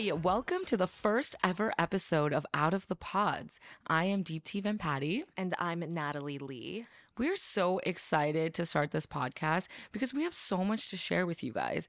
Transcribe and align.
Hi, 0.00 0.12
welcome 0.12 0.64
to 0.64 0.78
the 0.78 0.86
first 0.86 1.36
ever 1.44 1.74
episode 1.78 2.32
of 2.32 2.46
Out 2.54 2.72
of 2.72 2.88
the 2.88 2.96
Pods. 2.96 3.60
I 3.86 4.04
am 4.04 4.24
Deepti 4.24 4.62
Vempati. 4.62 5.24
And 5.36 5.52
I'm 5.58 5.80
Natalie 5.92 6.38
Lee. 6.38 6.86
We're 7.18 7.36
so 7.36 7.80
excited 7.84 8.54
to 8.54 8.64
start 8.64 8.92
this 8.92 9.04
podcast 9.04 9.68
because 9.92 10.14
we 10.14 10.22
have 10.22 10.32
so 10.32 10.64
much 10.64 10.88
to 10.88 10.96
share 10.96 11.26
with 11.26 11.42
you 11.42 11.52
guys 11.52 11.86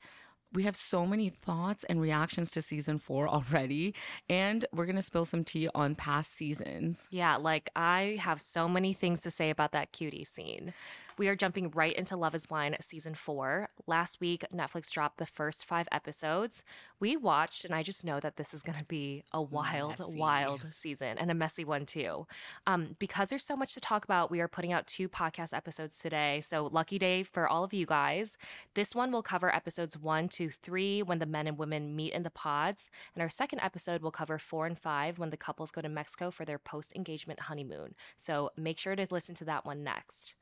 we 0.53 0.63
have 0.63 0.75
so 0.75 1.05
many 1.05 1.29
thoughts 1.29 1.83
and 1.85 2.01
reactions 2.01 2.51
to 2.51 2.61
season 2.61 2.99
four 2.99 3.27
already, 3.27 3.93
and 4.29 4.65
we're 4.73 4.85
gonna 4.85 5.01
spill 5.01 5.25
some 5.25 5.43
tea 5.43 5.69
on 5.73 5.95
past 5.95 6.33
seasons. 6.33 7.07
Yeah, 7.11 7.37
like 7.37 7.69
I 7.75 8.17
have 8.19 8.41
so 8.41 8.67
many 8.67 8.93
things 8.93 9.21
to 9.21 9.31
say 9.31 9.49
about 9.49 9.71
that 9.71 9.91
cutie 9.91 10.25
scene. 10.25 10.73
We 11.21 11.27
are 11.27 11.35
jumping 11.35 11.69
right 11.75 11.93
into 11.93 12.17
Love 12.17 12.33
is 12.33 12.47
Blind 12.47 12.75
season 12.81 13.13
four. 13.13 13.69
Last 13.85 14.19
week, 14.19 14.43
Netflix 14.51 14.89
dropped 14.89 15.19
the 15.19 15.27
first 15.27 15.65
five 15.65 15.87
episodes. 15.91 16.63
We 16.99 17.15
watched, 17.15 17.63
and 17.63 17.75
I 17.75 17.83
just 17.83 18.03
know 18.03 18.19
that 18.19 18.37
this 18.37 18.55
is 18.55 18.63
going 18.63 18.79
to 18.79 18.85
be 18.85 19.23
a 19.31 19.39
wild, 19.39 19.99
messy. 19.99 20.17
wild 20.17 20.73
season 20.73 21.19
and 21.19 21.29
a 21.29 21.35
messy 21.35 21.63
one 21.63 21.85
too. 21.85 22.25
Um, 22.65 22.95
because 22.97 23.27
there's 23.27 23.45
so 23.45 23.55
much 23.55 23.75
to 23.75 23.79
talk 23.79 24.03
about, 24.03 24.31
we 24.31 24.41
are 24.41 24.47
putting 24.47 24.73
out 24.73 24.87
two 24.87 25.07
podcast 25.07 25.55
episodes 25.55 25.99
today. 25.99 26.41
So, 26.41 26.65
lucky 26.71 26.97
day 26.97 27.21
for 27.21 27.47
all 27.47 27.63
of 27.63 27.71
you 27.71 27.85
guys. 27.85 28.35
This 28.73 28.95
one 28.95 29.11
will 29.11 29.21
cover 29.21 29.53
episodes 29.53 29.95
one, 29.95 30.27
two, 30.27 30.49
three, 30.49 31.03
when 31.03 31.19
the 31.19 31.27
men 31.27 31.45
and 31.45 31.55
women 31.55 31.95
meet 31.95 32.13
in 32.13 32.23
the 32.23 32.31
pods. 32.31 32.89
And 33.13 33.21
our 33.21 33.29
second 33.29 33.59
episode 33.59 34.01
will 34.01 34.09
cover 34.09 34.39
four 34.39 34.65
and 34.65 34.75
five, 34.75 35.19
when 35.19 35.29
the 35.29 35.37
couples 35.37 35.69
go 35.69 35.81
to 35.81 35.89
Mexico 35.89 36.31
for 36.31 36.45
their 36.45 36.57
post 36.57 36.95
engagement 36.95 37.41
honeymoon. 37.41 37.93
So, 38.17 38.49
make 38.57 38.79
sure 38.79 38.95
to 38.95 39.05
listen 39.11 39.35
to 39.35 39.45
that 39.45 39.67
one 39.67 39.83
next. 39.83 40.33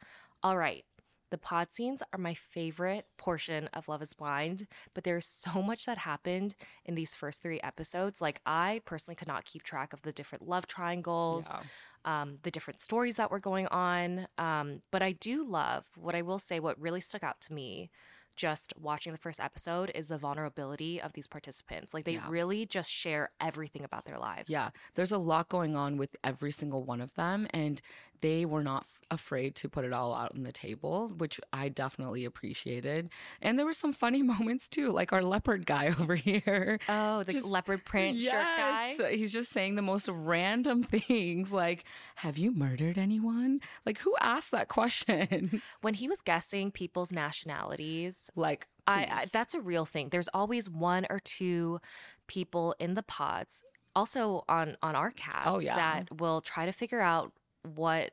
All 0.43 0.57
right. 0.57 0.85
The 1.31 1.37
pod 1.37 1.71
scenes 1.71 2.01
are 2.11 2.17
my 2.17 2.33
favorite 2.33 3.05
portion 3.17 3.69
of 3.73 3.87
Love 3.87 4.01
is 4.01 4.13
Blind, 4.13 4.65
but 4.95 5.03
there's 5.03 5.25
so 5.25 5.61
much 5.61 5.85
that 5.85 5.99
happened 5.99 6.55
in 6.85 6.95
these 6.95 7.13
first 7.13 7.43
three 7.43 7.61
episodes. 7.61 8.19
Like, 8.19 8.41
I 8.47 8.81
personally 8.85 9.15
could 9.15 9.27
not 9.27 9.45
keep 9.45 9.61
track 9.61 9.93
of 9.93 10.01
the 10.01 10.11
different 10.11 10.47
love 10.47 10.65
triangles, 10.65 11.47
yeah. 11.47 12.21
um, 12.21 12.39
the 12.41 12.49
different 12.49 12.79
stories 12.79 13.17
that 13.17 13.29
were 13.29 13.39
going 13.39 13.67
on. 13.67 14.27
Um, 14.39 14.81
but 14.91 15.03
I 15.03 15.11
do 15.11 15.45
love 15.45 15.85
what 15.95 16.15
I 16.15 16.23
will 16.23 16.39
say, 16.39 16.59
what 16.59 16.81
really 16.81 17.01
stuck 17.01 17.23
out 17.23 17.41
to 17.41 17.53
me 17.53 17.91
just 18.39 18.73
watching 18.79 19.11
the 19.11 19.19
first 19.19 19.41
episode 19.41 19.91
is 19.93 20.07
the 20.07 20.17
vulnerability 20.17 21.01
of 21.01 21.11
these 21.11 21.27
participants. 21.27 21.93
Like 21.93 22.05
they 22.05 22.13
yeah. 22.13 22.29
really 22.29 22.65
just 22.65 22.89
share 22.89 23.31
everything 23.41 23.83
about 23.83 24.05
their 24.05 24.17
lives. 24.17 24.49
Yeah. 24.49 24.69
There's 24.95 25.11
a 25.11 25.17
lot 25.17 25.49
going 25.49 25.75
on 25.75 25.97
with 25.97 26.15
every 26.23 26.51
single 26.51 26.85
one 26.85 27.01
of 27.01 27.13
them. 27.15 27.47
And 27.49 27.81
they 28.21 28.45
were 28.45 28.63
not 28.63 28.83
f- 28.83 29.01
afraid 29.11 29.55
to 29.55 29.69
put 29.69 29.85
it 29.85 29.93
all 29.93 30.13
out 30.13 30.33
on 30.35 30.43
the 30.43 30.51
table, 30.51 31.09
which 31.17 31.39
I 31.51 31.69
definitely 31.69 32.25
appreciated. 32.25 33.09
And 33.41 33.57
there 33.57 33.65
were 33.65 33.73
some 33.73 33.93
funny 33.93 34.21
moments 34.23 34.67
too, 34.67 34.91
like 34.91 35.13
our 35.13 35.21
leopard 35.21 35.65
guy 35.65 35.87
over 35.99 36.15
here. 36.15 36.79
Oh, 36.87 37.23
the 37.23 37.33
just, 37.33 37.45
leopard 37.45 37.85
print 37.85 38.17
yes, 38.17 38.31
shirt 38.31 39.07
guy. 39.07 39.15
He's 39.15 39.33
just 39.33 39.51
saying 39.51 39.75
the 39.75 39.81
most 39.81 40.07
random 40.09 40.83
things 41.07 41.51
like, 41.51 41.83
Have 42.15 42.37
you 42.37 42.51
murdered 42.51 42.97
anyone? 42.97 43.61
Like, 43.85 43.99
who 43.99 44.15
asked 44.19 44.51
that 44.51 44.67
question? 44.67 45.61
When 45.81 45.93
he 45.93 46.07
was 46.07 46.21
guessing 46.21 46.71
people's 46.71 47.11
nationalities, 47.11 48.29
like, 48.35 48.67
I, 48.87 49.07
I, 49.11 49.25
that's 49.31 49.53
a 49.53 49.61
real 49.61 49.85
thing. 49.85 50.09
There's 50.09 50.29
always 50.33 50.69
one 50.69 51.05
or 51.09 51.19
two 51.19 51.79
people 52.27 52.75
in 52.79 52.95
the 52.95 53.03
pods 53.03 53.63
also 53.95 54.43
on 54.47 54.77
on 54.81 54.95
our 54.95 55.11
cast 55.11 55.47
oh, 55.49 55.59
yeah. 55.59 55.75
that 55.75 56.19
will 56.19 56.41
try 56.41 56.65
to 56.65 56.71
figure 56.71 57.01
out 57.01 57.33
what 57.63 58.11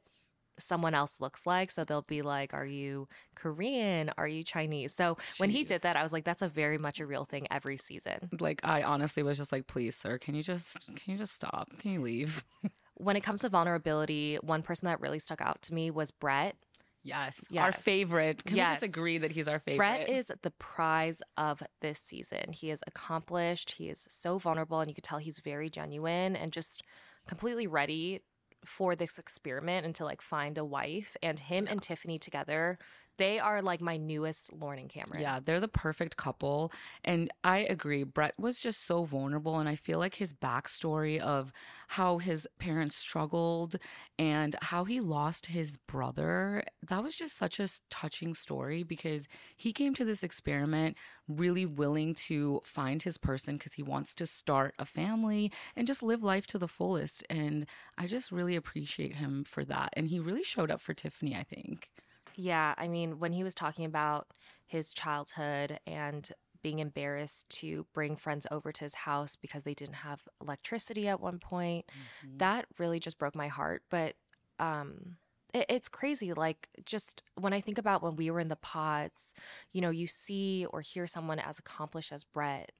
someone 0.58 0.94
else 0.94 1.20
looks 1.20 1.46
like. 1.46 1.70
So 1.70 1.84
they'll 1.84 2.02
be 2.02 2.22
like, 2.22 2.54
Are 2.54 2.66
you 2.66 3.08
Korean? 3.34 4.10
Are 4.16 4.28
you 4.28 4.44
Chinese? 4.44 4.94
So 4.94 5.14
Jeez. 5.14 5.40
when 5.40 5.50
he 5.50 5.64
did 5.64 5.82
that, 5.82 5.96
I 5.96 6.02
was 6.02 6.12
like, 6.12 6.24
That's 6.24 6.42
a 6.42 6.48
very 6.48 6.78
much 6.78 7.00
a 7.00 7.06
real 7.06 7.24
thing 7.24 7.46
every 7.50 7.76
season. 7.76 8.30
Like 8.40 8.60
I 8.64 8.82
honestly 8.82 9.22
was 9.22 9.38
just 9.38 9.52
like, 9.52 9.66
please, 9.66 9.96
sir, 9.96 10.18
can 10.18 10.34
you 10.34 10.42
just 10.42 10.78
can 10.96 11.12
you 11.12 11.18
just 11.18 11.34
stop? 11.34 11.70
Can 11.78 11.92
you 11.92 12.02
leave? 12.02 12.44
when 12.94 13.16
it 13.16 13.22
comes 13.22 13.40
to 13.42 13.48
vulnerability, 13.48 14.36
one 14.36 14.62
person 14.62 14.86
that 14.86 15.00
really 15.00 15.18
stuck 15.18 15.40
out 15.40 15.62
to 15.62 15.74
me 15.74 15.90
was 15.90 16.10
Brett. 16.10 16.56
Yes, 17.02 17.44
yes. 17.50 17.62
our 17.62 17.70
favorite. 17.70 18.44
Can 18.44 18.56
yes. 18.56 18.68
we 18.68 18.72
just 18.72 18.82
agree 18.82 19.18
that 19.18 19.30
he's 19.30 19.46
our 19.46 19.60
favorite? 19.60 19.76
Brett 19.78 20.10
is 20.10 20.32
the 20.42 20.50
prize 20.50 21.22
of 21.36 21.62
this 21.80 22.00
season. 22.00 22.50
He 22.50 22.70
is 22.70 22.82
accomplished. 22.84 23.72
He 23.72 23.88
is 23.88 24.04
so 24.08 24.38
vulnerable, 24.38 24.80
and 24.80 24.90
you 24.90 24.94
could 24.94 25.04
tell 25.04 25.18
he's 25.18 25.38
very 25.38 25.70
genuine 25.70 26.34
and 26.34 26.52
just 26.52 26.82
completely 27.28 27.68
ready 27.68 28.22
for 28.66 28.96
this 28.96 29.18
experiment 29.18 29.84
and 29.84 29.94
to 29.94 30.04
like 30.04 30.22
find 30.22 30.58
a 30.58 30.64
wife 30.64 31.16
and 31.22 31.38
him 31.38 31.64
yeah. 31.64 31.72
and 31.72 31.82
Tiffany 31.82 32.18
together 32.18 32.78
they 33.18 33.38
are 33.38 33.62
like 33.62 33.80
my 33.80 33.96
newest 33.96 34.52
Lauren 34.52 34.78
and 34.78 34.88
Cameron. 34.88 35.22
Yeah, 35.22 35.40
they're 35.44 35.60
the 35.60 35.68
perfect 35.68 36.16
couple. 36.16 36.72
And 37.04 37.30
I 37.44 37.58
agree. 37.58 38.04
Brett 38.04 38.34
was 38.38 38.58
just 38.58 38.84
so 38.84 39.04
vulnerable. 39.04 39.58
And 39.58 39.68
I 39.68 39.74
feel 39.74 39.98
like 39.98 40.16
his 40.16 40.32
backstory 40.32 41.18
of 41.18 41.52
how 41.88 42.18
his 42.18 42.48
parents 42.58 42.96
struggled 42.96 43.76
and 44.18 44.56
how 44.60 44.84
he 44.84 45.00
lost 45.00 45.46
his 45.46 45.76
brother, 45.76 46.62
that 46.88 47.02
was 47.02 47.16
just 47.16 47.36
such 47.36 47.60
a 47.60 47.68
touching 47.90 48.34
story 48.34 48.82
because 48.82 49.28
he 49.56 49.72
came 49.72 49.94
to 49.94 50.04
this 50.04 50.22
experiment 50.22 50.96
really 51.28 51.66
willing 51.66 52.14
to 52.14 52.60
find 52.64 53.02
his 53.02 53.18
person 53.18 53.56
because 53.56 53.74
he 53.74 53.82
wants 53.82 54.14
to 54.14 54.26
start 54.26 54.74
a 54.78 54.84
family 54.84 55.52
and 55.74 55.86
just 55.86 56.02
live 56.02 56.22
life 56.22 56.46
to 56.46 56.58
the 56.58 56.68
fullest. 56.68 57.24
And 57.30 57.66
I 57.96 58.06
just 58.06 58.32
really 58.32 58.56
appreciate 58.56 59.16
him 59.16 59.44
for 59.44 59.64
that. 59.64 59.90
And 59.94 60.08
he 60.08 60.18
really 60.18 60.44
showed 60.44 60.70
up 60.70 60.80
for 60.80 60.94
Tiffany, 60.94 61.36
I 61.36 61.42
think. 61.44 61.90
Yeah, 62.36 62.74
I 62.76 62.86
mean, 62.86 63.18
when 63.18 63.32
he 63.32 63.42
was 63.42 63.54
talking 63.54 63.84
about 63.84 64.28
his 64.66 64.92
childhood 64.92 65.80
and 65.86 66.28
being 66.62 66.78
embarrassed 66.80 67.48
to 67.48 67.86
bring 67.92 68.16
friends 68.16 68.46
over 68.50 68.72
to 68.72 68.84
his 68.84 68.94
house 68.94 69.36
because 69.36 69.62
they 69.62 69.74
didn't 69.74 69.94
have 69.96 70.22
electricity 70.40 71.08
at 71.08 71.20
one 71.20 71.38
point, 71.38 71.86
mm-hmm. 71.88 72.38
that 72.38 72.66
really 72.78 73.00
just 73.00 73.18
broke 73.18 73.34
my 73.34 73.48
heart. 73.48 73.82
But 73.90 74.14
um, 74.58 75.16
it, 75.54 75.66
it's 75.68 75.88
crazy. 75.88 76.32
Like, 76.34 76.68
just 76.84 77.22
when 77.36 77.52
I 77.52 77.60
think 77.60 77.78
about 77.78 78.02
when 78.02 78.16
we 78.16 78.30
were 78.30 78.40
in 78.40 78.48
the 78.48 78.56
pods, 78.56 79.34
you 79.72 79.80
know, 79.80 79.90
you 79.90 80.06
see 80.06 80.66
or 80.70 80.80
hear 80.80 81.06
someone 81.06 81.38
as 81.38 81.58
accomplished 81.58 82.12
as 82.12 82.24
Brett, 82.24 82.72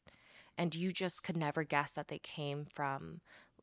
and 0.58 0.74
you 0.74 0.92
just 0.92 1.22
could 1.22 1.36
never 1.36 1.64
guess 1.64 1.92
that 1.92 2.08
they 2.08 2.18
came 2.18 2.66
from 2.66 3.20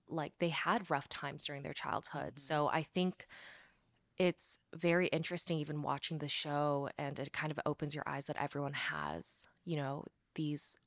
like 0.09 0.33
they 0.39 0.49
had 0.49 0.89
rough 0.89 1.09
times 1.09 1.45
during 1.45 1.63
their 1.63 1.73
childhood. 1.73 2.35
Mm-hmm. 2.35 2.47
So 2.47 2.69
I 2.71 2.83
think 2.83 3.25
it's 4.17 4.57
very 4.75 5.07
interesting 5.07 5.57
even 5.57 5.81
watching 5.81 6.19
the 6.19 6.29
show 6.29 6.89
and 6.97 7.19
it 7.19 7.33
kind 7.33 7.51
of 7.51 7.59
opens 7.65 7.95
your 7.95 8.03
eyes 8.07 8.25
that 8.25 8.37
everyone 8.39 8.73
has 8.73 9.47
you 9.65 9.75
know 9.75 10.05
these 10.35 10.77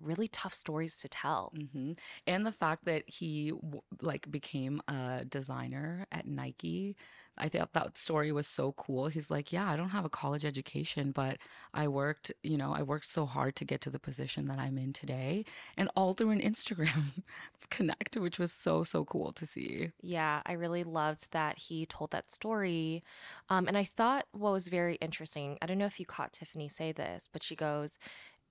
really 0.00 0.28
tough 0.28 0.54
stories 0.54 0.96
to 0.98 1.08
tell 1.08 1.52
mm-hmm. 1.56 1.92
and 2.26 2.46
the 2.46 2.52
fact 2.52 2.84
that 2.84 3.02
he 3.06 3.52
like 4.00 4.30
became 4.30 4.80
a 4.88 5.24
designer 5.28 6.06
at 6.10 6.26
nike 6.26 6.96
I 7.40 7.48
thought 7.48 7.72
that 7.72 7.96
story 7.96 8.32
was 8.32 8.46
so 8.46 8.72
cool. 8.72 9.08
He's 9.08 9.30
like, 9.30 9.52
yeah, 9.52 9.68
I 9.68 9.76
don't 9.76 9.90
have 9.90 10.04
a 10.04 10.10
college 10.10 10.44
education, 10.44 11.10
but 11.10 11.38
I 11.72 11.88
worked, 11.88 12.30
you 12.42 12.56
know, 12.56 12.74
I 12.74 12.82
worked 12.82 13.06
so 13.06 13.24
hard 13.24 13.56
to 13.56 13.64
get 13.64 13.80
to 13.82 13.90
the 13.90 13.98
position 13.98 14.44
that 14.46 14.58
I'm 14.58 14.76
in 14.76 14.92
today, 14.92 15.44
and 15.76 15.88
all 15.96 16.12
through 16.12 16.30
an 16.30 16.40
Instagram 16.40 17.22
connect, 17.70 18.16
which 18.16 18.38
was 18.38 18.52
so 18.52 18.84
so 18.84 19.04
cool 19.04 19.32
to 19.32 19.46
see. 19.46 19.90
Yeah, 20.02 20.42
I 20.44 20.52
really 20.52 20.84
loved 20.84 21.32
that 21.32 21.58
he 21.58 21.86
told 21.86 22.10
that 22.10 22.30
story, 22.30 23.02
um, 23.48 23.66
and 23.66 23.76
I 23.76 23.84
thought 23.84 24.26
what 24.32 24.52
was 24.52 24.68
very 24.68 24.96
interesting. 24.96 25.56
I 25.62 25.66
don't 25.66 25.78
know 25.78 25.86
if 25.86 25.98
you 25.98 26.06
caught 26.06 26.32
Tiffany 26.34 26.68
say 26.68 26.92
this, 26.92 27.28
but 27.32 27.42
she 27.42 27.56
goes, 27.56 27.98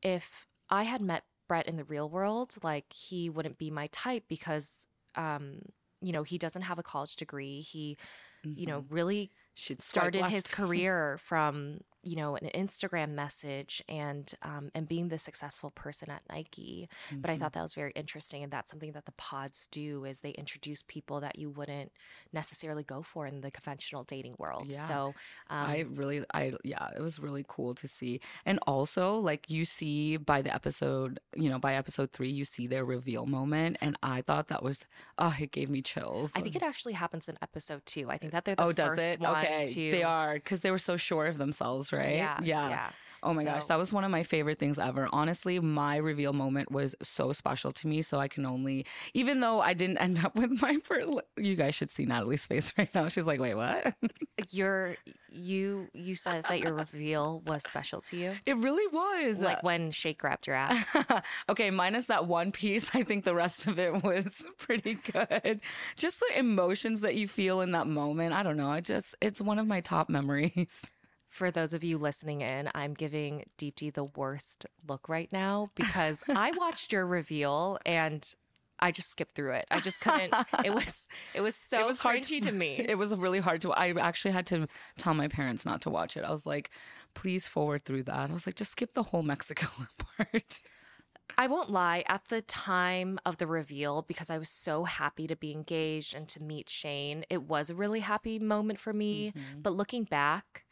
if 0.02 0.48
I 0.70 0.84
had 0.84 1.02
met 1.02 1.24
Brett 1.50 1.68
in 1.68 1.76
the 1.76 1.84
real 1.84 2.10
world, 2.10 2.56
like 2.64 2.94
he 2.94 3.30
wouldn't 3.30 3.58
be 3.58 3.70
my 3.70 3.88
type 3.92 4.24
because 4.30 4.88
um, 5.16 5.60
you 6.02 6.14
know, 6.14 6.24
he 6.24 6.38
doesn't 6.38 6.62
have 6.62 6.80
a 6.80 6.84
college 6.84 7.18
degree. 7.18 7.60
He 7.60 7.98
mm-hmm. 8.46 8.58
you 8.58 8.68
know, 8.68 8.80
mm-hmm. 8.80 8.94
really 8.94 9.32
Should 9.56 9.82
started 9.82 10.26
his 10.26 10.48
career 10.48 11.18
from 11.20 11.82
you 12.04 12.16
know 12.16 12.36
an 12.36 12.50
Instagram 12.56 13.10
message 13.10 13.84
and 13.90 14.34
um, 14.44 14.72
and 14.74 14.88
being 14.88 15.10
the 15.10 15.18
successful 15.18 15.72
person 15.72 16.10
at 16.10 16.22
Nike. 16.30 16.88
Mm-hmm. 17.10 17.22
But 17.22 17.32
I 17.32 17.34
thought 17.34 17.52
mm-hmm. 17.52 17.60
that 17.60 17.64
was 17.64 17.74
very 17.74 17.92
interesting, 17.96 18.44
and 18.44 18.52
that's 18.52 18.72
something 18.72 18.94
that 18.94 19.06
the 19.06 19.12
pods 19.14 19.68
do 19.72 20.06
is 20.06 20.20
they 20.20 20.32
introduce 20.32 20.84
people 20.84 21.20
that 21.20 21.38
you 21.38 21.50
wouldn't 21.50 21.92
necessarily 22.32 22.84
go 22.84 23.02
for 23.02 23.26
in 23.26 23.42
the 23.42 23.52
conventional 23.52 24.04
dating 24.04 24.36
world. 24.38 24.68
Yeah. 24.70 24.88
So 24.88 25.14
um, 25.50 25.70
I 25.70 25.86
really, 25.94 26.24
I 26.34 26.54
yeah, 26.64 26.90
it 26.96 27.02
was 27.02 27.20
really 27.20 27.46
cool 27.48 27.74
to 27.76 27.88
see, 27.88 28.22
and 28.46 28.60
also 28.66 29.16
like 29.16 29.50
you 29.50 29.66
see 29.66 30.18
by 30.18 30.42
the 30.42 30.54
episode, 30.54 31.20
you 31.36 31.50
know, 31.50 31.60
by 31.60 31.76
episode 31.76 32.12
three, 32.14 32.30
you 32.30 32.46
see 32.46 32.68
their 32.68 32.86
reveal 32.86 33.26
moment, 33.26 33.78
and 33.82 33.98
I 34.02 34.22
thought 34.22 34.48
that 34.48 34.64
was 34.64 34.86
oh, 35.18 35.36
it 35.40 35.52
gave 35.52 35.70
me 35.70 35.82
chills. 35.82 36.32
I 36.36 36.42
think 36.42 36.56
it 36.56 36.64
actually 36.64 36.94
happens 36.94 37.28
in 37.28 37.38
episode 37.42 37.86
two. 37.86 38.10
I 38.10 38.18
think 38.18 38.32
that 38.32 38.46
they're 38.46 38.56
the 38.56 38.64
oh, 38.64 38.72
does 38.72 38.98
it? 38.98 39.22
okay, 39.22 39.66
to... 39.66 39.92
they 39.92 40.04
are 40.04 40.36
because 40.36 40.62
they 40.62 40.72
were 40.72 40.78
so 40.78 40.98
sure 40.98 41.26
of 41.26 41.38
themselves 41.38 41.89
right? 41.94 42.16
Yeah. 42.16 42.40
Yeah. 42.42 42.70
yeah. 42.70 42.90
Oh 43.22 43.34
my 43.34 43.44
gosh, 43.44 43.66
that 43.66 43.78
was 43.78 43.92
one 43.92 44.04
of 44.04 44.12
my 44.12 44.24
favorite 44.24 44.60
things 44.60 44.80
ever. 44.80 45.10
Honestly, 45.12 45.60
my 45.60 45.98
reveal 45.98 46.34
moment 46.34 46.72
was 46.72 46.96
so 47.02 47.34
special 47.34 47.72
to 47.74 47.88
me. 47.88 48.02
So 48.02 48.20
I 48.20 48.28
can 48.28 48.46
only, 48.46 48.86
even 49.14 49.42
though 49.42 49.60
I 49.60 49.74
didn't 49.74 49.98
end 49.98 50.24
up 50.24 50.36
with 50.36 50.62
my, 50.62 50.78
per- 50.84 51.06
you 51.38 51.56
guys 51.56 51.76
should 51.76 51.92
see 51.92 52.06
Natalie's 52.06 52.46
face 52.46 52.72
right 52.78 52.94
now. 52.96 53.08
She's 53.10 53.28
like, 53.28 53.40
wait, 53.40 53.56
what? 53.56 53.94
Your 54.52 54.96
you 55.32 55.90
you 55.94 56.16
said 56.16 56.46
that 56.50 56.60
your 56.60 56.74
reveal 56.74 57.44
was 57.46 57.62
special 57.62 58.02
to 58.02 58.18
you. 58.18 58.34
It 58.46 58.58
really 58.58 58.88
was. 58.92 59.42
Like 59.42 59.62
when 59.62 59.92
Shake 59.92 60.20
grabbed 60.20 60.48
your 60.48 60.56
ass. 60.56 60.84
okay, 61.50 61.70
minus 61.70 62.08
that 62.08 62.26
one 62.26 62.52
piece, 62.52 62.96
I 62.96 63.04
think 63.04 63.26
the 63.26 63.36
rest 63.36 63.68
of 63.68 63.78
it 63.78 64.02
was 64.04 64.48
pretty 64.58 64.96
good. 64.96 65.62
Just 65.96 66.20
the 66.20 66.40
emotions 66.40 67.02
that 67.02 67.16
you 67.16 67.28
feel 67.28 67.62
in 67.62 67.74
that 67.74 67.86
moment. 67.86 68.34
I 68.34 68.42
don't 68.42 68.58
know. 68.58 68.72
I 68.72 68.82
just, 68.82 69.14
it's 69.22 69.40
one 69.40 69.60
of 69.60 69.68
my 69.68 69.82
top 69.82 70.10
memories. 70.10 70.90
For 71.30 71.52
those 71.52 71.74
of 71.74 71.84
you 71.84 71.98
listening 71.98 72.42
in, 72.42 72.70
I'm 72.74 72.94
giving 72.94 73.46
Deepti 73.58 73.94
the 73.94 74.06
worst 74.16 74.66
look 74.88 75.08
right 75.08 75.32
now 75.32 75.70
because 75.76 76.24
I 76.28 76.52
watched 76.58 76.92
your 76.92 77.06
reveal 77.06 77.78
and 77.86 78.28
I 78.80 78.92
just 78.92 79.12
skipped 79.12 79.36
through 79.36 79.54
it. 79.54 79.68
I 79.70 79.80
just 79.80 80.02
couldn't. 80.02 80.34
It 80.66 80.74
was 80.74 81.08
it 81.34 81.42
was 81.42 81.56
so 81.56 81.80
it 81.80 81.86
was 81.86 82.00
hard 82.00 82.24
cringy 82.24 82.42
to 82.44 82.52
me. 82.52 82.78
It 82.78 82.98
was 82.98 83.16
really 83.16 83.40
hard 83.40 83.62
to. 83.62 83.72
I 83.72 83.92
actually 83.92 84.32
had 84.32 84.46
to 84.48 84.68
tell 84.98 85.14
my 85.14 85.28
parents 85.28 85.66
not 85.66 85.82
to 85.82 85.90
watch 85.90 86.18
it. 86.18 86.24
I 86.24 86.32
was 86.32 86.46
like, 86.46 86.72
please 87.14 87.48
forward 87.48 87.84
through 87.84 88.04
that. 88.04 88.30
I 88.30 88.34
was 88.34 88.48
like, 88.48 88.56
just 88.56 88.72
skip 88.72 88.94
the 88.94 89.04
whole 89.04 89.24
Mexico 89.24 89.68
part. 90.18 90.62
I 91.38 91.48
won't 91.48 91.70
lie, 91.70 92.04
at 92.08 92.28
the 92.30 92.42
time 92.42 93.20
of 93.26 93.38
the 93.38 93.48
reveal, 93.48 94.02
because 94.02 94.30
I 94.30 94.40
was 94.40 94.50
so 94.50 94.84
happy 94.84 95.28
to 95.28 95.36
be 95.36 95.52
engaged 95.52 96.16
and 96.16 96.28
to 96.30 96.42
meet 96.42 96.70
Shayne, 96.70 97.24
it 97.30 97.44
was 97.44 97.70
a 97.70 97.76
really 97.76 98.00
happy 98.00 98.40
moment 98.40 98.80
for 98.80 98.94
me. 98.94 99.28
Mm-hmm. 99.28 99.62
But 99.62 99.74
looking 99.74 100.04
back, 100.06 100.66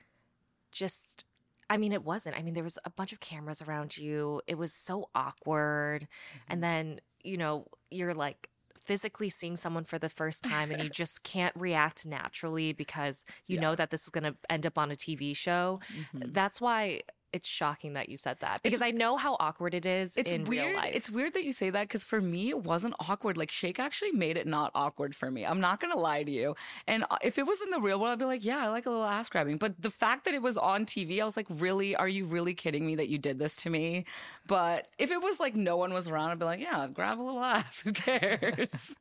just, 0.78 1.26
I 1.70 1.78
mean, 1.78 1.92
it 1.92 2.04
wasn't. 2.04 2.38
I 2.38 2.42
mean, 2.44 2.54
there 2.54 2.64
was 2.64 2.78
a 2.86 2.90
bunch 2.90 3.12
of 3.12 3.20
cameras 3.20 3.62
around 3.62 3.98
you. 3.98 4.42
It 4.48 4.58
was 4.58 4.74
so 4.74 5.10
awkward. 5.16 6.08
And 6.48 6.62
mm-hmm. 6.62 6.62
then, 6.62 7.02
you 7.24 7.38
know, 7.38 7.66
you're 7.92 8.14
like, 8.14 8.50
physically 8.88 9.28
seeing 9.28 9.58
someone 9.58 9.84
for 9.84 10.00
the 10.00 10.08
first 10.08 10.46
time 10.46 10.72
and 10.72 10.82
you 10.82 10.90
just 11.04 11.22
can't 11.24 11.54
react 11.58 12.06
naturally 12.06 12.72
because 12.72 13.26
you 13.46 13.56
Yeah. 13.56 13.62
know 13.64 13.76
that 13.76 13.90
this 13.90 14.04
is 14.04 14.10
going 14.10 14.24
to 14.24 14.36
end 14.50 14.66
up 14.66 14.78
on 14.78 14.92
a 14.92 14.96
TV 14.96 15.36
show. 15.36 15.82
Mm-hmm. 15.94 16.32
That's 16.32 16.62
why 16.62 17.02
it's 17.34 17.48
shocking 17.48 17.94
that 17.94 18.10
you 18.10 18.18
said 18.18 18.38
that 18.40 18.64
because 18.64 18.82
I 18.82 18.92
know 18.92 19.18
how 19.18 19.36
awkward 19.40 19.74
it 19.74 19.86
is 19.86 20.16
It's 20.16 20.32
in 20.32 20.46
weird. 20.46 20.68
real 20.68 20.78
life. 20.78 20.92
It's 20.96 21.10
weird 21.10 21.34
that 21.34 21.44
you 21.44 21.52
say 21.52 21.70
that 21.70 21.82
because 21.84 22.04
for 22.04 22.22
me, 22.22 22.50
it 22.50 22.64
wasn't 22.64 22.94
awkward. 23.08 23.38
Like 23.38 23.52
Shake 23.52 23.80
actually 23.80 24.12
made 24.12 24.38
it 24.38 24.48
not 24.48 24.72
awkward 24.76 25.16
for 25.16 25.30
me. 25.30 25.46
I'm 25.46 25.60
not 25.60 25.80
gonna 25.80 25.98
lie 25.98 26.24
to 26.24 26.32
you. 26.32 26.56
And 26.88 27.04
uh, 27.12 27.18
if 27.22 27.38
it 27.38 27.46
was 27.46 27.62
in 27.62 27.70
the 27.70 27.82
real 27.82 28.00
world, 28.00 28.14
I'd 28.14 28.20
be 28.20 28.26
like, 28.26 28.46
yeah, 28.46 28.60
I 28.66 28.70
like 28.70 28.86
a 28.86 28.90
little 28.90 29.06
ass 29.06 29.28
grabbing. 29.30 29.58
But 29.58 29.82
the 29.82 29.90
fact 29.92 30.26
that 30.26 30.34
it 30.34 30.42
was 30.42 30.58
on 30.58 30.86
TV, 30.86 31.22
I 31.22 31.26
was 31.26 31.36
like, 31.38 31.48
really? 31.50 31.96
Are 31.96 32.08
you 32.08 32.26
really 32.26 32.54
kidding 32.54 32.86
me 32.88 32.96
that 32.96 33.10
you 33.10 33.18
did 33.18 33.40
this 33.40 33.56
to 33.58 33.70
me? 33.70 34.06
But 34.48 34.88
if 34.98 35.12
it 35.12 35.22
was 35.22 35.40
like 35.40 35.56
no 35.56 35.76
one 35.78 35.94
was 35.94 36.08
around, 36.08 36.32
I'd 36.32 36.40
be 36.40 36.46
like, 36.46 36.62
yeah, 36.62 36.88
grab 36.88 37.20
a 37.20 37.24
little 37.24 37.44
ass. 37.44 37.82
Who 37.86 37.92
cares? 37.94 38.96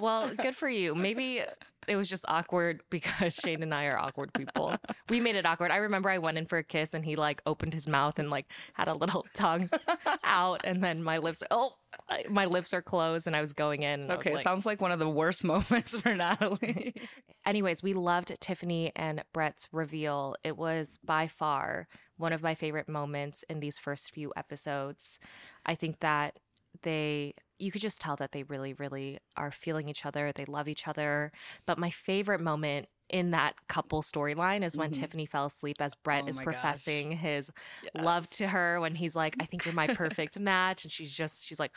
well, 0.00 0.32
good 0.34 0.54
for 0.56 0.68
you. 0.68 0.94
Maybe 0.94 1.42
it 1.88 1.96
was 1.96 2.08
just 2.08 2.24
awkward 2.28 2.82
because 2.90 3.34
Shayne 3.34 3.62
and 3.62 3.74
I 3.74 3.86
are 3.86 3.98
awkward 3.98 4.32
people. 4.32 4.76
We 5.08 5.20
made 5.20 5.36
it 5.36 5.46
awkward. 5.46 5.70
I 5.70 5.76
remember 5.76 6.10
I 6.10 6.18
went 6.18 6.38
in 6.38 6.46
for 6.46 6.58
a 6.58 6.64
kiss 6.64 6.94
and 6.94 7.04
he 7.04 7.16
like 7.16 7.42
opened 7.46 7.74
his 7.74 7.88
mouth 7.88 8.18
and 8.18 8.30
like 8.30 8.46
had 8.74 8.88
a 8.88 8.94
little 8.94 9.26
tongue 9.34 9.68
out, 10.24 10.60
and 10.64 10.82
then 10.82 11.02
my 11.02 11.18
lips 11.18 11.42
oh 11.50 11.74
my 12.28 12.44
lips 12.44 12.72
are 12.72 12.82
closed 12.82 13.26
and 13.26 13.34
I 13.34 13.40
was 13.40 13.52
going 13.52 13.82
in. 13.82 14.10
Okay, 14.10 14.34
like- 14.34 14.42
sounds 14.42 14.66
like 14.66 14.80
one 14.80 14.92
of 14.92 14.98
the 14.98 15.08
worst 15.08 15.44
moments 15.44 15.96
for 15.96 16.14
Natalie. 16.14 16.94
Anyways, 17.46 17.82
we 17.82 17.94
loved 17.94 18.38
Tiffany 18.40 18.92
and 18.94 19.24
Brett's 19.32 19.66
reveal. 19.72 20.36
It 20.44 20.56
was 20.56 20.98
by 21.04 21.26
far 21.26 21.88
one 22.16 22.32
of 22.32 22.42
my 22.42 22.54
favorite 22.54 22.88
moments 22.88 23.44
in 23.48 23.60
these 23.60 23.78
first 23.78 24.12
few 24.12 24.32
episodes. 24.36 25.18
I 25.64 25.74
think 25.74 26.00
that 26.00 26.38
they, 26.82 27.34
you 27.60 27.70
could 27.70 27.82
just 27.82 28.00
tell 28.00 28.16
that 28.16 28.32
they 28.32 28.42
really, 28.44 28.72
really 28.74 29.18
are 29.36 29.50
feeling 29.50 29.88
each 29.88 30.06
other. 30.06 30.32
They 30.32 30.44
love 30.46 30.66
each 30.68 30.88
other. 30.88 31.30
But 31.66 31.78
my 31.78 31.90
favorite 31.90 32.40
moment 32.40 32.88
in 33.08 33.32
that 33.32 33.54
couple 33.68 34.02
storyline 34.02 34.64
is 34.64 34.76
when 34.76 34.90
Tiffany 34.92 35.26
fell 35.26 35.46
asleep 35.46 35.76
as 35.80 35.94
Brett 35.94 36.20
Mm-hmm. 36.20 36.26
Oh 36.26 36.30
is 36.30 36.36
my 36.36 36.44
gosh. 36.44 36.54
professing 36.54 37.10
his 37.12 37.50
love 37.94 38.30
to 38.30 38.46
her 38.48 38.80
when 38.80 38.94
he's 38.94 39.16
like, 39.16 39.36
I 39.40 39.46
think 39.46 39.64
you're 39.64 39.74
my 39.74 39.86
perfect 39.94 40.38
match. 40.38 40.84
And 40.84 40.92
she's 40.92 41.12
just, 41.12 41.44
she's 41.44 41.58
like, 41.58 41.76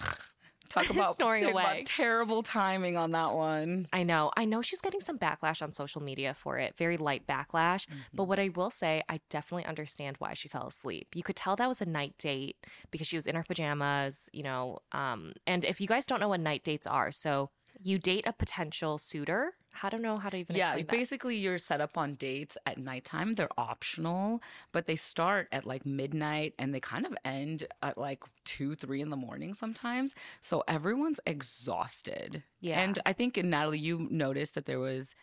Talk 0.73 0.89
about 0.89 1.15
Snoring 1.15 1.43
talk 1.43 1.51
about 1.51 1.71
away. 1.71 1.83
terrible 1.85 2.41
timing 2.41 2.97
on 2.97 3.11
that 3.11 3.33
one. 3.33 3.87
I 3.93 4.03
know. 4.03 4.31
I 4.35 4.45
know 4.45 4.61
she's 4.61 4.81
getting 4.81 5.01
some 5.01 5.19
backlash 5.19 5.61
on 5.61 5.71
social 5.71 6.01
media 6.01 6.33
for 6.33 6.57
it, 6.57 6.75
very 6.75 6.97
light 6.97 7.27
backlash. 7.27 7.85
But 8.13 8.23
what 8.23 8.39
I 8.39 8.49
will 8.49 8.71
say, 8.71 9.03
I 9.07 9.19
definitely 9.29 9.65
understand 9.65 10.15
why 10.19 10.33
she 10.33 10.47
fell 10.49 10.67
asleep. 10.67 11.09
You 11.13 11.21
could 11.21 11.35
tell 11.35 11.55
that 11.55 11.67
was 11.67 11.81
a 11.81 11.85
night 11.85 12.15
date 12.17 12.57
because 12.91 13.07
she 13.07 13.15
was 13.17 13.27
in 13.27 13.35
her 13.35 13.43
pajamas, 13.43 14.29
you 14.33 14.41
know. 14.43 14.79
Um, 14.91 15.33
and 15.45 15.63
if 15.63 15.79
you 15.79 15.87
guys 15.87 16.05
don't 16.05 16.19
know 16.19 16.29
what 16.29 16.39
night 16.39 16.63
dates 16.63 16.87
are, 16.87 17.11
so 17.11 17.51
you 17.81 17.99
date 17.99 18.23
a 18.25 18.33
potential 18.33 18.97
suitor. 18.97 19.53
I 19.81 19.89
don't 19.89 20.01
know 20.01 20.17
how 20.17 20.29
to 20.29 20.37
even 20.37 20.55
Yeah, 20.55 20.67
explain 20.69 20.85
that. 20.85 20.91
basically 20.91 21.37
you're 21.37 21.57
set 21.57 21.81
up 21.81 21.97
on 21.97 22.15
dates 22.15 22.57
at 22.65 22.77
nighttime. 22.77 23.33
They're 23.33 23.49
optional, 23.57 24.41
but 24.71 24.85
they 24.85 24.95
start 24.95 25.47
at 25.51 25.65
like 25.65 25.85
midnight 25.85 26.53
and 26.59 26.73
they 26.73 26.79
kind 26.79 27.05
of 27.05 27.15
end 27.25 27.65
at 27.81 27.97
like 27.97 28.23
two, 28.45 28.75
three 28.75 29.01
in 29.01 29.09
the 29.09 29.17
morning 29.17 29.53
sometimes. 29.53 30.15
So 30.41 30.63
everyone's 30.67 31.19
exhausted. 31.25 32.43
Yeah. 32.61 32.79
And 32.79 32.99
I 33.05 33.13
think 33.13 33.37
Natalie, 33.37 33.79
you 33.79 34.07
noticed 34.09 34.55
that 34.55 34.65
there 34.65 34.79
was 34.79 35.15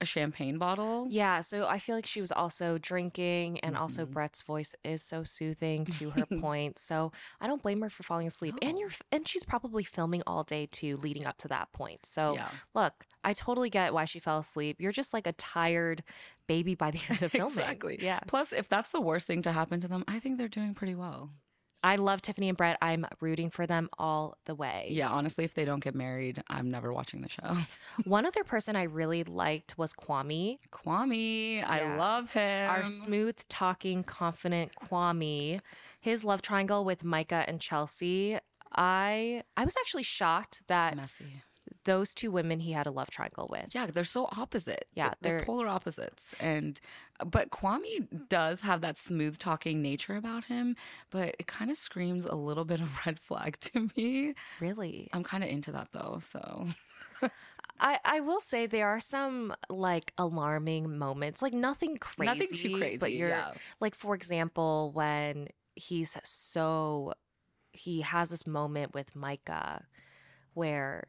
a 0.00 0.04
champagne 0.04 0.58
bottle. 0.58 1.06
Yeah, 1.10 1.40
so 1.40 1.66
I 1.66 1.78
feel 1.78 1.96
like 1.96 2.06
she 2.06 2.20
was 2.20 2.30
also 2.30 2.78
drinking, 2.78 3.60
and 3.60 3.76
also 3.76 4.02
mm-hmm. 4.04 4.12
Brett's 4.12 4.42
voice 4.42 4.74
is 4.84 5.02
so 5.02 5.24
soothing 5.24 5.86
to 5.86 6.10
her 6.10 6.26
point. 6.40 6.78
So 6.78 7.12
I 7.40 7.46
don't 7.46 7.62
blame 7.62 7.80
her 7.80 7.90
for 7.90 8.02
falling 8.02 8.26
asleep. 8.26 8.54
And 8.60 8.78
you're, 8.78 8.90
oh. 8.90 9.06
and 9.12 9.26
she's 9.26 9.44
probably 9.44 9.84
filming 9.84 10.22
all 10.26 10.44
day 10.44 10.66
too, 10.66 10.98
leading 10.98 11.26
up 11.26 11.38
to 11.38 11.48
that 11.48 11.72
point. 11.72 12.04
So 12.04 12.34
Yeah. 12.34 12.48
look, 12.74 13.06
I 13.24 13.32
totally 13.32 13.70
get 13.70 13.94
why 13.94 14.04
she 14.04 14.18
fell 14.20 14.38
asleep. 14.38 14.76
You're 14.80 14.92
just 14.92 15.14
like 15.14 15.26
a 15.26 15.32
tired 15.32 16.02
baby 16.46 16.74
by 16.74 16.90
the 16.90 17.00
end 17.08 17.22
of 17.22 17.32
filming. 17.32 17.58
Exactly. 17.58 17.98
Yeah. 18.00 18.20
Plus, 18.26 18.52
if 18.52 18.68
that's 18.68 18.92
the 18.92 19.00
worst 19.00 19.26
thing 19.26 19.42
to 19.42 19.52
happen 19.52 19.80
to 19.80 19.88
them, 19.88 20.04
I 20.06 20.18
think 20.18 20.38
they're 20.38 20.48
doing 20.48 20.74
pretty 20.74 20.94
well. 20.94 21.30
I 21.86 21.94
love 21.96 22.20
Tiffany 22.20 22.48
and 22.48 22.58
Brett. 22.58 22.76
I'm 22.82 23.06
rooting 23.20 23.48
for 23.48 23.64
them 23.64 23.88
all 23.96 24.36
the 24.44 24.56
way. 24.56 24.88
Yeah, 24.90 25.08
honestly, 25.08 25.44
if 25.44 25.54
they 25.54 25.64
don't 25.64 25.78
get 25.84 25.94
married, 25.94 26.42
I'm 26.48 26.68
never 26.68 26.92
watching 26.92 27.20
the 27.20 27.28
show. 27.28 27.56
One 28.04 28.26
other 28.26 28.42
person 28.42 28.74
I 28.74 28.82
really 28.82 29.22
liked 29.22 29.78
was 29.78 29.94
Kwame. 29.94 30.58
Kwame, 30.72 31.62
I 31.64 31.96
love 31.96 32.32
him. 32.32 32.68
our 32.68 32.84
smooth 32.86 33.36
talking, 33.48 34.02
confident 34.02 34.72
Kwame, 34.74 35.60
his 36.00 36.24
love 36.24 36.42
triangle 36.42 36.84
with 36.84 37.04
Micah 37.04 37.44
and 37.46 37.60
Chelsea. 37.60 38.36
I 38.74 39.44
I 39.56 39.64
was 39.64 39.76
actually 39.80 40.02
shocked 40.02 40.62
that 40.66 40.98
those 41.84 42.14
two 42.14 42.32
women 42.32 42.58
he 42.58 42.72
had 42.72 42.86
a 42.86 42.90
love 42.90 43.10
triangle 43.10 43.48
with. 43.48 43.68
Yeah, 43.72 43.86
they're 43.86 44.04
so 44.04 44.28
opposite. 44.36 44.86
Yeah, 44.94 45.14
they're, 45.20 45.36
they're- 45.38 45.46
polar 45.46 45.68
opposites. 45.68 46.34
And 46.40 46.80
but 47.24 47.50
Kwame 47.50 48.28
does 48.28 48.60
have 48.60 48.80
that 48.80 48.96
smooth 48.96 49.38
talking 49.38 49.82
nature 49.82 50.16
about 50.16 50.44
him, 50.44 50.76
but 51.10 51.36
it 51.38 51.46
kind 51.46 51.70
of 51.70 51.76
screams 51.76 52.24
a 52.24 52.34
little 52.34 52.64
bit 52.64 52.80
of 52.80 52.90
red 53.06 53.18
flag 53.18 53.58
to 53.60 53.88
me. 53.96 54.34
Really? 54.60 55.08
I'm 55.12 55.24
kind 55.24 55.42
of 55.42 55.50
into 55.50 55.72
that 55.72 55.88
though. 55.92 56.18
So 56.20 56.68
I, 57.80 57.98
I 58.04 58.20
will 58.20 58.40
say 58.40 58.66
there 58.66 58.88
are 58.88 59.00
some 59.00 59.54
like 59.68 60.12
alarming 60.18 60.96
moments, 60.96 61.42
like 61.42 61.52
nothing 61.52 61.98
crazy. 61.98 62.32
Nothing 62.32 62.48
too 62.54 62.78
crazy, 62.78 62.98
But 62.98 63.12
you're 63.12 63.28
yeah. 63.28 63.52
like, 63.80 63.94
for 63.94 64.14
example, 64.14 64.90
when 64.94 65.48
he's 65.74 66.16
so 66.24 67.12
he 67.72 68.00
has 68.00 68.30
this 68.30 68.46
moment 68.46 68.94
with 68.94 69.14
Micah 69.14 69.84
where 70.54 71.08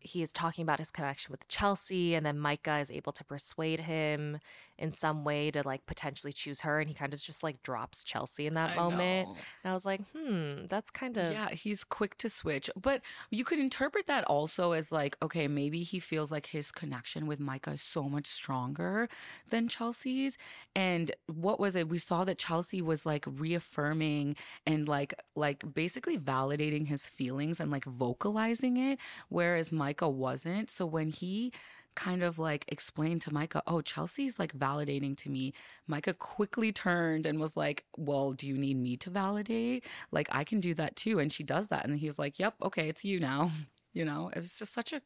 he 0.00 0.22
is 0.22 0.32
talking 0.32 0.62
about 0.62 0.78
his 0.78 0.90
connection 0.90 1.32
with 1.32 1.46
Chelsea, 1.48 2.14
and 2.14 2.24
then 2.24 2.38
Micah 2.38 2.78
is 2.78 2.90
able 2.90 3.12
to 3.12 3.24
persuade 3.24 3.80
him 3.80 4.38
in 4.78 4.92
some 4.92 5.24
way 5.24 5.50
to 5.50 5.62
like 5.64 5.86
potentially 5.86 6.32
choose 6.32 6.60
her, 6.60 6.80
and 6.80 6.88
he 6.88 6.94
kind 6.94 7.12
of 7.12 7.20
just 7.20 7.42
like 7.42 7.62
drops 7.62 8.04
Chelsea 8.04 8.46
in 8.46 8.54
that 8.54 8.70
I 8.70 8.76
moment. 8.76 9.28
know. 9.28 9.36
And 9.64 9.70
I 9.70 9.74
was 9.74 9.84
like, 9.86 10.00
hmm, 10.12 10.66
that's 10.68 10.90
kind 10.90 11.16
of 11.16 11.32
Yeah, 11.32 11.50
he's 11.50 11.84
quick 11.84 12.16
to 12.18 12.28
switch. 12.28 12.70
But 12.80 13.02
you 13.30 13.44
could 13.44 13.58
interpret 13.58 14.06
that 14.06 14.24
also 14.24 14.72
as 14.72 14.92
like, 14.92 15.16
okay, 15.22 15.48
maybe 15.48 15.82
he 15.82 15.98
feels 15.98 16.30
like 16.30 16.46
his 16.46 16.70
connection 16.70 17.26
with 17.26 17.40
Micah 17.40 17.72
is 17.72 17.82
so 17.82 18.04
much 18.04 18.26
stronger 18.26 19.08
than 19.50 19.68
Chelsea's. 19.68 20.36
And 20.74 21.10
what 21.26 21.58
was 21.58 21.74
it? 21.76 21.88
We 21.88 21.98
saw 21.98 22.24
that 22.24 22.38
Chelsea 22.38 22.82
was 22.82 23.06
like 23.06 23.24
reaffirming 23.26 24.36
and 24.66 24.88
like 24.88 25.14
like 25.34 25.64
basically 25.74 26.18
validating 26.18 26.86
his 26.86 27.06
feelings 27.06 27.60
and 27.60 27.70
like 27.70 27.84
vocalizing 27.84 28.76
it, 28.76 28.98
whereas 29.28 29.72
Micah 29.72 30.08
wasn't. 30.08 30.70
So 30.70 30.86
when 30.86 31.08
he 31.08 31.52
kind 31.96 32.22
of 32.22 32.38
like 32.38 32.64
explained 32.68 33.22
to 33.22 33.34
Micah, 33.34 33.62
oh, 33.66 33.80
Chelsea's 33.80 34.38
like 34.38 34.56
validating 34.56 35.16
to 35.18 35.30
me. 35.30 35.52
Micah 35.88 36.14
quickly 36.14 36.70
turned 36.70 37.26
and 37.26 37.40
was 37.40 37.56
like, 37.56 37.84
well, 37.96 38.32
do 38.32 38.46
you 38.46 38.56
need 38.56 38.76
me 38.76 38.96
to 38.98 39.10
validate? 39.10 39.84
Like, 40.12 40.28
I 40.30 40.44
can 40.44 40.60
do 40.60 40.74
that 40.74 40.94
too. 40.94 41.18
And 41.18 41.32
she 41.32 41.42
does 41.42 41.68
that. 41.68 41.84
And 41.84 41.98
he's 41.98 42.18
like, 42.18 42.38
yep, 42.38 42.54
okay, 42.62 42.88
it's 42.88 43.04
you 43.04 43.18
now. 43.18 43.50
You 43.92 44.04
know, 44.04 44.28
it 44.28 44.36
was 44.36 44.58
just 44.58 44.74
such 44.74 44.92
a, 44.92 45.00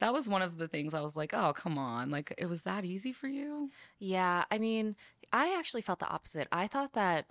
that 0.00 0.12
was 0.12 0.28
one 0.28 0.42
of 0.42 0.58
the 0.58 0.68
things 0.68 0.92
I 0.92 1.00
was 1.00 1.16
like, 1.16 1.32
oh, 1.32 1.54
come 1.54 1.78
on. 1.78 2.10
Like, 2.10 2.34
it 2.36 2.50
was 2.50 2.64
that 2.64 2.84
easy 2.84 3.14
for 3.14 3.28
you? 3.28 3.70
Yeah, 3.98 4.44
I 4.50 4.58
mean, 4.58 4.94
I 5.32 5.56
actually 5.58 5.80
felt 5.80 6.00
the 6.00 6.08
opposite. 6.08 6.46
I 6.52 6.66
thought 6.66 6.92
that 6.92 7.30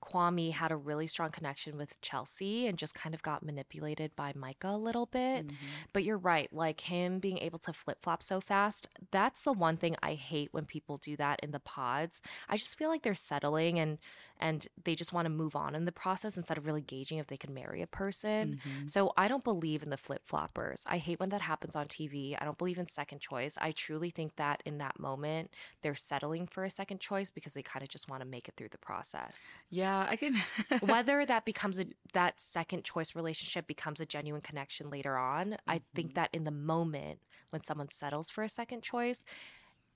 Kwame 0.00 0.52
had 0.52 0.72
a 0.72 0.76
really 0.76 1.06
strong 1.06 1.30
connection 1.30 1.76
with 1.76 2.00
Chelsea 2.00 2.66
and 2.66 2.78
just 2.78 2.94
kind 2.94 3.14
of 3.14 3.22
got 3.22 3.42
manipulated 3.42 4.14
by 4.16 4.32
Micah 4.34 4.70
a 4.70 4.76
little 4.76 5.06
bit. 5.06 5.46
Mhm. 5.48 5.54
But 5.92 6.04
you're 6.04 6.18
right, 6.18 6.52
like 6.52 6.80
him 6.82 7.18
being 7.18 7.38
able 7.38 7.58
to 7.60 7.72
flip 7.72 7.98
flop 8.02 8.22
so 8.22 8.40
fast, 8.40 8.88
that's 9.10 9.42
the 9.44 9.52
one 9.52 9.76
thing 9.76 9.96
I 10.02 10.14
hate 10.14 10.52
when 10.52 10.64
people 10.64 10.96
do 10.98 11.16
that 11.16 11.40
in 11.42 11.50
the 11.50 11.60
pods. 11.60 12.22
I 12.48 12.56
just 12.56 12.76
feel 12.78 12.88
like 12.88 13.02
they're 13.02 13.14
settling 13.14 13.78
and 13.78 13.98
and 14.42 14.68
they 14.84 14.94
just 14.94 15.12
want 15.12 15.26
to 15.26 15.30
move 15.30 15.54
on 15.54 15.74
in 15.74 15.84
the 15.84 15.92
process 15.92 16.38
instead 16.38 16.56
of 16.56 16.64
really 16.64 16.80
gauging 16.80 17.18
if 17.18 17.26
they 17.26 17.36
can 17.36 17.52
marry 17.52 17.82
a 17.82 17.86
person. 17.86 18.58
Mhm. 18.64 18.88
So 18.88 19.12
I 19.14 19.28
don't 19.28 19.44
believe 19.44 19.82
in 19.82 19.90
the 19.90 19.98
flip 19.98 20.26
floppers. 20.26 20.82
I 20.86 20.96
hate 20.96 21.20
when 21.20 21.28
that 21.28 21.42
happens 21.42 21.76
on 21.76 21.88
TV. 21.88 22.34
I 22.40 22.46
don't 22.46 22.56
believe 22.56 22.78
in 22.78 22.86
second 22.86 23.20
choice. 23.20 23.58
I 23.60 23.72
truly 23.72 24.08
think 24.08 24.36
that 24.36 24.62
in 24.64 24.78
that 24.78 24.98
moment 24.98 25.50
they're 25.82 25.94
settling 25.94 26.46
for 26.46 26.64
a 26.64 26.70
second 26.70 27.00
choice 27.00 27.30
because 27.30 27.52
they 27.52 27.62
kind 27.62 27.82
of 27.82 27.90
just 27.90 28.08
want 28.08 28.22
to 28.22 28.26
make 28.26 28.48
it 28.48 28.54
through 28.56 28.70
the 28.70 28.78
process. 28.78 29.58
Yeah, 29.68 29.89
I 30.08 30.16
can. 30.16 30.34
Whether 30.80 31.24
that 31.26 31.44
becomes 31.44 31.80
a 31.80 31.86
that 32.12 32.40
second 32.40 32.84
choice 32.84 33.14
relationship 33.14 33.66
becomes 33.66 34.00
a 34.00 34.06
genuine 34.06 34.42
connection 34.42 34.90
later 34.90 35.16
on, 35.16 35.56
I 35.66 35.82
think 35.94 36.10
mm-hmm. 36.10 36.14
that 36.14 36.30
in 36.32 36.44
the 36.44 36.50
moment 36.50 37.20
when 37.50 37.62
someone 37.62 37.88
settles 37.88 38.30
for 38.30 38.44
a 38.44 38.48
second 38.48 38.82
choice, 38.82 39.24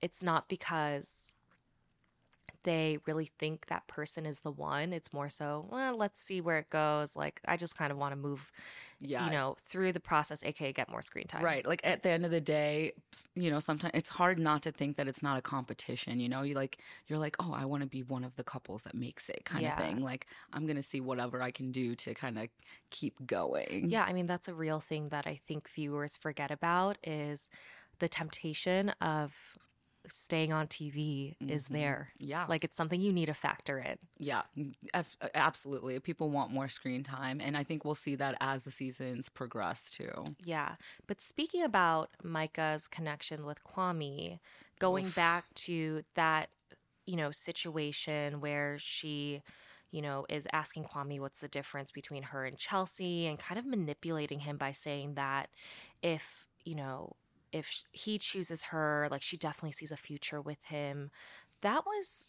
it's 0.00 0.22
not 0.22 0.48
because 0.48 1.34
they 2.64 2.98
really 3.06 3.30
think 3.38 3.66
that 3.66 3.86
person 3.86 4.26
is 4.26 4.40
the 4.40 4.50
one. 4.50 4.92
It's 4.92 5.12
more 5.12 5.28
so, 5.28 5.66
well, 5.70 5.96
let's 5.96 6.20
see 6.20 6.40
where 6.40 6.58
it 6.58 6.70
goes. 6.70 7.14
Like 7.14 7.40
I 7.46 7.56
just 7.56 7.78
kind 7.78 7.92
of 7.92 7.98
want 7.98 8.12
to 8.12 8.16
move, 8.16 8.50
yeah, 9.00 9.24
you 9.24 9.30
know, 9.30 9.56
through 9.62 9.92
the 9.92 10.00
process, 10.00 10.42
aka 10.42 10.72
get 10.72 10.90
more 10.90 11.02
screen 11.02 11.26
time. 11.26 11.44
Right. 11.44 11.64
Like 11.66 11.80
at 11.84 12.02
the 12.02 12.10
end 12.10 12.24
of 12.24 12.30
the 12.30 12.40
day, 12.40 12.92
you 13.34 13.50
know, 13.50 13.60
sometimes 13.60 13.92
it's 13.94 14.08
hard 14.10 14.38
not 14.38 14.62
to 14.62 14.72
think 14.72 14.96
that 14.96 15.06
it's 15.06 15.22
not 15.22 15.38
a 15.38 15.42
competition. 15.42 16.20
You 16.20 16.28
know, 16.28 16.42
you 16.42 16.54
like, 16.54 16.78
you're 17.06 17.18
like, 17.18 17.36
oh, 17.38 17.52
I 17.54 17.64
want 17.66 17.82
to 17.82 17.88
be 17.88 18.02
one 18.02 18.24
of 18.24 18.34
the 18.36 18.44
couples 18.44 18.82
that 18.82 18.94
makes 18.94 19.28
it 19.28 19.44
kind 19.44 19.62
Yeah. 19.62 19.78
of 19.78 19.78
thing. 19.78 20.00
Like, 20.00 20.26
I'm 20.52 20.66
going 20.66 20.76
to 20.76 20.82
see 20.82 21.00
whatever 21.00 21.42
I 21.42 21.50
can 21.50 21.70
do 21.70 21.94
to 21.96 22.14
kind 22.14 22.38
of 22.38 22.48
keep 22.90 23.14
going. 23.26 23.90
Yeah, 23.90 24.04
I 24.04 24.12
mean 24.12 24.26
that's 24.26 24.48
a 24.48 24.54
real 24.54 24.80
thing 24.80 25.10
that 25.10 25.26
I 25.26 25.34
think 25.36 25.68
viewers 25.68 26.16
forget 26.16 26.50
about 26.50 26.98
is 27.04 27.48
the 27.98 28.08
temptation 28.08 28.88
of 29.00 29.32
staying 30.08 30.52
on 30.52 30.66
TV 30.66 31.34
is 31.40 31.68
Mhm. 31.68 31.72
there. 31.72 32.12
Yeah. 32.18 32.44
Like 32.46 32.62
it's 32.64 32.76
something 32.76 33.00
you 33.00 33.12
need 33.12 33.26
to 33.26 33.34
factor 33.34 33.78
in. 33.78 33.98
yeah. 34.18 34.42
mm, 34.56 34.74
af- 34.92 35.16
Absolutely. 35.34 35.98
People 36.00 36.30
want 36.30 36.50
more 36.52 36.68
screen 36.68 37.02
time. 37.02 37.40
And 37.40 37.56
I 37.56 37.62
think 37.64 37.84
we'll 37.84 37.94
see 37.94 38.14
that 38.16 38.36
as 38.40 38.64
the 38.64 38.70
seasons 38.70 39.28
progress 39.28 39.90
too. 39.90 40.24
Yeah. 40.44 40.76
But 41.06 41.20
speaking 41.20 41.62
about 41.62 42.10
Micah's 42.22 42.86
connection 42.88 43.44
with 43.46 43.64
Kwame, 43.64 44.40
going 44.78 45.06
Oof. 45.06 45.14
back 45.16 45.52
to 45.54 46.04
that, 46.14 46.50
you 47.06 47.16
know, 47.16 47.30
situation 47.30 48.40
where 48.40 48.78
she, 48.78 49.42
you 49.90 50.02
know, 50.02 50.26
is 50.28 50.46
asking 50.52 50.84
Kwame 50.84 51.20
what's 51.20 51.40
the 51.40 51.48
difference 51.48 51.90
between 51.90 52.24
her 52.24 52.44
and 52.44 52.58
Chelsea 52.58 53.26
and 53.26 53.38
kind 53.38 53.58
of 53.58 53.64
manipulating 53.64 54.40
him 54.40 54.56
by 54.56 54.72
saying 54.72 55.14
that 55.14 55.48
if, 56.02 56.46
you 56.64 56.74
know, 56.74 57.14
if 57.54 57.84
he 57.92 58.18
chooses 58.18 58.64
her, 58.64 59.08
like 59.10 59.22
she 59.22 59.36
definitely 59.36 59.72
sees 59.72 59.92
a 59.92 59.96
future 59.96 60.40
with 60.40 60.62
him. 60.64 61.10
That 61.62 61.86
was 61.86 62.26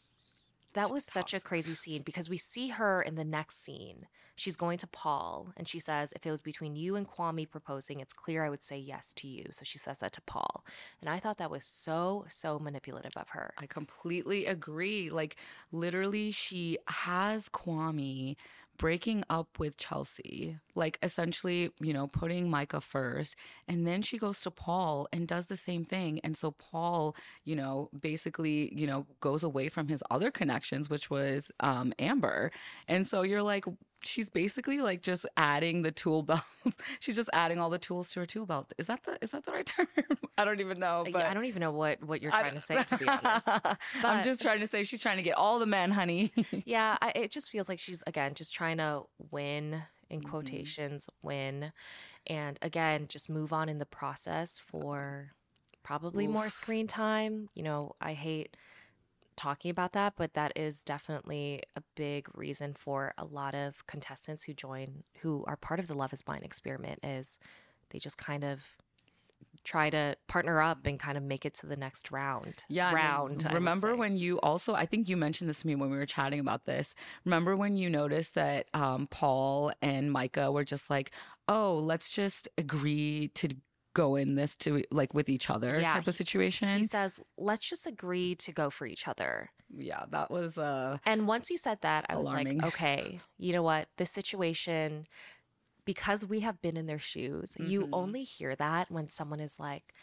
that 0.76 0.92
was 0.92 1.06
such 1.06 1.34
a 1.34 1.40
crazy 1.40 1.74
scene 1.74 2.04
because 2.04 2.30
we 2.30 2.38
see 2.38 2.68
her 2.68 3.02
in 3.02 3.16
the 3.16 3.24
next 3.24 3.64
scene. 3.64 4.08
She's 4.36 4.58
going 4.58 4.78
to 4.80 4.88
Paul 4.88 5.54
and 5.56 5.68
she 5.68 5.80
says, 5.80 6.12
If 6.14 6.26
it 6.26 6.32
was 6.32 6.42
between 6.42 6.76
you 6.76 6.98
and 6.98 7.10
Kwame 7.10 7.50
proposing, 7.50 8.02
it's 8.02 8.14
clear 8.14 8.44
I 8.44 8.50
would 8.50 8.62
say 8.62 8.78
yes 8.78 9.14
to 9.16 9.28
you. 9.28 9.46
So 9.52 9.64
she 9.64 9.78
says 9.78 10.00
that 10.00 10.12
to 10.12 10.22
Paul. 10.22 10.66
And 11.00 11.10
I 11.10 11.20
thought 11.20 11.38
that 11.38 11.50
was 11.50 11.64
so, 11.64 12.26
so 12.28 12.60
manipulative 12.60 13.16
of 13.16 13.30
her. 13.30 13.54
I 13.58 13.66
completely 13.68 14.46
agree. 14.46 15.10
Like, 15.10 15.38
literally, 15.72 16.32
she 16.32 16.78
has 16.88 17.48
Kwame 17.48 18.36
breaking 18.78 19.24
up 19.30 19.60
with 19.60 19.78
Chelsea, 19.78 20.60
like, 20.76 21.00
essentially, 21.02 21.72
you 21.80 21.94
know, 21.94 22.08
putting 22.08 22.50
Micah 22.50 22.82
first. 22.82 23.36
And 23.68 23.86
then 23.88 24.02
she 24.02 24.18
goes 24.18 24.42
to 24.42 24.52
Paul 24.52 25.08
and 25.14 25.28
does 25.28 25.48
the 25.48 25.58
same 25.58 25.86
thing. 25.86 26.20
And 26.24 26.36
so 26.36 26.52
Paul, 26.52 27.16
you 27.44 27.56
know, 27.56 27.90
basically, 27.98 28.74
you 28.76 28.88
know, 28.88 29.06
goes 29.22 29.44
away 29.44 29.70
from 29.70 29.88
his 29.88 30.04
other 30.12 30.32
connections, 30.32 30.90
which 30.90 31.10
was 31.10 31.52
um, 31.60 31.94
Amber. 32.00 32.52
And 32.88 33.08
so 33.08 33.22
you're 33.22 33.44
like, 33.44 33.66
she's 34.06 34.30
basically 34.30 34.80
like 34.80 35.02
just 35.02 35.26
adding 35.38 35.82
the 35.82 35.92
tool 35.92 36.24
belt. 36.24 36.42
she's 37.00 37.16
just 37.16 37.30
adding 37.34 37.60
all 37.60 37.70
the 37.70 37.78
tools 37.80 38.12
to 38.12 38.20
her 38.22 38.26
tool 38.26 38.46
belt. 38.46 38.72
Is 38.78 38.88
that 38.88 39.04
the 39.04 39.18
is 39.22 39.32
that 39.32 39.46
the 39.46 39.52
right 39.52 39.66
term? 39.66 39.88
I 40.38 40.46
don't 40.46 40.60
even 40.60 40.80
know. 40.80 41.04
But 41.12 41.20
yeah, 41.20 41.32
I 41.32 41.34
don't 41.34 41.46
even 41.46 41.62
know 41.62 41.72
what, 41.72 42.04
what 42.04 42.22
you're 42.22 42.32
trying 42.32 42.54
to 42.54 42.60
say, 42.60 42.82
to 42.84 42.98
be 42.98 43.08
honest. 43.24 43.48
I'm 44.04 44.24
just 44.24 44.42
trying 44.42 44.60
to 44.60 44.68
say 44.68 44.84
she's 44.84 45.02
trying 45.02 45.18
to 45.18 45.24
get 45.24 45.36
all 45.38 45.60
the 45.60 45.66
men, 45.66 45.92
honey. 45.92 46.32
yeah, 46.66 46.98
I, 47.02 47.12
it 47.16 47.32
just 47.32 47.50
feels 47.50 47.68
like 47.70 47.80
she's, 47.80 48.04
again, 48.08 48.34
just 48.34 48.54
trying 48.54 48.78
to 48.78 49.04
win, 49.32 49.84
in 50.10 50.22
Mhm. 50.22 50.30
quotations, 50.30 51.10
win. 51.22 51.72
And 52.28 52.60
again, 52.62 53.08
just 53.08 53.30
move 53.30 53.54
on 53.54 53.70
in 53.70 53.78
the 53.80 53.86
process 53.86 54.60
for 54.60 55.32
probably 55.84 56.28
more 56.28 56.50
screen 56.50 56.88
time. 56.88 57.50
You 57.54 57.64
know, 57.64 57.96
I 58.02 58.14
hate 58.14 58.58
talking 59.36 59.72
about 59.72 59.94
that, 59.94 60.14
but 60.18 60.34
that 60.34 60.54
is 60.56 60.84
definitely 60.84 61.62
a 61.76 61.82
big 61.96 62.28
reason 62.34 62.74
for 62.74 63.14
a 63.18 63.26
lot 63.26 63.54
of 63.56 63.86
contestants 63.88 64.44
who 64.44 64.54
join, 64.54 65.04
who 65.22 65.44
are 65.48 65.58
part 65.58 65.80
of 65.80 65.88
the 65.88 65.96
Love 65.96 66.14
is 66.14 66.22
Blind 66.22 66.44
experiment, 66.44 67.00
is 67.04 67.40
they 67.90 68.00
just 68.00 68.18
kind 68.18 68.44
of 68.44 68.64
try 69.64 69.90
to 69.90 70.16
partner 70.28 70.62
up 70.62 70.86
and 70.86 71.00
kind 71.00 71.18
of 71.18 71.24
make 71.24 71.46
it 71.46 71.54
to 71.56 71.66
the 71.66 71.76
next 71.76 72.12
round. 72.12 72.64
Yeah. 72.70 72.94
round. 72.94 73.44
I 73.46 73.50
would 73.50 73.56
Remember 73.56 73.96
when 73.96 74.18
you 74.18 74.40
also, 74.42 74.76
I 74.76 74.86
think 74.86 75.10
you 75.10 75.18
mentioned 75.18 75.50
this 75.50 75.62
to 75.62 75.68
me 75.68 75.76
when 75.76 75.90
we 75.90 75.98
were 75.98 76.06
chatting 76.06 76.40
about 76.40 76.66
this. 76.66 76.94
Remember 77.26 77.56
when 77.56 77.78
you 77.78 77.90
noticed 77.90 78.36
that 78.36 78.68
um, 78.74 79.08
Paul 79.08 79.72
and 79.82 80.12
Micah 80.12 80.52
were 80.52 80.64
just 80.64 80.90
like, 80.90 81.12
oh, 81.48 81.80
let's 81.84 82.10
just 82.10 82.48
agree 82.58 83.30
to 83.36 83.50
go 83.96 84.16
in 84.16 84.36
this 84.36 84.56
to 84.58 84.84
like 84.92 85.14
with 85.16 85.28
each 85.30 85.50
other 85.50 85.80
Yeah, 85.82 85.90
type 85.90 86.08
of 86.08 86.14
he- 86.14 86.24
situation? 86.24 86.68
He 86.78 86.84
says, 86.84 87.20
let's 87.40 87.68
just 87.68 87.88
agree 87.88 88.36
to 88.36 88.52
go 88.52 88.70
for 88.70 88.86
each 88.86 89.08
other. 89.08 89.50
yeah, 89.76 90.06
that 90.12 90.30
was, 90.30 90.58
uh, 90.60 91.00
And 91.06 91.28
once 91.28 91.48
he 91.48 91.58
said 91.58 91.80
that, 91.82 92.06
I 92.08 92.16
was 92.16 92.28
like, 92.28 92.64
okay, 92.64 93.20
you 93.40 93.52
know 93.52 93.64
what? 93.64 93.88
This 93.98 94.12
situation, 94.12 95.08
because 95.86 96.26
we 96.26 96.42
have 96.42 96.62
been 96.62 96.78
in 96.78 96.86
their 96.86 97.00
shoes, 97.00 97.56
you 97.60 97.82
Mhm. 97.82 97.90
only 97.94 98.24
hear 98.24 98.56
that 98.56 98.92
when 98.92 99.10
someone 99.10 99.40
is 99.40 99.60
like, 99.60 99.94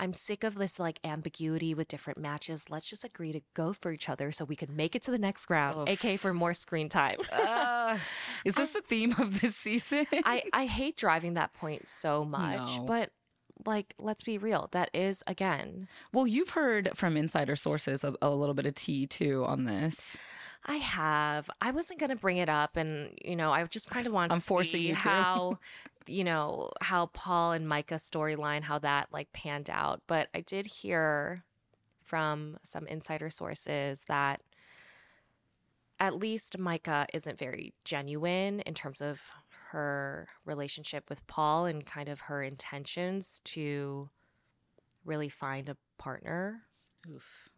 I'm 0.00 0.14
sick 0.14 0.42
of 0.42 0.54
this 0.56 0.78
like 0.80 0.98
ambiguity 1.04 1.74
with 1.74 1.86
different 1.86 2.18
matches. 2.18 2.64
Let's 2.68 2.86
just 2.88 3.04
agree 3.04 3.32
to 3.32 3.42
go 3.54 3.72
for 3.72 3.92
each 3.92 4.08
other 4.08 4.32
so 4.32 4.44
we 4.44 4.56
can 4.56 4.74
make 4.74 4.96
it 4.96 5.02
to 5.02 5.10
the 5.12 5.18
next 5.18 5.48
round, 5.48 5.76
Oof. 5.82 5.88
aka 5.88 6.16
for 6.16 6.34
more 6.34 6.54
screen 6.54 6.88
time. 6.88 7.18
uh, 7.32 7.98
is 8.44 8.54
this 8.60 8.72
the 8.72 8.80
theme 8.80 9.14
of 9.18 9.40
this 9.40 9.54
season? 9.56 10.06
I, 10.24 10.42
I 10.52 10.66
hate 10.66 10.96
driving 10.96 11.34
that 11.34 11.52
point 11.52 11.88
so 11.88 12.24
much, 12.38 12.78
No. 12.78 12.84
but 12.86 13.10
like, 13.66 13.94
let's 13.98 14.22
be 14.22 14.38
real. 14.38 14.68
That 14.72 14.90
is, 14.92 15.22
again, 15.26 15.88
well, 16.12 16.26
you've 16.26 16.50
heard 16.50 16.90
from 16.94 17.16
insider 17.16 17.56
sources 17.56 18.04
a, 18.04 18.14
a 18.22 18.30
little 18.30 18.54
bit 18.54 18.66
of 18.66 18.74
tea 18.74 19.06
too 19.06 19.44
on 19.46 19.64
this. 19.64 20.16
I 20.64 20.76
have. 20.76 21.50
I 21.60 21.72
wasn't 21.72 21.98
going 21.98 22.10
to 22.10 22.16
bring 22.16 22.36
it 22.36 22.48
up, 22.48 22.76
and 22.76 23.10
you 23.24 23.34
know, 23.34 23.52
I 23.52 23.64
just 23.64 23.90
kind 23.90 24.06
of 24.06 24.12
wanted 24.12 24.34
I'm 24.34 24.40
to 24.40 24.44
forcing 24.46 24.80
see 24.80 24.88
you 24.88 24.94
to. 24.94 25.00
how, 25.00 25.58
you 26.06 26.22
know, 26.22 26.70
how 26.80 27.06
Paul 27.06 27.52
and 27.52 27.68
micah 27.68 27.96
storyline, 27.96 28.62
how 28.62 28.78
that 28.78 29.08
like 29.12 29.32
panned 29.32 29.68
out. 29.68 30.02
But 30.06 30.28
I 30.34 30.40
did 30.40 30.66
hear 30.66 31.42
from 32.04 32.58
some 32.62 32.86
insider 32.86 33.30
sources 33.30 34.04
that 34.06 34.42
at 35.98 36.16
least 36.16 36.58
Micah 36.58 37.06
isn't 37.14 37.38
very 37.38 37.72
genuine 37.84 38.60
in 38.60 38.74
terms 38.74 39.00
of 39.00 39.20
her 39.72 40.28
relationship 40.44 41.08
with 41.08 41.26
Paul 41.26 41.66
and 41.66 41.84
kind 41.84 42.08
of 42.08 42.20
her 42.20 42.42
intentions 42.42 43.40
to 43.44 44.08
really 45.04 45.28
find 45.28 45.68
a 45.68 45.76
partner. 45.98 46.62
Oof. 47.10 47.48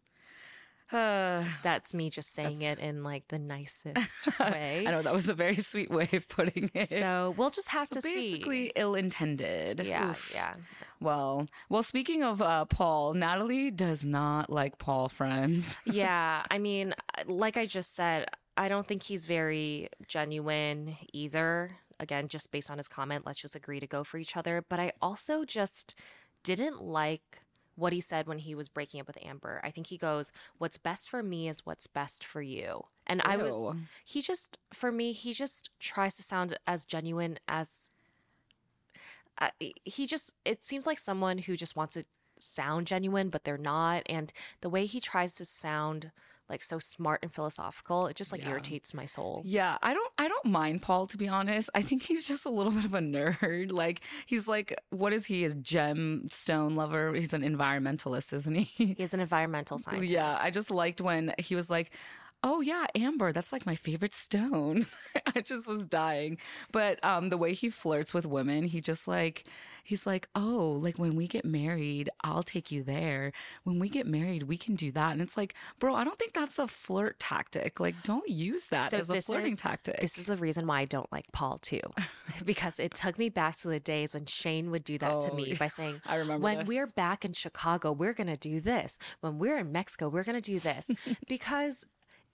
Uh, 0.91 1.43
That's 1.63 1.93
me 1.93 2.09
just 2.09 2.33
saying 2.33 2.61
it 2.61 2.79
in 2.79 3.03
like 3.03 3.27
the 3.27 3.39
nicest 3.39 4.27
way. 4.39 4.85
I 4.87 4.91
know 4.91 5.01
that 5.01 5.13
was 5.13 5.29
a 5.29 5.33
very 5.33 5.57
sweet 5.57 5.89
way 5.89 6.07
of 6.13 6.27
putting 6.27 6.69
it. 6.73 6.89
So 6.89 7.33
we'll 7.37 7.49
just 7.49 7.69
have 7.69 7.87
So 7.87 7.99
to 7.99 8.01
basically 8.01 8.71
ill-intended. 8.75 9.81
Yeah, 9.85 10.11
Oof. 10.11 10.31
yeah. 10.33 10.55
Well, 11.01 11.47
well. 11.69 11.83
Speaking 11.83 12.23
of 12.23 12.41
uh, 12.41 12.65
Paul, 12.65 13.13
Natalie 13.13 13.69
does 13.71 14.05
not 14.05 14.49
like 14.49 14.77
Paul. 14.77 15.09
Friends. 15.09 15.77
Yeah. 15.85 16.43
I 16.49 16.57
mean, 16.57 16.93
like 17.25 17.57
I 17.57 17.65
just 17.65 17.95
said, 17.95 18.27
I 18.57 18.69
don't 18.69 18.87
think 18.87 19.03
he's 19.03 19.25
very 19.25 19.89
genuine 20.07 20.95
either. 21.13 21.71
Again, 21.99 22.27
just 22.27 22.51
based 22.51 22.69
on 22.69 22.77
his 22.77 22.87
comment, 22.87 23.25
let's 23.25 23.39
just 23.39 23.55
agree 23.55 23.79
to 23.79 23.87
go 23.87 24.03
for 24.03 24.17
each 24.17 24.35
other. 24.35 24.63
But 24.67 24.79
I 24.79 24.91
also 25.01 25.45
just 25.45 25.95
didn't 26.43 26.81
like 26.81 27.41
what 27.75 27.93
he 27.93 27.99
said 27.99 28.27
when 28.27 28.37
he 28.39 28.55
was 28.55 28.69
breaking 28.69 28.99
up 29.01 29.07
with 29.07 29.17
Amber. 29.23 29.59
I 29.63 29.71
think 29.71 29.87
he 29.87 29.97
goes, 29.97 30.31
What's 30.57 30.77
best 30.77 31.09
for 31.09 31.21
me 31.21 31.47
is 31.47 31.65
what's 31.65 31.87
best 31.87 32.25
for 32.25 32.41
you. 32.41 32.85
And 33.07 33.21
I 33.23 33.37
was, 33.37 33.75
he 34.03 34.21
just, 34.21 34.57
for 34.73 34.91
me, 34.91 35.11
he 35.11 35.33
just 35.33 35.69
tries 35.79 36.15
to 36.15 36.23
sound 36.23 36.57
as 36.65 36.85
genuine 36.85 37.37
as. 37.47 37.91
Uh, 39.37 39.49
he 39.83 40.05
just, 40.05 40.33
it 40.45 40.63
seems 40.63 40.87
like 40.87 40.97
someone 40.97 41.37
who 41.39 41.57
just 41.57 41.75
wants 41.75 41.95
to 41.95 42.05
sound 42.39 42.87
genuine, 42.87 43.29
but 43.29 43.43
they're 43.43 43.57
not. 43.57 44.03
And 44.07 44.31
the 44.61 44.69
way 44.69 44.85
he 44.85 44.99
tries 44.99 45.35
to 45.35 45.45
sound 45.45 46.11
like 46.49 46.61
so 46.63 46.77
smart 46.79 47.19
and 47.23 47.33
philosophical. 47.33 48.07
It 48.07 48.15
just 48.15 48.31
like 48.31 48.41
Yeah. 48.41 48.51
irritates 48.51 48.93
my 48.93 49.05
soul. 49.05 49.41
Yeah, 49.45 49.77
I 49.81 49.93
don't 49.93 50.11
I 50.17 50.27
don't 50.27 50.45
mind 50.45 50.81
Paul 50.81 51.07
to 51.07 51.17
be 51.17 51.27
honest. 51.27 51.69
I 51.73 51.81
think 51.81 52.03
he's 52.03 52.27
just 52.27 52.45
a 52.45 52.49
little 52.49 52.71
bit 52.77 52.85
of 52.85 52.93
a 52.93 52.99
nerd. 52.99 53.71
Like 53.71 54.01
he's 54.25 54.47
like 54.47 54.79
what 54.89 55.11
is 55.13 55.25
he? 55.25 55.43
A 55.45 55.49
gemstone 55.49 56.75
lover. 56.75 57.13
He's 57.13 57.33
an 57.33 57.41
environmentalist, 57.41 58.33
isn't 58.33 58.55
he? 58.55 58.93
He's 58.97 59.13
an 59.13 59.19
environmental 59.19 59.77
scientist. 59.77 60.11
Yeah, 60.15 60.37
I 60.41 60.51
just 60.51 60.69
liked 60.71 61.01
when 61.01 61.33
he 61.39 61.55
was 61.55 61.69
like, 61.69 61.91
"Oh 62.45 62.61
yeah, 62.61 62.85
amber, 62.95 63.33
that's 63.33 63.51
like 63.51 63.65
my 63.65 63.75
favorite 63.75 64.13
stone." 64.13 64.85
I 65.35 65.41
just 65.41 65.67
was 65.67 65.83
dying. 65.83 66.37
But 66.71 67.03
um 67.03 67.27
the 67.29 67.37
way 67.37 67.53
he 67.53 67.69
flirts 67.69 68.13
with 68.13 68.25
women, 68.25 68.63
he 68.63 68.79
just 68.79 69.07
like 69.07 69.43
he's 69.83 70.05
like, 70.07 70.27
"Oh, 70.35 70.77
like 70.81 70.97
when 70.97 71.15
we 71.15 71.27
get 71.27 71.43
married, 71.45 72.09
I'll 72.23 72.43
take 72.43 72.71
you 72.71 72.83
there. 72.83 73.33
When 73.63 73.77
we 73.79 73.89
get 73.89 74.07
married, 74.07 74.43
we 74.43 74.57
can 74.57 74.75
do 74.75 74.91
that." 74.93 75.11
And 75.13 75.21
it's 75.21 75.35
like, 75.37 75.55
"Bro, 75.79 75.95
I 75.95 76.03
don't 76.05 76.17
think 76.19 76.33
that's 76.33 76.57
a 76.59 76.67
flirt 76.67 77.19
tactic. 77.19 77.79
Like 77.79 77.95
don't 78.03 78.29
use 78.29 78.67
that 78.67 78.91
So 78.91 78.97
as 78.99 79.09
a 79.09 79.21
flirting 79.21 79.53
is- 79.53 79.59
tactic." 79.59 79.99
This 79.99 80.17
is 80.17 80.27
the 80.27 80.37
reason 80.37 80.67
why 80.67 80.79
I 80.81 80.85
don't 80.85 81.11
like 81.11 81.25
Paul 81.33 81.57
too, 81.57 81.81
because 82.45 82.79
it 82.79 82.93
took 82.93 83.17
me 83.17 83.29
back 83.29 83.55
to 83.57 83.67
the 83.67 83.79
days 83.79 84.13
when 84.13 84.25
Shayne 84.27 84.69
would 84.71 84.83
do 84.83 84.97
that 84.99 85.21
to 85.21 85.31
Oh, 85.31 85.35
me 85.35 85.49
yeah. 85.49 85.57
by 85.57 85.67
saying, 85.67 86.01
I 86.05 86.17
remember 86.17 86.43
when 86.43 86.59
this. 86.59 86.67
we're 86.67 86.87
back 86.87 87.25
in 87.25 87.33
Chicago, 87.33 87.91
we're 87.91 88.13
going 88.13 88.27
to 88.27 88.37
do 88.37 88.59
this. 88.59 88.97
When 89.21 89.39
we're 89.39 89.57
in 89.57 89.71
Mexico, 89.71 90.09
we're 90.09 90.23
going 90.23 90.41
to 90.41 90.51
do 90.53 90.59
this. 90.59 90.91
because 91.27 91.85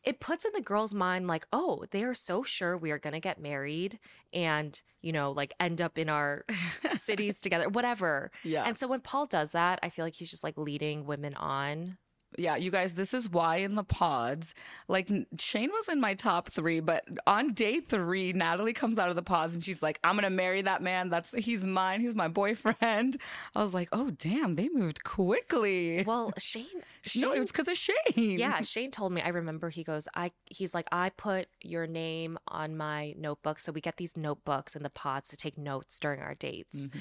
it 0.03 0.19
puts 0.19 0.45
in 0.45 0.51
the 0.53 0.61
girl's 0.61 0.93
mind, 0.93 1.27
like, 1.27 1.45
oh, 1.53 1.83
they 1.91 2.03
are 2.03 2.13
so 2.13 2.43
sure 2.43 2.77
we 2.77 2.91
are 2.91 2.99
going 2.99 3.13
to 3.13 3.19
get 3.19 3.39
married 3.39 3.99
and, 4.33 4.81
you 5.01 5.11
know, 5.11 5.31
like 5.31 5.53
end 5.59 5.81
up 5.81 5.97
in 5.97 6.09
our 6.09 6.45
cities 6.93 7.39
together, 7.39 7.69
whatever. 7.69 8.31
Yeah. 8.43 8.63
And 8.65 8.77
so 8.77 8.87
when 8.87 9.01
Paul 9.01 9.27
does 9.27 9.51
that, 9.51 9.79
I 9.83 9.89
feel 9.89 10.05
like 10.05 10.15
he's 10.15 10.31
just 10.31 10.43
like 10.43 10.57
leading 10.57 11.05
women 11.05 11.35
on. 11.35 11.97
Yeah, 12.37 12.55
you 12.55 12.71
guys, 12.71 12.95
this 12.95 13.13
is 13.13 13.29
why 13.29 13.57
in 13.57 13.75
the 13.75 13.83
pods, 13.83 14.53
like 14.87 15.09
Shayne 15.39 15.69
was 15.71 15.89
in 15.89 15.99
my 15.99 16.13
top 16.13 16.49
three, 16.49 16.79
but 16.79 17.03
on 17.27 17.53
day 17.53 17.79
three, 17.79 18.33
Natalie 18.33 18.73
comes 18.73 18.97
out 18.97 19.09
of 19.09 19.15
the 19.15 19.21
pods 19.21 19.53
and 19.53 19.63
she's 19.63 19.83
like, 19.83 19.99
I'm 20.03 20.15
gonna 20.15 20.29
marry 20.29 20.61
that 20.61 20.81
man. 20.81 21.09
That's 21.09 21.33
he's 21.33 21.65
mine, 21.65 22.01
he's 22.01 22.15
my 22.15 22.27
boyfriend. 22.27 23.17
I 23.55 23.61
was 23.61 23.73
like, 23.73 23.89
oh 23.91 24.11
damn, 24.11 24.55
they 24.55 24.69
moved 24.69 25.03
quickly. 25.03 26.03
Well, 26.05 26.31
Shayne, 26.37 26.65
Shayne 27.01 27.21
no, 27.21 27.33
it 27.33 27.39
was 27.39 27.51
because 27.51 27.67
of 27.67 27.77
Shayne. 27.77 28.39
Yeah, 28.39 28.61
Shayne 28.61 28.91
told 28.91 29.11
me. 29.11 29.21
I 29.21 29.29
remember 29.29 29.69
he 29.69 29.83
goes, 29.83 30.07
I 30.15 30.31
he's 30.45 30.73
like, 30.73 30.87
I 30.91 31.09
put 31.09 31.47
your 31.61 31.87
name 31.87 32.37
on 32.47 32.77
my 32.77 33.13
notebook. 33.17 33.59
So 33.59 33.71
we 33.71 33.81
get 33.81 33.97
these 33.97 34.15
notebooks 34.15 34.75
in 34.75 34.83
the 34.83 34.89
pods 34.89 35.29
to 35.29 35.37
take 35.37 35.57
notes 35.57 35.99
during 35.99 36.21
our 36.21 36.35
dates. 36.35 36.87
Mm-hmm. 36.87 36.99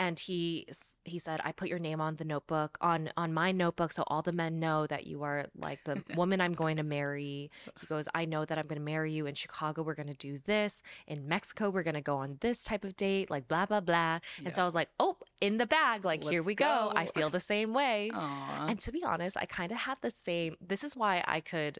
And 0.00 0.18
he 0.18 0.66
he 1.04 1.18
said, 1.18 1.42
I 1.44 1.52
put 1.52 1.68
your 1.68 1.78
name 1.78 2.00
on 2.00 2.16
the 2.16 2.24
notebook 2.24 2.78
on 2.80 3.10
on 3.18 3.34
my 3.34 3.52
notebook, 3.52 3.92
so 3.92 4.02
all 4.06 4.22
the 4.22 4.32
men 4.32 4.58
know 4.58 4.86
that 4.86 5.06
you 5.06 5.22
are 5.24 5.48
like 5.54 5.84
the 5.84 6.02
woman 6.16 6.40
I'm 6.40 6.54
going 6.54 6.78
to 6.78 6.82
marry. 6.82 7.50
He 7.80 7.86
goes, 7.86 8.08
I 8.14 8.24
know 8.24 8.46
that 8.46 8.56
I'm 8.56 8.66
going 8.66 8.78
to 8.78 8.84
marry 8.84 9.12
you 9.12 9.26
in 9.26 9.34
Chicago. 9.34 9.82
We're 9.82 9.94
going 9.94 10.08
to 10.08 10.14
do 10.14 10.38
this 10.38 10.82
in 11.06 11.28
Mexico. 11.28 11.68
We're 11.68 11.82
going 11.82 11.94
to 11.96 12.00
go 12.00 12.16
on 12.16 12.38
this 12.40 12.64
type 12.64 12.82
of 12.86 12.96
date, 12.96 13.30
like 13.30 13.46
blah 13.46 13.66
blah 13.66 13.80
blah. 13.80 14.20
And 14.42 14.54
so 14.54 14.62
I 14.62 14.64
was 14.64 14.74
like, 14.74 14.88
oh, 14.98 15.18
in 15.42 15.58
the 15.58 15.66
bag, 15.66 16.06
like 16.06 16.22
here 16.22 16.40
Let's 16.40 16.46
we 16.46 16.54
go. 16.54 16.90
I 16.96 17.04
feel 17.04 17.28
the 17.28 17.38
same 17.38 17.74
way. 17.74 18.10
Aw. 18.14 18.68
And 18.68 18.80
to 18.80 18.90
be 18.90 19.04
honest, 19.04 19.36
I 19.36 19.44
kind 19.44 19.70
of 19.70 19.78
had 19.78 19.98
the 20.00 20.10
same. 20.10 20.56
This 20.66 20.82
is 20.82 20.96
why 20.96 21.22
I 21.26 21.40
could. 21.40 21.78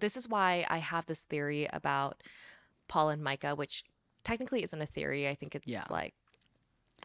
This 0.00 0.16
is 0.16 0.26
why 0.30 0.64
I 0.70 0.78
have 0.78 1.04
this 1.04 1.20
theory 1.20 1.68
about 1.70 2.22
Paul 2.88 3.10
and 3.10 3.22
Micah, 3.22 3.54
which 3.54 3.84
technically 4.24 4.62
isn't 4.62 4.80
a 4.80 4.86
theory. 4.86 5.28
I 5.28 5.34
think 5.34 5.54
it's 5.54 5.66
Yeah. 5.66 5.84
like 5.90 6.14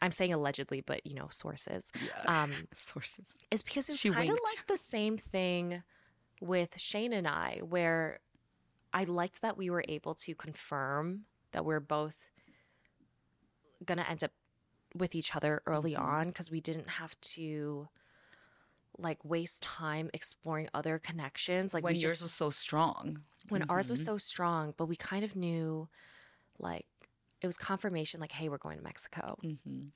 I'm 0.01 0.11
saying 0.11 0.33
allegedly, 0.33 0.81
but 0.81 1.05
you 1.05 1.13
know, 1.15 1.27
sources. 1.29 1.91
yeah. 2.01 2.43
Um, 2.43 2.51
Sources. 2.75 3.35
is 3.51 3.61
because 3.61 3.89
it's 3.89 4.01
kind 4.01 4.29
of 4.29 4.37
like 4.45 4.67
the 4.67 4.77
same 4.77 5.17
thing 5.17 5.83
with 6.41 6.79
Shayne 6.79 7.13
and 7.13 7.27
I, 7.27 7.59
where 7.67 8.19
I 8.93 9.03
liked 9.03 9.41
that 9.41 9.57
we 9.57 9.69
were 9.69 9.83
able 9.87 10.15
to 10.15 10.33
confirm 10.35 11.25
that 11.51 11.65
we're 11.65 11.79
both 11.79 12.29
gonna 13.85 14.05
end 14.09 14.23
up 14.23 14.31
with 14.95 15.15
each 15.15 15.35
other 15.35 15.61
early 15.65 15.93
Mhm. 15.93 16.01
on 16.01 16.27
because 16.27 16.49
we 16.51 16.59
didn't 16.61 16.89
have 16.89 17.19
to 17.21 17.87
like 18.97 19.23
waste 19.23 19.63
time 19.63 20.09
exploring 20.13 20.67
other 20.73 20.97
connections. 20.99 21.73
Like 21.73 21.83
when 21.83 21.95
yours 21.95 22.13
just 22.13 22.23
was 22.23 22.33
so 22.33 22.49
strong. 22.49 23.23
when 23.49 23.63
ours 23.69 23.89
was 23.89 24.01
Mhm. 24.01 24.05
so 24.05 24.17
strong, 24.17 24.73
but 24.77 24.85
we 24.87 24.95
kind 24.95 25.23
of 25.23 25.35
knew 25.35 25.87
like 26.59 26.85
it 27.41 27.47
was 27.47 27.57
confirmation 27.57 28.19
like, 28.19 28.31
hey, 28.31 28.49
we're 28.49 28.57
going 28.57 28.77
to 28.77 28.83
Mexico. 28.83 29.37
Mhm. 29.43 29.91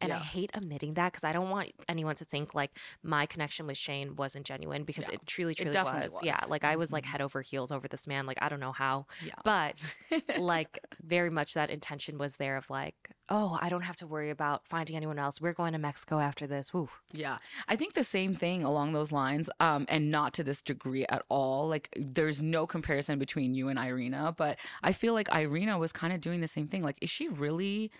And 0.00 0.12
I 0.12 0.18
hate 0.18 0.50
admitting 0.54 0.94
that 0.94 1.12
because 1.12 1.24
I 1.24 1.32
don't 1.32 1.50
want 1.50 1.72
anyone 1.88 2.14
to 2.16 2.24
think 2.24 2.54
like 2.54 2.70
my 3.02 3.26
connection 3.26 3.66
with 3.66 3.76
Shayne 3.76 4.14
wasn't 4.16 4.46
genuine 4.46 4.84
because 4.84 5.08
Yeah. 5.08 5.14
it 5.14 5.26
truly, 5.26 5.54
truly 5.54 5.72
definitely 5.72 6.08
was. 6.08 6.20
Yeah. 6.22 6.38
Like 6.48 6.64
I 6.64 6.76
was 6.76 6.92
like 6.92 7.04
Mhm. 7.04 7.08
head 7.08 7.20
over 7.20 7.40
heels 7.42 7.72
over 7.72 7.88
this 7.88 8.06
man. 8.06 8.24
Like 8.26 8.38
I 8.40 8.48
don't 8.48 8.60
know 8.60 8.72
how, 8.72 9.06
Yeah. 9.24 9.32
but 9.44 9.74
like 10.38 10.78
very 11.02 11.30
much 11.30 11.54
that 11.54 11.70
intention 11.70 12.16
was 12.18 12.36
there 12.36 12.56
of 12.56 12.70
like, 12.70 13.10
oh, 13.28 13.58
I 13.60 13.68
don't 13.68 13.82
have 13.82 13.96
to 13.96 14.06
worry 14.06 14.30
about 14.30 14.66
finding 14.66 14.96
anyone 14.96 15.18
else. 15.18 15.40
We're 15.40 15.52
going 15.52 15.72
to 15.74 15.78
Mexico 15.78 16.18
after 16.18 16.46
this. 16.46 16.72
Woo. 16.72 16.88
Yeah, 17.12 17.38
I 17.66 17.76
think 17.76 17.92
the 17.94 18.04
same 18.04 18.34
thing 18.34 18.64
along 18.64 18.92
those 18.92 19.12
lines, 19.12 19.50
um, 19.60 19.84
and 19.90 20.10
not 20.10 20.32
to 20.34 20.44
this 20.44 20.62
degree 20.62 21.04
at 21.10 21.22
all. 21.28 21.68
Like, 21.68 21.90
there's 21.96 22.40
no 22.40 22.66
comparison 22.66 23.18
between 23.18 23.54
you 23.54 23.68
and 23.68 23.78
Irina, 23.78 24.32
but 24.36 24.58
I 24.82 24.92
feel 24.94 25.12
like 25.12 25.28
Irina 25.34 25.76
was 25.78 25.92
kind 25.92 26.12
of 26.14 26.22
doing 26.22 26.40
the 26.40 26.48
same 26.48 26.68
thing. 26.68 26.82
Like, 26.82 26.96
is 27.02 27.10
she 27.10 27.28
really, 27.28 27.90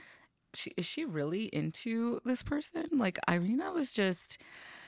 she 0.54 0.72
is 0.76 0.86
she 0.86 1.04
really 1.04 1.44
into 1.46 2.20
this 2.24 2.42
person? 2.42 2.84
Like, 2.92 3.18
Irina 3.28 3.72
was 3.72 3.92
just, 3.92 4.38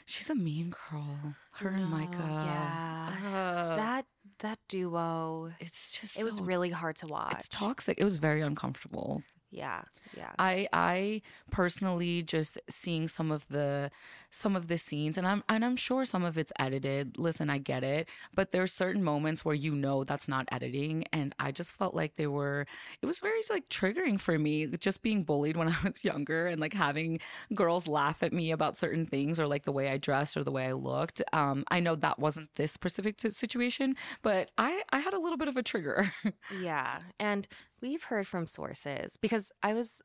she's 0.05 0.31
a 0.31 0.35
mean 0.35 0.73
girl. 0.91 1.35
Her 1.53 1.69
and 1.71 1.83
No, 1.83 1.97
Micah, 1.97 2.43
yeah. 2.45 3.09
Ugh. 3.11 3.79
that 3.79 4.07
that 4.41 4.59
duo, 4.69 5.51
it's 5.61 5.99
just 6.01 6.19
it 6.19 6.25
was 6.25 6.41
really 6.41 6.71
hard 6.71 6.97
to 6.97 7.07
watch. 7.07 7.35
it's 7.35 7.49
toxic. 7.49 7.99
It 8.01 8.05
was 8.05 8.17
very 8.17 8.41
uncomfortable. 8.41 9.23
Yeah. 9.51 9.83
Yeah. 10.17 10.31
I 10.39 10.69
I 10.73 11.23
personally 11.51 12.23
just 12.23 12.59
seeing 12.69 13.09
some 13.09 13.31
of 13.31 13.47
the 13.49 13.91
some 14.31 14.57
of 14.57 14.69
the 14.69 14.79
scenes 14.79 15.19
and 15.19 15.27
I'm 15.27 15.43
and 15.49 15.65
I'm 15.65 15.77
sure 15.77 16.05
some 16.05 16.25
of 16.25 16.39
it's 16.39 16.53
edited. 16.59 17.19
Listen, 17.19 17.51
I 17.51 17.59
get 17.59 17.83
it, 17.85 18.09
but 18.35 18.53
there's 18.53 18.73
certain 18.73 19.03
moments 19.03 19.45
where 19.45 19.55
you 19.55 19.75
know 19.75 20.05
that's 20.05 20.29
not 20.29 20.49
editing 20.53 21.05
and 21.13 21.35
I 21.39 21.53
just 21.53 21.73
felt 21.73 21.95
like 21.95 22.17
they 22.17 22.27
were 22.27 22.67
it 23.03 23.07
was 23.07 23.21
very 23.21 23.41
like 23.51 23.69
triggering 23.69 24.21
for 24.21 24.39
me 24.39 24.67
just 24.79 25.03
being 25.03 25.25
bullied 25.25 25.57
when 25.57 25.69
I 25.75 25.77
was 25.85 26.05
younger 26.05 26.47
and 26.47 26.61
like 26.61 26.73
having 26.73 27.21
girls 27.55 27.87
laugh 27.87 28.23
at 28.23 28.33
me 28.33 28.51
about 28.53 28.77
certain 28.77 29.07
things 29.07 29.39
or 29.41 29.47
like 29.47 29.65
the 29.65 29.73
way 29.73 29.89
I 29.91 29.99
dressed 29.99 30.37
or 30.37 30.45
the 30.45 30.53
way 30.53 30.67
I 30.67 30.73
looked. 30.73 31.23
Um 31.33 31.65
I 31.71 31.81
know 31.81 31.95
that 31.97 32.19
wasn't 32.19 32.55
this 32.57 32.73
specific 32.73 33.17
t- 33.17 33.31
situation, 33.31 33.97
but 34.23 34.51
I 34.59 34.83
I 34.93 35.01
had 35.01 35.15
a 35.15 35.19
little 35.19 35.39
bit 35.39 35.49
of 35.49 35.57
a 35.57 35.63
trigger. 35.63 36.13
Yeah. 36.51 37.01
And 37.19 37.47
we've 37.81 38.03
heard 38.05 38.27
from 38.27 38.47
sources 38.47 39.17
because 39.17 39.51
I 39.63 39.73
was 39.75 40.03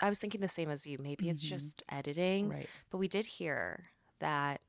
I 0.00 0.08
was 0.08 0.18
thinking 0.18 0.40
the 0.40 0.48
same 0.48 0.70
as 0.70 0.86
you. 0.86 0.98
Maybe 0.98 1.28
it's 1.30 1.44
Mhm. 1.44 1.48
just 1.48 1.82
editing. 1.88 2.50
right. 2.50 2.68
But 2.90 2.98
we 2.98 3.08
did 3.08 3.26
hear 3.26 3.90
that 4.18 4.60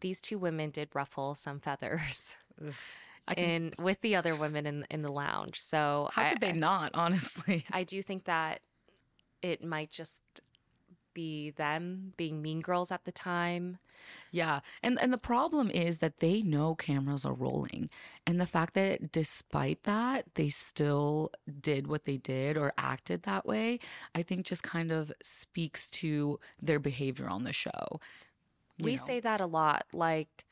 these 0.00 0.20
two 0.20 0.38
women 0.38 0.70
did 0.70 0.88
ruffle 0.94 1.34
some 1.34 1.60
feathers 1.60 2.36
I 3.28 3.34
can, 3.34 3.44
in 3.44 3.74
with 3.78 4.00
the 4.00 4.16
other 4.16 4.34
women 4.36 4.66
in 4.66 4.86
in 4.90 5.02
the 5.02 5.10
lounge. 5.12 5.60
So 5.60 6.08
how 6.12 6.22
I, 6.22 6.30
could 6.30 6.40
they 6.40 6.52
not, 6.52 6.92
honestly? 6.94 7.64
I 7.70 7.84
do 7.84 8.02
think 8.02 8.24
that 8.24 8.60
it 9.42 9.62
might 9.64 9.90
just 9.90 10.22
be 11.14 11.50
them 11.50 12.12
being 12.16 12.42
mean 12.42 12.60
girls 12.60 12.90
at 12.90 13.04
the 13.04 13.12
time. 13.12 13.78
Yeah. 14.30 14.60
And 14.82 14.98
and 15.00 15.12
the 15.12 15.18
problem 15.18 15.70
is 15.70 15.98
that 15.98 16.18
they 16.18 16.42
know 16.42 16.74
cameras 16.74 17.24
are 17.24 17.34
rolling. 17.34 17.90
And 18.26 18.40
the 18.40 18.46
fact 18.46 18.74
that 18.74 19.12
despite 19.12 19.84
that, 19.84 20.26
they 20.34 20.48
still 20.48 21.30
did 21.60 21.86
what 21.86 22.04
they 22.04 22.16
did 22.16 22.56
or 22.56 22.72
acted 22.78 23.22
that 23.24 23.46
way, 23.46 23.78
I 24.14 24.22
think 24.22 24.46
just 24.46 24.62
kind 24.62 24.90
of 24.90 25.12
speaks 25.22 25.90
to 25.90 26.40
their 26.60 26.78
behavior 26.78 27.28
on 27.28 27.44
the 27.44 27.52
show. 27.52 28.00
You 28.78 28.84
we 28.84 28.92
know? 28.92 29.02
say 29.02 29.20
that 29.20 29.40
a 29.40 29.46
lot. 29.46 29.86
Like, 29.92 30.44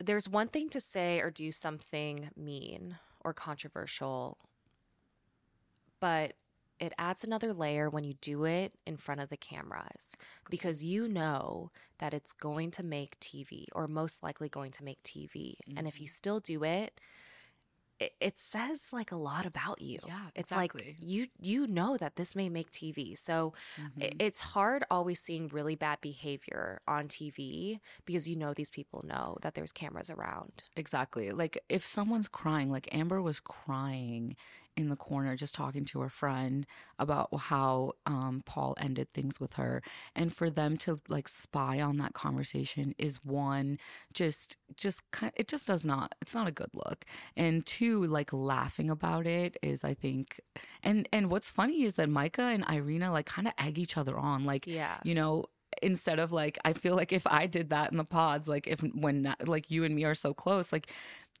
there's 0.00 0.28
one 0.28 0.48
thing 0.48 0.68
to 0.70 0.80
say 0.80 1.20
or 1.20 1.30
do 1.30 1.52
something 1.52 2.30
mean 2.36 2.96
or 3.20 3.32
controversial, 3.32 4.38
but 6.00 6.34
it 6.82 6.92
adds 6.98 7.24
another 7.24 7.54
layer 7.54 7.90
when 7.90 8.04
you 8.04 8.14
do 8.14 8.44
it 8.44 8.74
in 8.86 8.98
front 8.98 9.22
of 9.22 9.30
the 9.30 9.38
cameras 9.38 10.16
because 10.50 10.84
you 10.84 11.08
know 11.08 11.72
that 12.00 12.14
it's 12.14 12.32
going 12.34 12.72
to 12.72 12.84
make 12.84 13.18
TV 13.20 13.68
or 13.74 13.88
most 13.88 14.22
likely 14.22 14.50
going 14.50 14.72
to 14.72 14.84
make 14.84 15.02
TV. 15.04 15.58
And 15.76 15.88
if 15.88 16.00
you 16.00 16.08
still 16.08 16.40
do 16.40 16.64
it, 16.64 17.00
it, 18.00 18.12
it 18.20 18.38
says 18.38 18.92
like 18.92 19.12
a 19.12 19.16
lot 19.16 19.46
about 19.46 19.80
you. 19.80 19.98
Yeah, 20.06 20.30
It's 20.34 20.50
exactly. 20.50 20.82
like 20.82 20.96
you 20.98 21.28
you 21.40 21.66
know 21.66 21.96
that 21.98 22.16
this 22.16 22.34
may 22.34 22.48
make 22.48 22.70
TV. 22.70 23.14
So 23.14 23.54
Mhm. 23.76 24.02
i- 24.02 24.10
it's 24.18 24.40
hard 24.40 24.84
always 24.90 25.20
seeing 25.20 25.48
really 25.48 25.76
bad 25.76 26.00
behavior 26.00 26.82
on 26.88 27.08
TV 27.08 27.80
because 28.04 28.28
you 28.28 28.36
know 28.36 28.54
these 28.54 28.70
people 28.70 29.02
know 29.04 29.38
that 29.42 29.54
there's 29.54 29.72
cameras 29.72 30.10
around. 30.10 30.64
Exactly. 30.76 31.30
Like 31.32 31.62
if 31.68 31.86
someone's 31.86 32.28
crying, 32.28 32.70
like 32.70 32.88
Amber 32.94 33.20
was 33.20 33.40
crying 33.40 34.36
in 34.76 34.88
the 34.88 34.96
corner 34.96 35.36
just 35.36 35.54
talking 35.54 35.84
to 35.86 36.00
her 36.00 36.08
friend 36.08 36.66
about 36.98 37.28
how 37.36 37.92
um, 38.06 38.42
Paul 38.46 38.74
ended 38.78 39.12
things 39.12 39.38
with 39.40 39.54
her. 39.54 39.82
And 40.14 40.34
for 40.34 40.50
them 40.50 40.76
to 40.78 41.00
like 41.08 41.28
spy 41.28 41.80
on 41.80 41.96
that 41.98 42.14
conversation 42.14 42.94
is 42.98 43.24
one, 43.24 43.78
just, 44.12 44.56
just 44.76 45.02
it 45.36 45.48
just 45.48 45.66
does 45.66 45.84
not, 45.84 46.14
it's 46.20 46.34
not 46.34 46.46
a 46.46 46.52
good 46.52 46.70
look. 46.74 47.04
And 47.36 47.64
two, 47.66 48.04
like 48.06 48.32
laughing 48.32 48.90
about 48.90 49.26
it 49.26 49.56
is, 49.62 49.84
I 49.84 49.94
think, 49.94 50.40
and, 50.82 51.08
and 51.12 51.30
what's 51.30 51.50
funny 51.50 51.82
is 51.84 51.96
that 51.96 52.08
Micah 52.08 52.42
and 52.42 52.64
Irina 52.70 53.12
like 53.12 53.26
kind 53.26 53.46
of 53.48 53.54
egg 53.58 53.78
each 53.78 53.96
other 53.96 54.16
on. 54.18 54.44
Like, 54.44 54.66
Yeah. 54.66 54.98
you 55.04 55.14
know, 55.14 55.44
instead 55.82 56.18
of 56.18 56.32
like 56.32 56.58
i 56.66 56.72
feel 56.74 56.94
like 56.94 57.12
if 57.12 57.26
i 57.26 57.46
did 57.46 57.70
that 57.70 57.90
in 57.90 57.96
the 57.96 58.04
pods 58.04 58.46
like 58.46 58.66
if 58.66 58.80
when 58.94 59.34
like 59.46 59.70
you 59.70 59.84
and 59.84 59.94
me 59.94 60.04
are 60.04 60.14
so 60.14 60.34
close 60.34 60.70
like 60.70 60.88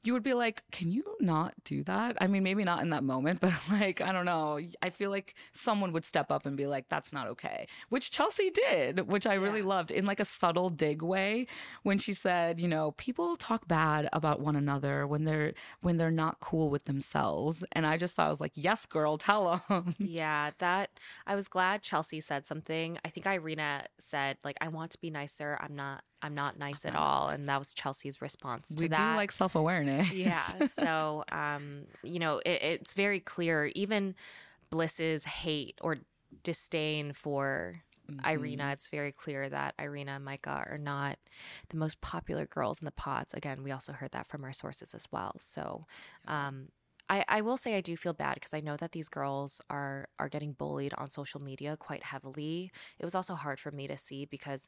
you 0.04 0.12
would 0.12 0.22
be 0.22 0.34
like 0.34 0.62
can 0.72 0.90
you 0.90 1.04
not 1.20 1.54
do 1.64 1.82
that 1.84 2.16
i 2.20 2.26
mean 2.26 2.42
maybe 2.42 2.64
not 2.64 2.80
in 2.82 2.90
that 2.90 3.04
moment 3.04 3.40
but 3.44 3.52
like 3.70 4.00
i 4.00 4.10
don't 4.12 4.24
know 4.24 4.58
i 4.82 4.90
feel 4.90 5.10
like 5.10 5.34
someone 5.52 5.92
would 5.92 6.04
step 6.04 6.30
up 6.32 6.44
and 6.46 6.56
be 6.56 6.66
like 6.66 6.88
that's 6.88 7.12
not 7.12 7.26
okay 7.26 7.66
which 7.88 8.10
chelsea 8.10 8.50
did 8.50 9.08
which 9.08 9.26
i 9.26 9.34
really 9.34 9.60
Yeah. 9.60 9.66
loved 9.66 9.90
in 9.90 10.04
like 10.06 10.20
a 10.20 10.24
subtle 10.24 10.70
dig 10.70 11.02
way 11.02 11.46
when 11.82 11.98
she 11.98 12.12
said 12.12 12.58
you 12.58 12.68
know 12.68 12.92
people 12.92 13.36
talk 13.36 13.68
bad 13.68 14.08
about 14.12 14.40
one 14.40 14.56
another 14.56 15.06
when 15.06 15.24
they're 15.24 15.52
when 15.80 15.98
they're 15.98 16.10
not 16.10 16.40
cool 16.40 16.68
with 16.68 16.84
themselves 16.86 17.64
and 17.72 17.86
i 17.86 17.96
just 17.96 18.16
thought 18.16 18.26
i 18.26 18.28
was 18.28 18.40
like 18.40 18.52
yes 18.54 18.86
girl 18.86 19.18
tell 19.18 19.62
them 19.68 19.94
Yeah, 19.98 20.50
that 20.58 20.90
I 21.26 21.34
was 21.34 21.48
glad 21.48 21.82
Chelsea 21.82 22.20
said 22.20 22.46
something. 22.46 22.98
I 23.04 23.08
think 23.08 23.26
Irina 23.26 23.86
said 23.98 24.36
like 24.44 24.56
I 24.60 24.68
want 24.68 24.90
to 24.92 24.98
be 25.00 25.10
nicer. 25.10 25.58
I'm 25.60 25.74
not 25.74 26.02
I'm 26.22 26.34
not 26.34 26.58
nice 26.58 26.84
at 26.84 26.94
not 26.94 27.02
all 27.02 27.28
nice. 27.28 27.38
and 27.38 27.48
that 27.48 27.58
was 27.58 27.74
Chelsea's 27.74 28.22
response 28.22 28.68
to 28.68 28.76
that. 28.76 28.82
we 28.82 28.88
do 28.88 29.16
like 29.16 29.32
self-awareness 29.32 30.12
yeah. 30.12 30.66
So, 30.68 31.24
um, 31.30 31.82
you 32.02 32.18
know, 32.18 32.38
it, 32.38 32.62
it's 32.62 32.94
very 32.94 33.20
clear. 33.20 33.66
Even 33.74 34.14
Bliss's 34.70 35.24
hate 35.24 35.78
or 35.82 35.98
disdain 36.42 37.12
for 37.12 37.82
Mm-hmm. 38.10 38.28
Irina, 38.28 38.70
it's 38.72 38.88
very 38.88 39.12
clear 39.12 39.48
that 39.48 39.74
Irina 39.80 40.12
and 40.12 40.24
Micah 40.24 40.64
are 40.68 40.78
not 40.78 41.18
the 41.68 41.76
most 41.76 42.00
popular 42.00 42.46
girls 42.46 42.80
in 42.80 42.84
the 42.84 42.90
pods. 42.90 43.32
Again, 43.32 43.62
we 43.62 43.70
also 43.70 43.92
heard 43.92 44.10
that 44.10 44.26
from 44.26 44.44
our 44.44 44.52
sources 44.52 44.94
as 44.94 45.06
well. 45.12 45.34
So, 45.38 45.86
um, 46.26 46.68
I, 47.08 47.24
I 47.28 47.40
will 47.42 47.56
say 47.56 47.76
I 47.76 47.80
do 47.80 47.96
feel 47.96 48.12
bad 48.12 48.34
because 48.34 48.54
I 48.54 48.60
know 48.60 48.76
that 48.76 48.92
these 48.92 49.08
girls 49.08 49.60
are 49.68 50.08
are 50.18 50.28
getting 50.28 50.52
bullied 50.52 50.94
on 50.94 51.10
social 51.10 51.40
media 51.42 51.76
quite 51.76 52.02
heavily. 52.02 52.70
It 52.98 53.04
was 53.04 53.14
also 53.14 53.34
hard 53.34 53.60
for 53.60 53.70
me 53.70 53.86
to 53.86 53.98
see 53.98 54.24
because 54.24 54.66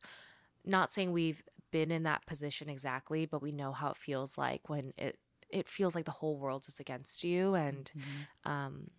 not 0.64 0.92
saying 0.92 1.12
we've 1.12 1.42
been 1.70 1.90
in 1.90 2.04
that 2.04 2.26
position 2.26 2.68
exactly, 2.68 3.26
but 3.26 3.42
we 3.42 3.52
know 3.52 3.72
how 3.72 3.90
it 3.90 3.96
feels 3.96 4.38
like 4.38 4.68
when 4.68 4.92
it 4.98 5.18
it 5.50 5.68
feels 5.68 5.94
like 5.94 6.04
the 6.04 6.10
whole 6.10 6.38
world 6.38 6.64
is 6.68 6.80
against 6.80 7.22
you 7.24 7.54
and 7.54 7.92
Mm-hmm. 7.96 8.22
um 8.44 8.90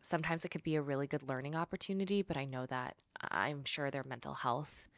sometimes 0.00 0.44
it 0.44 0.48
could 0.48 0.62
be 0.62 0.76
a 0.76 0.82
really 0.82 1.06
good 1.06 1.28
learning 1.28 1.54
opportunity, 1.56 2.22
but 2.22 2.36
I 2.36 2.44
know 2.44 2.66
that 2.66 2.96
I'm 3.30 3.64
sure 3.64 3.90
their 3.90 4.04
mental 4.04 4.34
health 4.34 4.88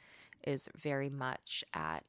is 0.47 0.69
very 0.77 1.11
much 1.11 1.65
at 1.75 2.05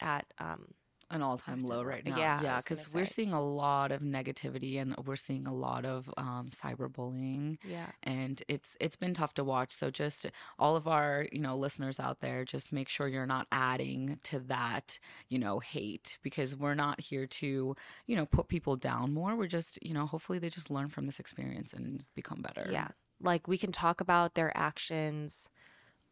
at 0.00 0.26
um 0.38 0.74
an 1.10 1.22
all-time 1.22 1.60
low 1.60 1.76
low. 1.76 1.82
right 1.82 2.04
now. 2.04 2.16
Yeah, 2.16 2.42
yeah, 2.42 2.56
because 2.58 2.92
we're 2.94 3.06
seeing 3.06 3.32
a 3.32 3.40
lot 3.40 3.92
of 3.92 4.02
negativity 4.02 4.80
and 4.80 4.94
we're 5.04 5.16
seeing 5.16 5.46
a 5.46 5.54
lot 5.54 5.84
of 5.84 6.10
um, 6.16 6.50
cyberbullying, 6.50 7.58
yeah. 7.64 7.86
and 8.02 8.42
it's 8.48 8.76
it's 8.80 8.96
been 8.96 9.14
tough 9.14 9.34
to 9.34 9.44
watch. 9.44 9.72
So 9.72 9.90
just 9.90 10.26
all 10.58 10.76
of 10.76 10.86
our 10.86 11.26
you 11.32 11.40
know 11.40 11.56
listeners 11.56 11.98
out 11.98 12.20
there, 12.20 12.44
just 12.44 12.72
make 12.72 12.88
sure 12.88 13.08
you're 13.08 13.26
not 13.26 13.46
adding 13.50 14.18
to 14.24 14.38
that 14.40 14.98
you 15.28 15.38
know 15.38 15.58
hate 15.58 16.18
because 16.22 16.56
we're 16.56 16.74
not 16.74 17.00
here 17.00 17.26
to 17.26 17.74
you 18.06 18.16
know 18.16 18.26
put 18.26 18.48
people 18.48 18.76
down 18.76 19.14
more. 19.14 19.36
We're 19.36 19.46
just 19.46 19.78
you 19.84 19.94
know 19.94 20.06
hopefully 20.06 20.38
they 20.38 20.50
just 20.50 20.70
learn 20.70 20.88
from 20.88 21.06
this 21.06 21.18
experience 21.18 21.72
and 21.72 22.04
become 22.14 22.42
better. 22.42 22.68
Yeah. 22.70 22.88
Like 23.20 23.48
we 23.48 23.58
can 23.58 23.72
talk 23.72 24.00
about 24.00 24.34
their 24.34 24.56
actions 24.56 25.48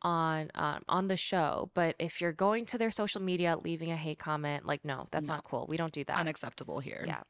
on 0.03 0.51
um, 0.55 0.83
on 0.89 1.09
the 1.09 1.17
show, 1.17 1.71
but 1.75 1.97
if 1.99 2.21
you're 2.21 2.33
going 2.33 2.65
to 2.67 2.79
their 2.79 2.91
social 2.91 3.21
media 3.21 3.57
leaving 3.63 3.91
a 3.91 3.97
hate 3.97 4.19
comment, 4.19 4.67
like 4.67 4.85
no, 4.85 5.09
that's 5.11 5.29
not 5.29 5.45
cool. 5.45 5.67
We 5.69 5.77
don't 5.77 5.93
do 5.93 6.05
that. 6.05 6.17
unacceptable 6.19 6.81
here. 6.81 7.05
Yeah. 7.07 7.23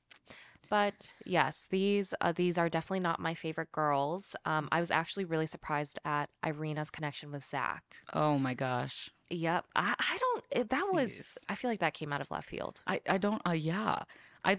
But 0.68 1.12
yes, 1.24 1.68
these 1.70 2.12
uh, 2.20 2.32
these 2.32 2.58
are 2.58 2.68
definitely 2.68 3.00
not 3.00 3.20
my 3.20 3.34
favorite 3.34 3.70
girls. 3.70 4.34
Um, 4.44 4.68
I 4.72 4.80
was 4.80 4.90
actually 4.90 5.24
really 5.24 5.46
surprised 5.46 6.00
at 6.04 6.28
Irina's 6.44 6.90
connection 6.90 7.30
with 7.30 7.44
Zack. 7.44 7.84
Oh 8.12 8.36
my 8.38 8.54
gosh. 8.54 9.08
Yep, 9.30 9.64
I, 9.76 9.94
I 9.98 10.18
don't. 10.18 10.44
It, 10.50 10.70
that 10.70 10.88
was. 10.92 11.38
I 11.48 11.54
feel 11.54 11.70
like 11.70 11.80
that 11.80 11.94
came 11.94 12.12
out 12.12 12.20
of 12.20 12.30
left 12.30 12.48
field. 12.48 12.80
I, 12.86 13.00
I 13.08 13.18
don't 13.18 13.40
uh, 13.46 13.52
yeah 13.52 14.02
I 14.44 14.58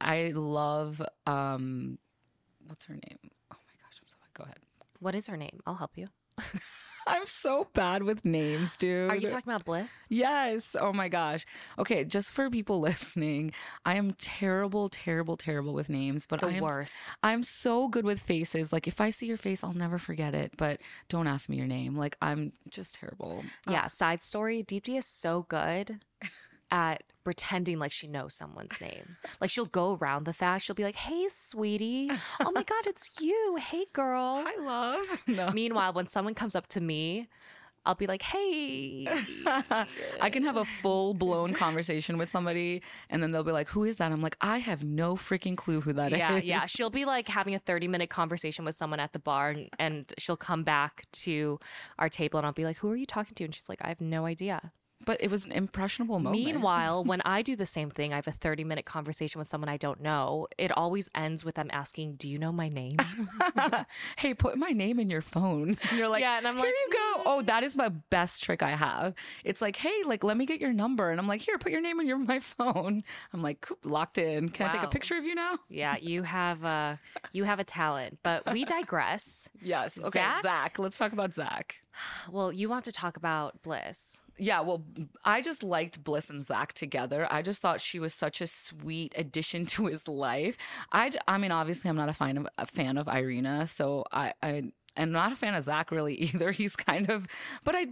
I 0.00 0.32
love 0.34 1.00
um 1.26 1.98
what's 2.66 2.84
her 2.84 2.94
name 2.94 3.18
oh 3.22 3.56
my 3.66 3.74
gosh 3.82 4.00
I'm 4.00 4.08
so 4.08 4.16
go 4.34 4.44
ahead 4.44 4.58
What 5.00 5.14
is 5.14 5.26
her 5.28 5.36
name? 5.36 5.60
I'll 5.66 5.74
help 5.76 5.96
you. 5.96 6.08
I'm 7.06 7.24
so 7.24 7.66
bad 7.74 8.02
with 8.02 8.24
names 8.24 8.76
dude 8.76 9.10
Are 9.10 9.16
you 9.16 9.28
talking 9.28 9.50
about 9.52 9.64
Bliss? 9.64 9.96
yes 10.08 10.76
oh 10.78 10.92
my 10.92 11.08
gosh 11.08 11.46
okay 11.78 12.04
just 12.04 12.32
for 12.32 12.50
people 12.50 12.80
listening 12.90 13.52
I 13.84 13.94
am 13.94 14.12
terrible 14.12 14.88
terrible 14.88 15.36
terrible 15.36 15.72
with 15.74 15.88
names 15.88 16.26
but 16.26 16.40
The 16.40 16.46
I 16.48 16.52
am 16.52 16.62
worst. 16.62 16.94
I'm 17.22 17.42
so 17.42 17.88
good 17.88 18.04
with 18.04 18.20
faces 18.20 18.72
like 18.72 18.86
if 18.86 19.00
I 19.00 19.10
see 19.10 19.26
your 19.26 19.36
face 19.36 19.64
I'll 19.64 19.72
never 19.72 19.98
forget 19.98 20.34
it 20.34 20.52
but 20.56 20.80
don't 21.08 21.26
ask 21.26 21.48
me 21.48 21.56
your 21.56 21.66
name 21.66 21.96
like 21.96 22.16
I'm 22.22 22.52
just 22.68 22.94
terrible 22.96 23.44
Yeah. 23.68 23.86
Side 23.86 24.22
story. 24.22 24.62
Deepti 24.62 24.96
is 24.98 25.06
so 25.06 25.46
good 25.48 26.00
at 26.70 27.02
pretending 27.24 27.78
like 27.78 27.92
she 27.92 28.08
knows 28.08 28.34
someone's 28.34 28.80
name. 28.80 29.16
Like 29.40 29.50
she'll 29.50 29.66
go 29.66 29.96
around 30.00 30.24
the 30.24 30.32
fact. 30.32 30.64
She'll 30.64 30.74
be 30.74 30.84
like, 30.84 30.96
"Hey, 30.96 31.28
sweetie. 31.28 32.10
Oh 32.40 32.50
my 32.52 32.62
god, 32.62 32.86
it's 32.86 33.10
you. 33.20 33.56
Hey, 33.60 33.86
girl." 33.92 34.44
I 34.46 34.56
love 34.58 35.22
no 35.28 35.50
Meanwhile, 35.50 35.92
when 35.92 36.06
someone 36.06 36.34
comes 36.34 36.54
up 36.54 36.66
to 36.68 36.80
me, 36.80 37.28
I'll 37.84 37.94
be 37.94 38.06
like, 38.06 38.22
"Hey." 38.22 39.06
I 40.20 40.30
can 40.30 40.42
have 40.42 40.56
a 40.56 40.64
full 40.64 41.14
blown 41.14 41.54
conversation 41.54 42.18
with 42.18 42.28
somebody 42.28 42.82
and 43.08 43.22
then 43.22 43.32
they'll 43.32 43.44
be 43.44 43.52
like, 43.52 43.68
Who 43.68 43.84
is 43.84 43.96
that? 43.98 44.12
I'm 44.12 44.20
like, 44.20 44.36
I 44.40 44.58
have 44.58 44.84
no 44.84 45.16
freaking 45.16 45.56
clue 45.56 45.80
who 45.80 45.92
that 45.94 46.12
is. 46.12 46.18
yeah, 46.18 46.36
yeah. 46.36 46.66
She'll 46.66 46.90
be 46.90 47.04
like 47.04 47.28
having 47.28 47.54
a 47.54 47.58
30 47.58 47.88
minute 47.88 48.10
conversation 48.10 48.64
with 48.64 48.74
someone 48.74 49.00
at 49.00 49.12
the 49.12 49.18
bar 49.18 49.50
and, 49.50 49.68
and 49.78 50.12
she'll 50.18 50.36
come 50.36 50.62
back 50.62 51.04
to 51.12 51.58
our 51.98 52.08
table 52.08 52.38
and 52.38 52.46
I'll 52.46 52.52
be 52.52 52.64
like, 52.64 52.78
Who 52.78 52.90
are 52.90 52.96
you 52.96 53.06
talking 53.06 53.34
to? 53.34 53.44
And 53.44 53.54
she's 53.54 53.68
like, 53.68 53.80
I 53.82 53.88
have 53.88 54.00
no 54.00 54.26
idea. 54.26 54.72
But 55.04 55.22
it 55.22 55.30
was 55.30 55.44
an 55.44 55.52
impressionable 55.52 56.18
moment. 56.18 56.44
Meanwhile, 56.44 57.04
when 57.10 57.22
I 57.24 57.42
do 57.42 57.56
the 57.56 57.66
same 57.66 57.90
thing, 57.90 58.12
I 58.12 58.16
have 58.16 58.28
a 58.28 58.32
30 58.32 58.64
minute 58.64 58.84
conversation 58.84 59.38
with 59.38 59.48
someone 59.48 59.68
I 59.68 59.76
don't 59.76 60.00
know. 60.00 60.46
It 60.58 60.76
always 60.76 61.08
ends 61.14 61.44
with 61.44 61.54
them 61.54 61.68
asking, 61.72 62.14
Do 62.14 62.28
you 62.28 62.38
know 62.38 62.52
my 62.52 62.68
name? 62.68 62.98
hey, 64.16 64.34
put 64.34 64.58
my 64.58 64.70
name 64.70 64.98
in 65.00 65.10
your 65.10 65.22
phone. 65.22 65.76
And 65.90 65.92
you're 65.98 66.08
like, 66.08 66.22
Yeah, 66.22 66.38
and 66.38 66.46
I'm 66.46 66.56
Here 66.56 66.66
like, 66.66 66.74
you 66.74 66.92
go. 66.92 67.22
Oh, 67.26 67.40
mm. 67.42 67.46
that 67.46 67.62
is 67.62 67.76
my 67.76 67.88
best 67.88 68.42
trick 68.42 68.62
I 68.62 68.70
have. 68.70 69.14
It's 69.44 69.62
like, 69.62 69.76
Hey, 69.76 70.02
like, 70.04 70.22
let 70.22 70.36
me 70.36 70.46
get 70.46 70.60
your 70.60 70.72
number. 70.72 71.10
And 71.10 71.18
I'm 71.18 71.26
like, 71.26 71.40
Here, 71.40 71.56
put 71.58 71.72
your 71.72 71.80
name 71.80 71.98
in 72.00 72.06
your 72.06 72.18
my 72.18 72.38
phone. 72.38 73.02
I'm 73.32 73.42
like, 73.42 73.66
locked 73.84 74.18
in. 74.18 74.50
Can 74.50 74.66
I 74.66 74.70
take 74.70 74.82
a 74.82 74.88
picture 74.88 75.16
of 75.16 75.24
you 75.24 75.34
now? 75.34 75.58
yeah, 75.68 75.96
you 76.00 76.22
have 76.22 76.62
a 76.64 76.98
you 77.32 77.44
have 77.44 77.58
a 77.58 77.64
talent. 77.64 78.18
But 78.22 78.52
we 78.52 78.64
digress. 78.64 79.48
Yes. 79.62 79.98
Okay, 79.98 80.20
Zack? 80.20 80.42
Zack. 80.42 80.78
Let's 80.78 80.98
talk 80.98 81.12
about 81.12 81.34
Zack. 81.34 81.82
Well, 82.30 82.52
you 82.52 82.68
want 82.68 82.84
to 82.84 82.92
talk 82.92 83.16
about 83.16 83.62
Bliss. 83.62 84.22
Yeah, 84.38 84.60
well, 84.60 84.82
I 85.24 85.42
just 85.42 85.62
liked 85.62 86.02
Bliss 86.02 86.30
and 86.30 86.40
Zack 86.40 86.72
together. 86.72 87.26
I 87.30 87.42
just 87.42 87.60
thought 87.60 87.80
she 87.80 87.98
was 87.98 88.14
such 88.14 88.40
a 88.40 88.46
sweet 88.46 89.14
addition 89.16 89.66
to 89.74 89.86
his 89.86 90.08
life. 90.08 90.56
I, 90.92 91.10
I 91.28 91.38
mean, 91.38 91.52
obviously, 91.52 91.88
I'm 91.88 91.96
not 91.96 92.08
a 92.08 92.14
fan 92.14 92.38
of 92.38 92.48
a 92.58 92.66
fan 92.66 92.96
of 92.96 93.08
Irina, 93.08 93.66
so 93.66 94.04
I, 94.12 94.32
I 94.42 94.72
am 94.96 95.12
not 95.12 95.32
a 95.32 95.36
fan 95.36 95.54
of 95.54 95.62
Zack 95.62 95.90
really 95.90 96.14
either. 96.26 96.52
He's 96.52 96.76
kind 96.76 97.10
of, 97.10 97.26
but 97.64 97.74
I, 97.74 97.86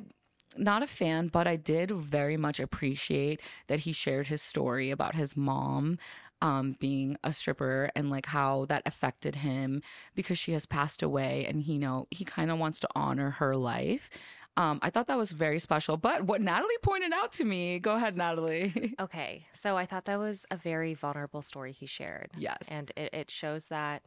not 0.57 0.83
a 0.83 0.87
fan, 0.87 1.29
but 1.29 1.47
I 1.47 1.57
did 1.57 1.91
very 1.91 2.37
much 2.37 2.59
appreciate 2.59 3.41
that 3.67 3.81
he 3.81 3.93
shared 3.93 4.29
his 4.29 4.43
story 4.43 4.91
about 4.91 5.15
his 5.15 5.37
mom 5.37 5.99
um, 6.43 6.77
being 6.79 7.17
a 7.25 7.33
stripper 7.33 7.91
and 7.95 8.11
like 8.11 8.27
how 8.27 8.67
that 8.67 8.83
affected 8.87 9.37
him 9.37 9.83
because 10.15 10.39
she 10.39 10.53
has 10.53 10.67
passed 10.67 11.03
away 11.03 11.47
and 11.49 11.63
he 11.63 11.79
know 11.79 12.07
he 12.11 12.25
kind 12.25 12.51
of 12.51 12.59
wants 12.59 12.81
to 12.81 12.89
honor 12.95 13.31
her 13.31 13.57
life. 13.57 14.11
Um, 14.57 14.81
I 14.83 14.91
thought 14.91 15.07
that 15.07 15.17
was 15.17 15.31
very 15.31 15.61
special. 15.61 15.97
But 15.97 16.25
what 16.25 16.41
Natalie 16.41 16.75
pointed 16.83 17.13
out 17.13 17.33
to 17.35 17.45
me, 17.45 17.79
go 17.79 17.95
ahead, 17.95 18.17
Natalie. 18.17 18.95
Okay, 19.01 19.47
so 19.53 19.77
I 19.77 19.87
thought 19.87 20.07
that 20.07 20.19
was 20.19 20.45
a 20.51 20.57
very 20.57 20.93
vulnerable 20.95 21.43
story 21.43 21.71
he 21.71 21.87
shared. 21.87 22.31
Yes. 22.37 22.67
And 22.69 22.91
it, 22.97 23.15
it 23.15 23.31
shows 23.31 23.67
that, 23.67 24.03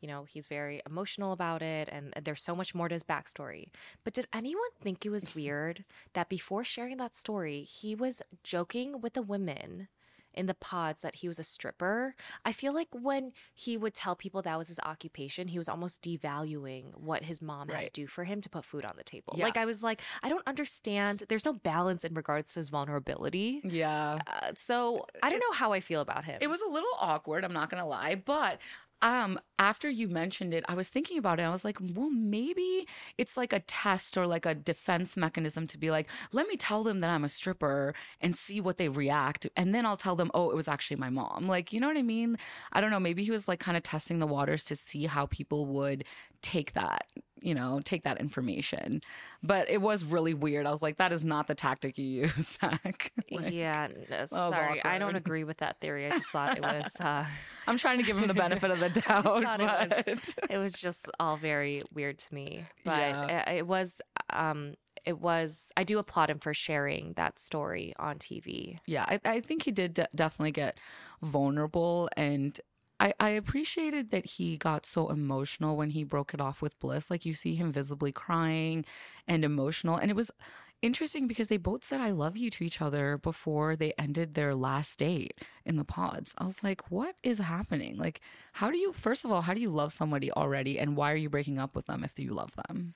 you 0.00 0.06
know, 0.06 0.22
he's 0.22 0.46
very 0.46 0.80
emotional 0.88 1.32
about 1.32 1.62
it 1.62 1.88
and 1.90 2.14
there's 2.22 2.42
so 2.42 2.54
much 2.54 2.72
more 2.72 2.88
to 2.88 2.94
his 2.94 3.02
backstory. 3.02 3.70
But 4.04 4.12
did 4.12 4.28
anyone 4.32 4.70
think 4.80 5.04
it 5.04 5.10
was 5.10 5.34
weird 5.34 5.84
that 6.12 6.28
before 6.28 6.62
sharing 6.62 6.98
that 6.98 7.16
story, 7.16 7.62
he 7.62 7.96
was 7.96 8.22
joking 8.44 9.00
with 9.00 9.14
the 9.14 9.22
women? 9.22 9.88
In 10.36 10.46
the 10.46 10.54
pods, 10.54 11.02
that 11.02 11.16
he 11.16 11.28
was 11.28 11.38
a 11.38 11.42
stripper. 11.44 12.14
I 12.44 12.52
feel 12.52 12.74
like 12.74 12.88
when 12.92 13.32
he 13.54 13.76
would 13.76 13.94
tell 13.94 14.14
people 14.14 14.42
that 14.42 14.58
was 14.58 14.68
his 14.68 14.78
occupation, 14.80 15.48
he 15.48 15.58
was 15.58 15.68
almost 15.68 16.02
devaluing 16.02 16.94
what 16.94 17.22
his 17.24 17.40
mom 17.40 17.68
had 17.68 17.84
to 17.86 17.90
do 17.90 18.06
for 18.06 18.24
him 18.24 18.40
to 18.42 18.48
put 18.50 18.64
food 18.64 18.84
on 18.84 18.94
the 18.96 19.04
table. 19.04 19.34
Yeah. 19.36 19.44
Like, 19.44 19.56
I 19.56 19.64
was 19.64 19.82
like, 19.82 20.02
I 20.22 20.28
don't 20.28 20.46
understand. 20.46 21.22
There's 21.28 21.44
no 21.44 21.54
balance 21.54 22.04
in 22.04 22.14
regards 22.14 22.52
to 22.54 22.60
his 22.60 22.68
vulnerability. 22.68 23.60
yeah. 23.64 24.18
Uh, 24.26 24.52
so 24.54 25.06
I 25.22 25.30
don't 25.30 25.40
know 25.40 25.52
how 25.54 25.72
I 25.72 25.80
feel 25.80 26.00
about 26.00 26.24
him. 26.24 26.38
It 26.40 26.48
was 26.48 26.60
a 26.60 26.68
little 26.68 26.90
awkward, 27.00 27.44
I'm 27.44 27.52
not 27.52 27.70
going 27.70 27.82
to 27.82 27.88
lie, 27.88 28.14
but 28.14 28.60
um 29.02 29.38
after 29.58 29.90
you 29.90 30.08
mentioned 30.08 30.54
it 30.54 30.64
i 30.68 30.74
was 30.74 30.88
thinking 30.88 31.18
about 31.18 31.38
it 31.38 31.42
i 31.42 31.50
was 31.50 31.64
like 31.64 31.78
well 31.94 32.10
maybe 32.10 32.86
it's 33.18 33.36
like 33.36 33.52
a 33.52 33.60
test 33.60 34.16
or 34.16 34.26
like 34.26 34.46
a 34.46 34.54
defense 34.54 35.16
mechanism 35.16 35.66
to 35.66 35.78
be 35.78 35.90
like 35.90 36.08
let 36.32 36.48
me 36.48 36.56
tell 36.56 36.82
them 36.82 37.00
that 37.00 37.10
i'm 37.10 37.24
a 37.24 37.28
stripper 37.28 37.94
and 38.20 38.34
see 38.36 38.60
what 38.60 38.78
they 38.78 38.88
react 38.88 39.46
and 39.56 39.74
then 39.74 39.84
i'll 39.84 39.96
tell 39.96 40.16
them 40.16 40.30
oh 40.34 40.50
it 40.50 40.56
was 40.56 40.68
actually 40.68 40.96
my 40.96 41.10
mom. 41.10 41.46
Like 41.46 41.72
you 41.72 41.80
know 41.80 41.88
what 41.88 41.96
i 41.96 42.02
mean? 42.02 42.38
I 42.72 42.80
don't 42.80 42.90
know 42.90 43.00
maybe 43.00 43.24
he 43.24 43.30
was 43.30 43.48
like 43.48 43.60
kind 43.60 43.76
of 43.76 43.82
testing 43.82 44.18
the 44.18 44.26
waters 44.26 44.64
to 44.64 44.76
see 44.76 45.06
how 45.06 45.26
people 45.26 45.66
would 45.66 46.04
take 46.46 46.72
that 46.74 47.06
you 47.40 47.54
know 47.54 47.80
take 47.84 48.04
that 48.04 48.18
information 48.20 49.00
but 49.42 49.68
it 49.68 49.80
was 49.82 50.04
really 50.04 50.32
weird 50.32 50.64
i 50.64 50.70
was 50.70 50.80
like 50.80 50.96
that 50.98 51.12
is 51.12 51.24
not 51.24 51.48
the 51.48 51.54
tactic 51.56 51.98
you 51.98 52.04
use 52.04 52.58
Zack. 52.60 53.12
Like, 53.30 53.52
yeah, 53.52 53.88
no, 54.10 54.16
was 54.20 54.30
sorry, 54.30 54.82
I 54.84 54.98
don't 54.98 55.16
agree 55.16 55.42
with 55.44 55.58
that 55.58 55.80
theory. 55.80 56.06
I 56.06 56.10
just 56.10 56.30
thought 56.30 56.56
it 56.56 56.62
was. 56.62 56.86
Uh, 57.00 57.24
i'm 57.66 57.78
trying 57.78 57.98
to 57.98 58.04
give 58.04 58.16
him 58.16 58.28
the 58.28 58.34
benefit 58.34 58.70
of 58.70 58.78
the 58.78 58.88
doubt 59.00 59.24
thought 59.24 59.60
it 59.60 60.06
was- 60.06 60.34
it 60.48 60.58
was 60.58 60.72
just 60.72 61.10
all 61.18 61.36
very 61.36 61.82
weird 61.92 62.16
to 62.18 62.32
me 62.34 62.64
but 62.84 62.98
Yeah. 62.98 63.50
it, 63.50 63.56
it 63.58 63.66
was 63.66 64.00
um 64.32 64.74
it 65.04 65.18
was 65.20 65.70
i 65.76 65.82
do 65.84 65.98
applaud 65.98 66.30
him 66.30 66.38
for 66.38 66.54
sharing 66.54 67.12
that 67.14 67.38
story 67.38 67.92
on 67.98 68.18
tv 68.18 68.78
yeah 68.86 69.04
i, 69.08 69.20
I 69.24 69.40
think 69.40 69.62
he 69.64 69.72
did 69.72 69.94
de- 69.94 70.08
definitely 70.14 70.52
get 70.52 70.78
vulnerable 71.22 72.08
and 72.16 72.58
I, 72.98 73.12
I 73.20 73.30
appreciated 73.30 74.10
that 74.10 74.24
he 74.26 74.56
got 74.56 74.86
so 74.86 75.10
emotional 75.10 75.76
when 75.76 75.90
he 75.90 76.04
broke 76.04 76.32
it 76.34 76.40
off 76.40 76.62
with 76.62 76.78
bliss. 76.78 77.10
Like 77.10 77.26
you 77.26 77.34
see 77.34 77.54
him 77.54 77.72
visibly 77.72 78.12
crying 78.12 78.84
and 79.28 79.44
emotional. 79.44 79.96
And 79.96 80.10
it 80.10 80.16
was 80.16 80.30
interesting 80.82 81.26
because 81.26 81.48
they 81.48 81.56
both 81.56 81.82
said 81.82 82.02
i 82.02 82.10
love 82.10 82.36
you 82.36 82.50
to 82.50 82.62
each 82.62 82.82
other 82.82 83.16
before 83.16 83.76
they 83.76 83.94
ended 83.98 84.34
their 84.34 84.54
last 84.54 84.98
date 84.98 85.40
in 85.64 85.76
the 85.76 85.84
pods. 85.84 86.34
I 86.38 86.44
was 86.44 86.62
like 86.62 86.90
what 86.90 87.16
is 87.22 87.38
happening? 87.38 87.96
Like 87.96 88.20
how 88.52 88.70
do 88.70 88.78
you 88.78 88.92
first 88.92 89.24
of 89.24 89.32
all 89.32 89.40
how 89.40 89.54
do 89.54 89.60
you 89.60 89.70
love 89.70 89.92
somebody 89.92 90.30
already? 90.32 90.78
And 90.78 90.96
why 90.96 91.12
are 91.12 91.16
you 91.16 91.30
breaking 91.30 91.58
up 91.58 91.74
with 91.74 91.86
them 91.86 92.04
if 92.04 92.18
you 92.18 92.32
love 92.32 92.54
them 92.68 92.94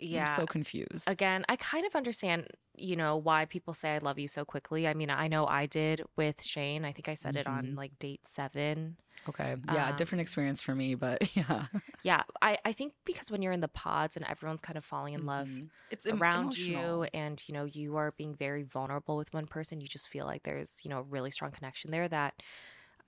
yeah 0.00 0.20
i'm 0.20 0.40
so 0.40 0.46
confused. 0.46 1.08
Again 1.08 1.44
i 1.48 1.56
kind 1.56 1.86
of 1.86 1.94
understand 1.96 2.48
you 2.76 2.96
know 2.96 3.16
why 3.16 3.44
people 3.46 3.74
say 3.74 3.94
i 3.94 3.98
love 3.98 4.18
you 4.18 4.28
so 4.28 4.44
quickly. 4.44 4.86
I 4.86 4.94
mean 4.94 5.10
i 5.10 5.28
know 5.28 5.46
i 5.46 5.66
did 5.66 6.02
with 6.16 6.42
shayne. 6.42 6.84
I 6.84 6.92
think 6.92 7.08
i 7.08 7.14
said 7.14 7.36
it 7.36 7.46
on 7.46 7.74
like 7.74 7.98
date 7.98 8.26
seven. 8.26 8.96
Okay. 9.28 9.56
Yeah 9.64 9.88
um, 9.88 9.96
different 9.96 10.22
experience 10.22 10.60
for 10.60 10.74
me 10.74 10.94
but 10.94 11.34
yeah. 11.36 11.66
Yeah 12.02 12.22
i 12.42 12.56
i 12.64 12.72
think 12.72 12.92
because 13.04 13.30
when 13.30 13.42
you're 13.42 13.52
in 13.52 13.60
the 13.60 13.68
pods 13.68 14.16
and 14.16 14.24
everyone's 14.26 14.60
kind 14.62 14.78
of 14.78 14.84
falling 14.84 15.14
in 15.14 15.26
love 15.26 15.48
Mhm. 15.48 15.70
it's 15.90 16.06
around 16.06 16.56
emotional. 16.56 17.02
you 17.02 17.08
and 17.14 17.42
you 17.48 17.54
know 17.54 17.64
you 17.64 17.96
are 17.96 18.12
being 18.12 18.34
very 18.34 18.62
vulnerable 18.62 19.16
with 19.16 19.32
one 19.34 19.46
person 19.46 19.80
you 19.80 19.88
just 19.88 20.08
feel 20.08 20.24
like 20.26 20.42
there's 20.44 20.80
you 20.84 20.90
know 20.90 20.98
a 20.98 21.02
really 21.02 21.30
strong 21.30 21.50
connection 21.50 21.90
there 21.90 22.08
that 22.08 22.34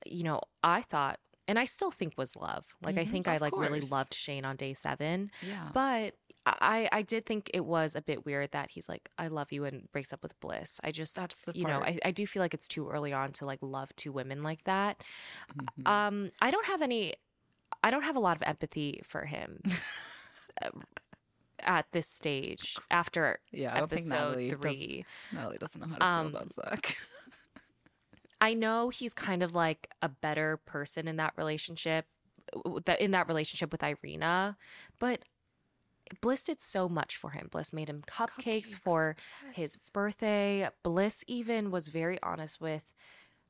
you 0.07 0.24
know 0.24 0.40
i 0.62 0.83
thought 0.83 1.20
and 1.48 1.59
i 1.59 1.64
still 1.64 1.90
think 1.90 2.14
was 2.16 2.37
love. 2.37 2.66
Like 2.83 2.98
i 2.98 3.05
Mhm, 3.05 3.11
think 3.11 3.29
i 3.29 3.37
like 3.38 3.57
really 3.57 3.81
loved 3.81 4.14
shayne 4.14 4.44
on 4.44 4.57
day 4.57 4.74
seven 4.74 5.31
yeah. 5.40 5.70
but 5.72 6.14
I, 6.46 6.88
I 6.90 7.03
did 7.03 7.26
think 7.26 7.50
it 7.53 7.64
was 7.64 7.94
a 7.94 8.00
bit 8.03 8.24
weird 8.24 8.53
that 8.53 8.70
he's 8.70 8.88
like, 8.88 9.11
I 9.18 9.29
love 9.29 9.53
you 9.53 9.64
and 9.64 9.90
breaks 9.92 10.12
up 10.12 10.22
with 10.22 10.38
Bliss. 10.40 10.81
I 10.83 10.90
just, 10.90 11.14
That's 11.16 11.38
the 11.42 11.53
you 11.55 11.64
know. 11.66 11.81
I, 11.83 11.98
I 12.05 12.11
do 12.12 12.26
feel 12.26 12.40
like 12.42 12.55
it's 12.55 12.66
too 12.68 12.88
early 12.88 13.12
on 13.12 13.33
to 13.33 13.44
like 13.46 13.59
love 13.62 13.94
two 13.96 14.11
women 14.11 14.42
like 14.42 14.64
that. 14.64 15.03
Mhm. 15.79 15.87
Um, 15.88 16.31
I 16.40 16.50
don't 16.50 16.66
have 16.66 16.81
any, 16.83 17.14
I 17.85 17.90
don't 17.90 18.03
have 18.05 18.16
a 18.16 18.20
lot 18.20 18.37
of 18.37 18.42
empathy 18.46 19.03
for 19.05 19.26
him 19.26 19.61
uh, 20.62 20.70
at 21.61 21.87
this 21.92 22.07
stage 22.09 22.76
after 22.90 23.38
Yeah, 23.53 23.74
I 23.74 23.81
don't 23.81 23.90
think 23.90 24.07
Natalie 24.07 24.46
episode 24.46 24.62
does- 24.62 24.76
three. 24.76 25.05
Natalie 25.33 25.59
doesn't 25.59 25.81
know 25.81 25.88
how 25.88 25.96
to 25.98 26.05
Um, 26.05 26.31
feel 26.31 26.37
about 26.40 26.53
Zack. 26.53 26.96
I 28.40 28.55
know 28.55 28.88
he's 28.88 29.12
kind 29.12 29.42
of 29.42 29.55
like 29.55 29.90
a 30.00 30.09
better 30.09 30.57
person 30.64 31.07
in 31.07 31.16
that 31.16 31.35
relationship, 31.37 32.07
that 32.87 32.98
in 33.00 33.11
that 33.11 33.29
relationship 33.29 33.70
with 33.70 33.83
Irina, 33.85 34.57
but 34.98 35.20
Bliss 36.20 36.44
did 36.44 36.61
so 36.61 36.88
much 36.88 37.16
for 37.16 37.31
him. 37.31 37.49
Bliss 37.51 37.73
made 37.73 37.88
him 37.88 38.03
cupcakes, 38.07 38.75
Cupcakes, 38.75 38.75
for 38.77 39.16
his 39.53 39.77
birthday. 39.92 40.68
Bliss 40.83 41.25
even 41.27 41.70
was 41.70 41.88
very 41.88 42.18
honest 42.23 42.61
with 42.61 42.85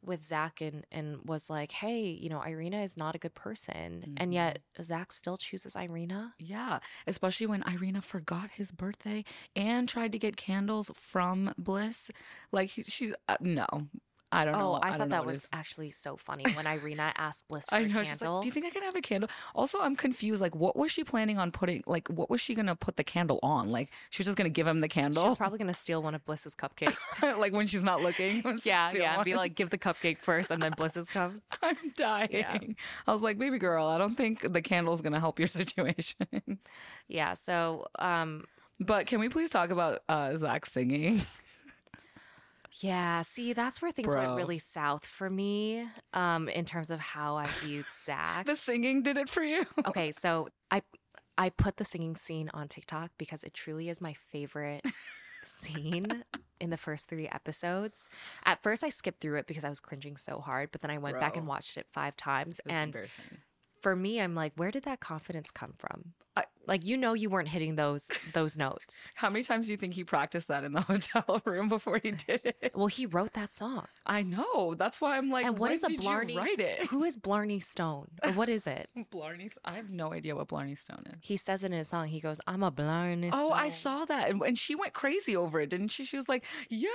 with 0.02 0.24
Zack 0.24 0.60
and 0.62 0.86
and 0.90 1.20
was 1.26 1.50
like, 1.50 1.72
"Hey, 1.72 2.04
you 2.04 2.28
know, 2.30 2.40
Irina 2.42 2.82
is 2.82 2.96
not 2.96 3.14
a 3.14 3.18
good 3.18 3.34
person," 3.34 4.14
and 4.16 4.32
yet 4.32 4.60
Zack 4.80 5.12
still 5.12 5.36
chooses 5.36 5.76
Irina. 5.76 6.34
yeah, 6.38 6.78
especially 7.06 7.46
when 7.46 7.62
Irina 7.66 8.00
forgot 8.00 8.50
his 8.52 8.72
birthday 8.72 9.24
and 9.54 9.88
tried 9.88 10.12
to 10.12 10.18
get 10.18 10.36
candles 10.36 10.90
from 10.94 11.52
Bliss. 11.58 12.10
Like 12.50 12.70
he, 12.70 12.82
she's 12.82 13.14
uh, 13.28 13.36
no, 13.40 13.66
I 14.32 14.44
don't 14.44 14.52
know. 14.54 14.74
Oh, 14.74 14.78
I, 14.80 14.90
don't 14.90 14.98
thought 14.98 15.08
that 15.10 15.26
was 15.26 15.48
actually 15.52 15.90
so 15.90 16.16
funny 16.16 16.44
when 16.52 16.66
Irina 16.66 17.12
asked 17.16 17.48
Bliss 17.48 17.66
for 17.68 17.74
I 17.74 17.80
a 17.80 17.82
know. 17.82 17.88
candle. 17.88 18.04
She's 18.04 18.22
like, 18.22 18.42
do 18.42 18.46
you 18.48 18.52
think 18.52 18.66
I 18.66 18.70
can 18.70 18.82
have 18.82 18.94
a 18.94 19.00
candle? 19.00 19.28
Also, 19.54 19.80
I'm 19.80 19.96
confused. 19.96 20.40
Like, 20.40 20.54
what 20.54 20.76
was 20.76 20.92
she 20.92 21.02
planning 21.04 21.38
on 21.38 21.50
putting? 21.50 21.82
Like, 21.86 22.08
what 22.08 22.30
was 22.30 22.40
she 22.40 22.54
gonna 22.54 22.76
put 22.76 22.96
the 22.96 23.04
candle 23.04 23.40
on? 23.42 23.70
Like, 23.70 23.90
she 24.10 24.20
was 24.20 24.26
just 24.26 24.36
gonna 24.38 24.48
give 24.48 24.66
him 24.66 24.80
the 24.80 24.88
candle, 24.88 25.28
She's 25.28 25.36
probably 25.36 25.58
gonna 25.58 25.74
steal 25.74 26.02
one 26.02 26.14
of 26.14 26.24
Bliss's 26.24 26.54
cupcakes. 26.54 27.38
like 27.38 27.52
when 27.52 27.66
she's 27.66 27.84
not 27.84 28.02
looking. 28.02 28.42
yeah, 28.64 28.90
yeah. 28.94 29.16
and 29.16 29.24
Be 29.24 29.34
like, 29.34 29.54
give 29.54 29.70
the 29.70 29.78
cupcake 29.78 30.18
first, 30.18 30.50
and 30.50 30.62
then 30.62 30.72
Bliss's 30.76 31.08
comes. 31.08 31.40
I'm 31.62 31.76
dying. 31.96 32.76
I 33.06 33.12
was 33.12 33.22
like, 33.22 33.38
baby 33.38 33.58
girl, 33.58 33.86
I 33.86 33.98
don't 33.98 34.16
think 34.16 34.52
the 34.52 34.62
candle's 34.62 35.00
gonna 35.00 35.20
help 35.20 35.38
your 35.38 35.48
situation. 35.48 36.58
Yeah. 37.08 37.34
So, 37.34 37.86
um, 37.98 38.44
but 38.78 39.06
can 39.06 39.20
we 39.20 39.28
please 39.28 39.50
talk 39.50 39.70
about 39.70 40.02
uh, 40.08 40.36
Zack 40.36 40.66
singing? 40.66 41.22
Yeah. 42.80 43.22
See, 43.22 43.52
that's 43.52 43.82
where 43.82 43.90
things 43.90 44.12
Bro. 44.12 44.22
went 44.22 44.36
really 44.36 44.58
south 44.58 45.04
for 45.06 45.28
me, 45.28 45.86
um, 46.12 46.48
in 46.48 46.64
terms 46.64 46.90
of 46.90 47.00
how 47.00 47.36
I 47.36 47.48
viewed 47.62 47.86
Zack. 47.92 48.46
the 48.46 48.56
singing 48.56 49.02
did 49.02 49.16
it 49.16 49.28
for 49.28 49.42
you. 49.42 49.66
okay, 49.86 50.10
so 50.12 50.48
I 50.70 50.82
I 51.36 51.50
put 51.50 51.78
the 51.78 51.84
singing 51.84 52.16
scene 52.16 52.50
on 52.52 52.68
TikTok 52.68 53.10
because 53.18 53.44
it 53.44 53.54
truly 53.54 53.88
is 53.88 54.00
my 54.00 54.12
favorite 54.12 54.84
scene 55.42 56.24
in 56.60 56.70
the 56.70 56.76
first 56.76 57.08
three 57.08 57.28
episodes. 57.28 58.08
At 58.44 58.62
first, 58.62 58.84
I 58.84 58.90
skipped 58.90 59.20
through 59.20 59.38
it 59.38 59.46
because 59.46 59.64
I 59.64 59.68
was 59.70 59.80
cringing 59.80 60.16
so 60.16 60.40
hard, 60.40 60.70
but 60.70 60.82
then 60.82 60.90
I 60.90 60.98
went 60.98 61.18
back 61.18 61.36
and 61.36 61.46
watched 61.46 61.76
it 61.76 61.86
five 61.90 62.16
times, 62.16 62.60
It 62.66 62.72
and 62.72 62.96
for 63.80 63.96
me, 63.96 64.20
I'm 64.20 64.34
like, 64.34 64.52
where 64.56 64.70
did 64.70 64.82
that 64.84 65.00
confidence 65.00 65.50
come 65.50 65.72
from? 65.78 66.12
I- 66.36 66.44
like, 66.66 66.84
you 66.84 66.96
know, 66.96 67.14
you 67.14 67.30
weren't 67.30 67.48
hitting 67.48 67.76
those 67.76 68.08
those 68.32 68.56
notes. 68.56 69.08
How 69.14 69.30
many 69.30 69.42
times 69.42 69.66
do 69.66 69.72
you 69.72 69.76
think 69.76 69.94
he 69.94 70.04
practiced 70.04 70.48
that 70.48 70.64
in 70.64 70.72
the 70.72 70.80
hotel 70.90 71.40
room 71.44 71.68
before 71.68 71.98
he 72.02 72.12
did 72.12 72.40
it? 72.44 72.72
Well, 72.74 72.86
he 72.86 73.06
wrote 73.06 73.32
that 73.32 73.52
song. 73.52 73.86
I 74.06 74.22
know. 74.22 74.74
That's 74.74 75.00
why 75.00 75.16
I'm 75.16 75.30
like, 75.30 75.46
and 75.46 75.58
what 75.58 75.72
is 75.72 75.84
a 75.84 75.88
Blarney? 75.88 76.36
write 76.36 76.60
it? 76.60 76.86
Who 76.86 77.04
is 77.04 77.16
Blarney 77.16 77.60
Stone? 77.60 78.08
Or 78.22 78.32
what 78.32 78.48
is 78.48 78.66
it? 78.66 78.88
Blarney. 79.10 79.50
I 79.64 79.72
have 79.72 79.90
no 79.90 80.12
idea 80.12 80.36
what 80.36 80.48
Blarney 80.48 80.74
Stone 80.76 81.04
is. 81.06 81.18
He 81.22 81.36
says 81.36 81.64
it 81.64 81.72
in 81.72 81.78
his 81.78 81.88
song. 81.88 82.06
He 82.06 82.20
goes, 82.20 82.40
"I'm 82.46 82.62
a 82.62 82.70
Blarney." 82.70 83.30
Oh, 83.32 83.52
I 83.52 83.68
saw 83.68 84.04
that, 84.04 84.30
and, 84.30 84.40
and 84.42 84.58
she 84.58 84.74
went 84.74 84.92
crazy 84.92 85.36
over 85.36 85.60
it, 85.60 85.70
didn't 85.70 85.88
she? 85.88 86.04
She 86.04 86.16
was 86.16 86.28
like, 86.28 86.44
"Yes." 86.68 86.90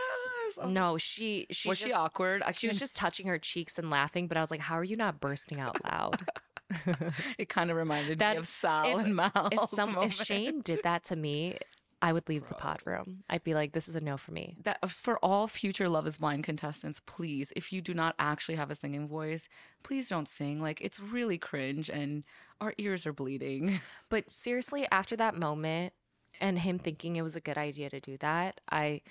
Was 0.57 0.73
No, 0.73 0.97
she 0.97 1.47
she 1.49 1.69
like, 1.69 1.71
was 1.71 1.79
she 1.79 1.91
awkward? 1.91 2.43
I 2.43 2.51
She 2.51 2.67
was 2.67 2.79
just 2.79 2.95
touching 2.95 3.27
her 3.27 3.39
cheeks 3.39 3.77
and 3.79 3.89
laughing, 3.89 4.27
but 4.27 4.37
I 4.37 4.41
was 4.41 4.51
like, 4.51 4.61
"How 4.61 4.75
are 4.75 4.83
you 4.83 4.95
not 4.95 5.19
bursting 5.19 5.59
out 5.59 5.83
loud?" 5.83 6.25
It 7.37 7.49
kind 7.49 7.71
of 7.71 7.77
reminded 7.77 8.19
That- 8.19 8.33
me 8.35 8.39
of 8.39 8.47
Sal 8.47 8.99
if- 8.99 9.05
and 9.05 9.15
Mal. 9.15 9.49
if 9.51 9.69
some 9.69 9.97
if 9.99 10.13
Shayne 10.13 10.61
did 10.61 10.81
that 10.83 11.03
to 11.05 11.15
me, 11.15 11.57
I 12.01 12.11
would 12.13 12.27
leave 12.29 12.47
the 12.47 12.53
pod 12.55 12.81
room. 12.85 13.23
I'd 13.29 13.43
be 13.43 13.53
like, 13.53 13.71
"This 13.71 13.87
is 13.87 13.95
a 13.95 14.01
no 14.01 14.17
for 14.17 14.31
me." 14.31 14.57
that 14.63 14.77
uh, 14.83 14.87
for 14.87 15.17
all 15.19 15.47
future 15.47 15.87
Love 15.89 16.05
Is 16.05 16.17
Blind 16.17 16.43
contestants, 16.43 16.99
please, 17.05 17.51
if 17.55 17.71
you 17.73 17.81
do 17.81 17.93
not 17.93 18.15
actually 18.19 18.55
have 18.55 18.69
a 18.69 18.75
singing 18.75 19.07
voice, 19.07 19.47
please 19.83 20.09
don't 20.09 20.27
sing. 20.27 20.61
Like 20.61 20.81
it's 20.81 20.99
really 20.99 21.37
cringe, 21.37 21.89
and 21.89 22.23
our 22.61 22.73
ears 22.77 23.05
are 23.07 23.13
bleeding. 23.13 23.79
But 24.09 24.29
seriously, 24.29 24.85
after 24.91 25.15
that 25.15 25.35
moment 25.35 25.93
and 26.41 26.59
him 26.59 26.79
thinking 26.79 27.15
it 27.15 27.21
was 27.23 27.35
a 27.35 27.41
good 27.41 27.57
idea 27.57 27.89
to 27.89 27.99
do 27.99 28.17
that, 28.17 28.59
I 28.69 29.01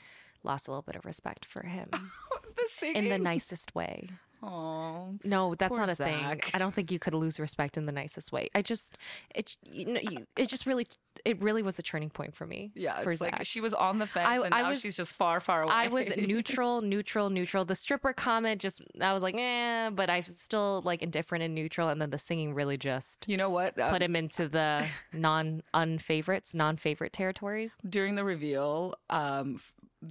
lost 0.42 0.68
a 0.68 0.70
little 0.70 0.82
bit 0.82 0.94
of 0.96 1.04
respect 1.06 1.44
for 1.46 1.64
him 1.66 1.88
the 2.56 2.64
singing 2.68 2.96
in 3.04 3.08
the 3.08 3.18
nicest 3.18 3.74
way. 3.74 4.08
Oh, 4.46 5.14
No, 5.24 5.54
that's 5.54 5.76
not 5.76 5.88
a 5.88 5.94
thing. 5.94 6.40
I 6.52 6.59
don't 6.59 6.74
think 6.74 6.90
you 6.92 6.98
could 6.98 7.14
lose 7.14 7.40
respect 7.40 7.76
in 7.76 7.87
the 7.87 7.92
nicest 7.92 8.33
way. 8.33 8.48
I 8.54 8.62
just, 8.62 8.98
it, 9.35 9.57
you 9.64 9.87
know, 9.87 10.00
you, 10.02 10.26
it 10.37 10.48
just 10.48 10.66
really, 10.66 10.87
it 11.24 11.40
really 11.40 11.62
was 11.62 11.78
a 11.78 11.83
turning 11.83 12.11
point 12.11 12.35
for 12.35 12.46
me. 12.46 12.72
yeah. 12.74 12.98
for 12.98 13.11
It's 13.12 13.20
like 13.20 13.37
Zack. 13.38 13.46
she 13.46 13.61
was 13.61 13.72
on 13.72 13.98
the 13.98 14.07
fence, 14.07 14.26
I- 14.28 14.44
and 14.44 14.54
I 14.54 14.62
now 14.62 14.68
was- 14.70 14.80
she's 14.80 14.96
just 14.96 15.12
far, 15.14 15.40
far 15.40 15.62
away. 15.62 15.72
I 15.72 15.88
was 15.88 16.09
neutral, 16.16 16.83
neutral, 16.83 17.30
neutral. 17.30 17.64
The 17.64 17.74
stripper 17.74 18.12
comment 18.12 18.61
just, 18.61 18.83
I 19.00 19.12
was 19.12 19.22
like, 19.22 19.35
eh, 19.38 19.90
but 19.90 20.11
I 20.11 20.16
was 20.18 20.38
still 20.38 20.83
like 20.85 21.02
indifferent 21.02 21.42
and 21.44 21.54
neutral. 21.54 21.88
And 21.88 22.00
then 22.02 22.11
the 22.11 22.18
singing 22.18 22.52
really 22.54 22.76
just 22.76 23.24
You 23.28 23.37
know 23.37 23.50
what? 23.50 23.78
Uh, 23.78 23.90
put 23.90 24.02
him 24.02 24.14
into 24.16 24.48
the 24.48 24.87
non 25.12 25.62
unfavorites, 25.72 26.54
non 26.54 26.76
favorite 26.76 27.12
territories. 27.12 27.76
during 27.88 28.14
the 28.16 28.24
reveal, 28.24 28.94
um, 29.11 29.61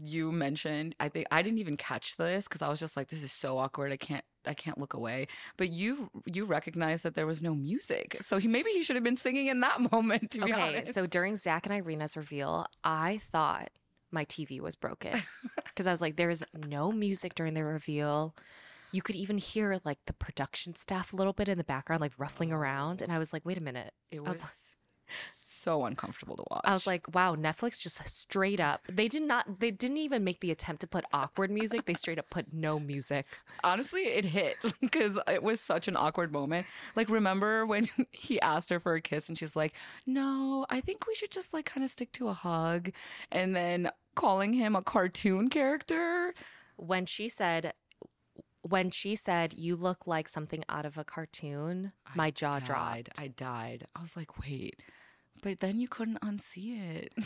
you 0.02 0.32
mentioned 0.32 0.96
I 1.00 1.10
think 1.10 1.28
I 1.32 1.42
didn't 1.42 1.60
even 1.60 1.78
catch 1.78 2.18
this 2.18 2.48
because 2.48 2.62
I 2.62 2.70
was 2.70 2.80
just 2.80 2.96
like, 2.98 3.10
this 3.10 3.24
is 3.24 3.32
so 3.32 3.58
awkward. 3.58 3.92
I 3.92 3.98
can't. 3.98 4.24
I 4.46 4.54
can't 4.54 4.78
look 4.78 4.94
away. 4.94 5.28
But 5.58 5.70
you 5.70 6.10
you 6.26 6.46
recognized 6.46 7.04
that 7.04 7.16
there 7.16 7.28
was 7.28 7.42
no 7.42 7.56
music, 7.56 8.18
so 8.22 8.38
he 8.38 8.48
maybe 8.48 8.72
he 8.72 8.84
should 8.84 8.96
have 8.96 9.04
been 9.04 9.16
singing 9.16 9.48
in 9.48 9.62
that 9.62 9.80
moment. 9.92 10.32
To 10.32 10.42
be 10.42 10.52
Okay, 10.52 10.62
honest, 10.62 10.94
so 10.94 11.06
during 11.06 11.36
Zack 11.36 11.66
and 11.66 11.74
Irina's 11.74 12.18
reveal, 12.18 12.66
I 12.84 13.20
thought 13.32 13.70
my 14.12 14.26
TV 14.26 14.60
was 14.60 14.76
broken 14.76 15.14
because 15.66 15.88
I 15.88 15.92
was 15.92 16.02
like, 16.02 16.16
there 16.18 16.30
is 16.30 16.44
no 16.54 16.92
music 16.92 17.36
during 17.36 17.54
the 17.54 17.64
reveal. 17.64 18.36
You 18.92 19.02
could 19.02 19.16
even 19.16 19.38
hear 19.40 19.80
like 19.84 20.00
the 20.06 20.14
production 20.14 20.76
staff 20.76 21.14
a 21.14 21.16
little 21.16 21.34
bit 21.34 21.50
in 21.50 21.58
the 21.58 21.64
background, 21.64 22.02
like 22.02 22.14
ruffling 22.18 22.52
around. 22.52 23.02
And 23.02 23.12
I 23.12 23.18
was 23.18 23.34
like, 23.34 23.44
wait 23.46 23.58
a 23.58 23.64
minute. 23.64 23.94
It 24.12 24.24
was 24.24 24.42
was 24.42 24.76
so 25.64 25.86
uncomfortable 25.86 26.36
to 26.36 26.44
watch. 26.52 26.62
I 26.66 26.74
was 26.74 26.86
like, 26.86 27.14
wow, 27.14 27.36
Netflix 27.36 27.82
just 27.82 28.06
straight 28.08 28.60
up. 28.60 28.82
They 28.88 29.08
did 29.08 29.24
not 29.24 29.60
they 29.60 29.72
didn't 29.72 29.98
even 29.98 30.24
make 30.24 30.40
the 30.42 30.52
attempt 30.52 30.82
to 30.82 30.88
put 30.88 31.06
awkward 31.14 31.52
music. 31.52 31.86
They 31.86 31.94
straight 31.94 32.20
up 32.20 32.30
put 32.30 32.54
no 32.54 32.80
music. 32.80 33.26
honestly, 33.64 34.02
it 34.02 34.26
hit 34.26 34.58
because 34.82 35.18
it 35.28 35.42
was 35.42 35.60
such 35.62 35.88
an 35.88 35.96
awkward 35.96 36.32
moment. 36.32 36.68
Like, 36.96 37.10
remember 37.10 37.66
when 37.66 37.88
he 38.12 38.40
asked 38.42 38.70
her 38.70 38.80
for 38.80 38.96
a 38.96 39.02
kiss 39.02 39.30
and 39.30 39.38
she's 39.38 39.56
like, 39.56 39.74
no, 40.06 40.66
I 40.70 40.82
think 40.82 41.08
we 41.08 41.16
should 41.16 41.32
just 41.32 41.54
like 41.54 41.66
kind 41.66 41.84
of 41.84 41.90
stick 41.90 42.12
to 42.14 42.28
a 42.28 42.34
hug. 42.34 42.92
And 43.32 43.56
then 43.56 43.90
calling 44.16 44.54
him 44.54 44.76
a 44.76 44.82
cartoon 44.82 45.50
character. 45.50 46.34
When 46.76 47.06
she 47.06 47.30
said 47.30 47.74
when 48.64 48.92
she 48.92 49.16
said, 49.16 49.54
You 49.54 49.76
look 49.76 50.08
like 50.08 50.28
something 50.28 50.64
out 50.70 50.86
of 50.86 50.98
a 50.98 51.04
cartoon, 51.04 51.92
my 52.16 52.32
jaw 52.32 52.54
died. 52.54 52.66
dropped. 52.66 53.20
I 53.20 53.28
died. 53.28 53.84
I 53.96 54.02
was 54.02 54.16
like, 54.16 54.42
wait. 54.42 54.82
But 55.44 55.60
then 55.60 55.80
you 55.80 55.88
couldn't 55.88 56.20
unsee 56.22 56.98
it. 56.98 57.14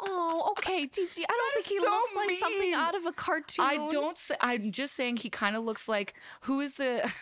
Oh, 0.00 0.52
okay, 0.52 0.86
Deepti. 0.86 1.24
I 1.28 1.36
don't 1.36 1.54
think 1.54 1.66
he 1.66 1.78
so 1.80 1.90
looks 1.90 2.14
like 2.14 2.30
something 2.38 2.72
out 2.72 2.94
of 2.94 3.04
a 3.06 3.10
cartoon. 3.12 3.64
I 3.64 3.88
don't 3.90 4.16
say, 4.16 4.36
I'm 4.40 4.70
just 4.70 4.94
saying 4.94 5.16
he 5.16 5.28
kind 5.28 5.56
of 5.56 5.64
looks 5.64 5.88
like 5.88 6.14
who 6.42 6.60
is 6.60 6.76
the 6.76 7.12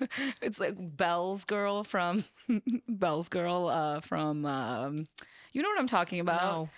it's 0.40 0.58
like 0.58 0.74
Belle's 0.78 1.44
girl 1.44 1.84
from 1.84 2.24
Belle's 2.88 3.28
girl 3.28 3.68
uh 3.68 4.00
from 4.00 4.46
um 4.46 5.08
you 5.52 5.62
know 5.62 5.68
what 5.68 5.78
I'm 5.78 5.86
talking 5.86 6.20
about? 6.20 6.42
No. 6.42 6.70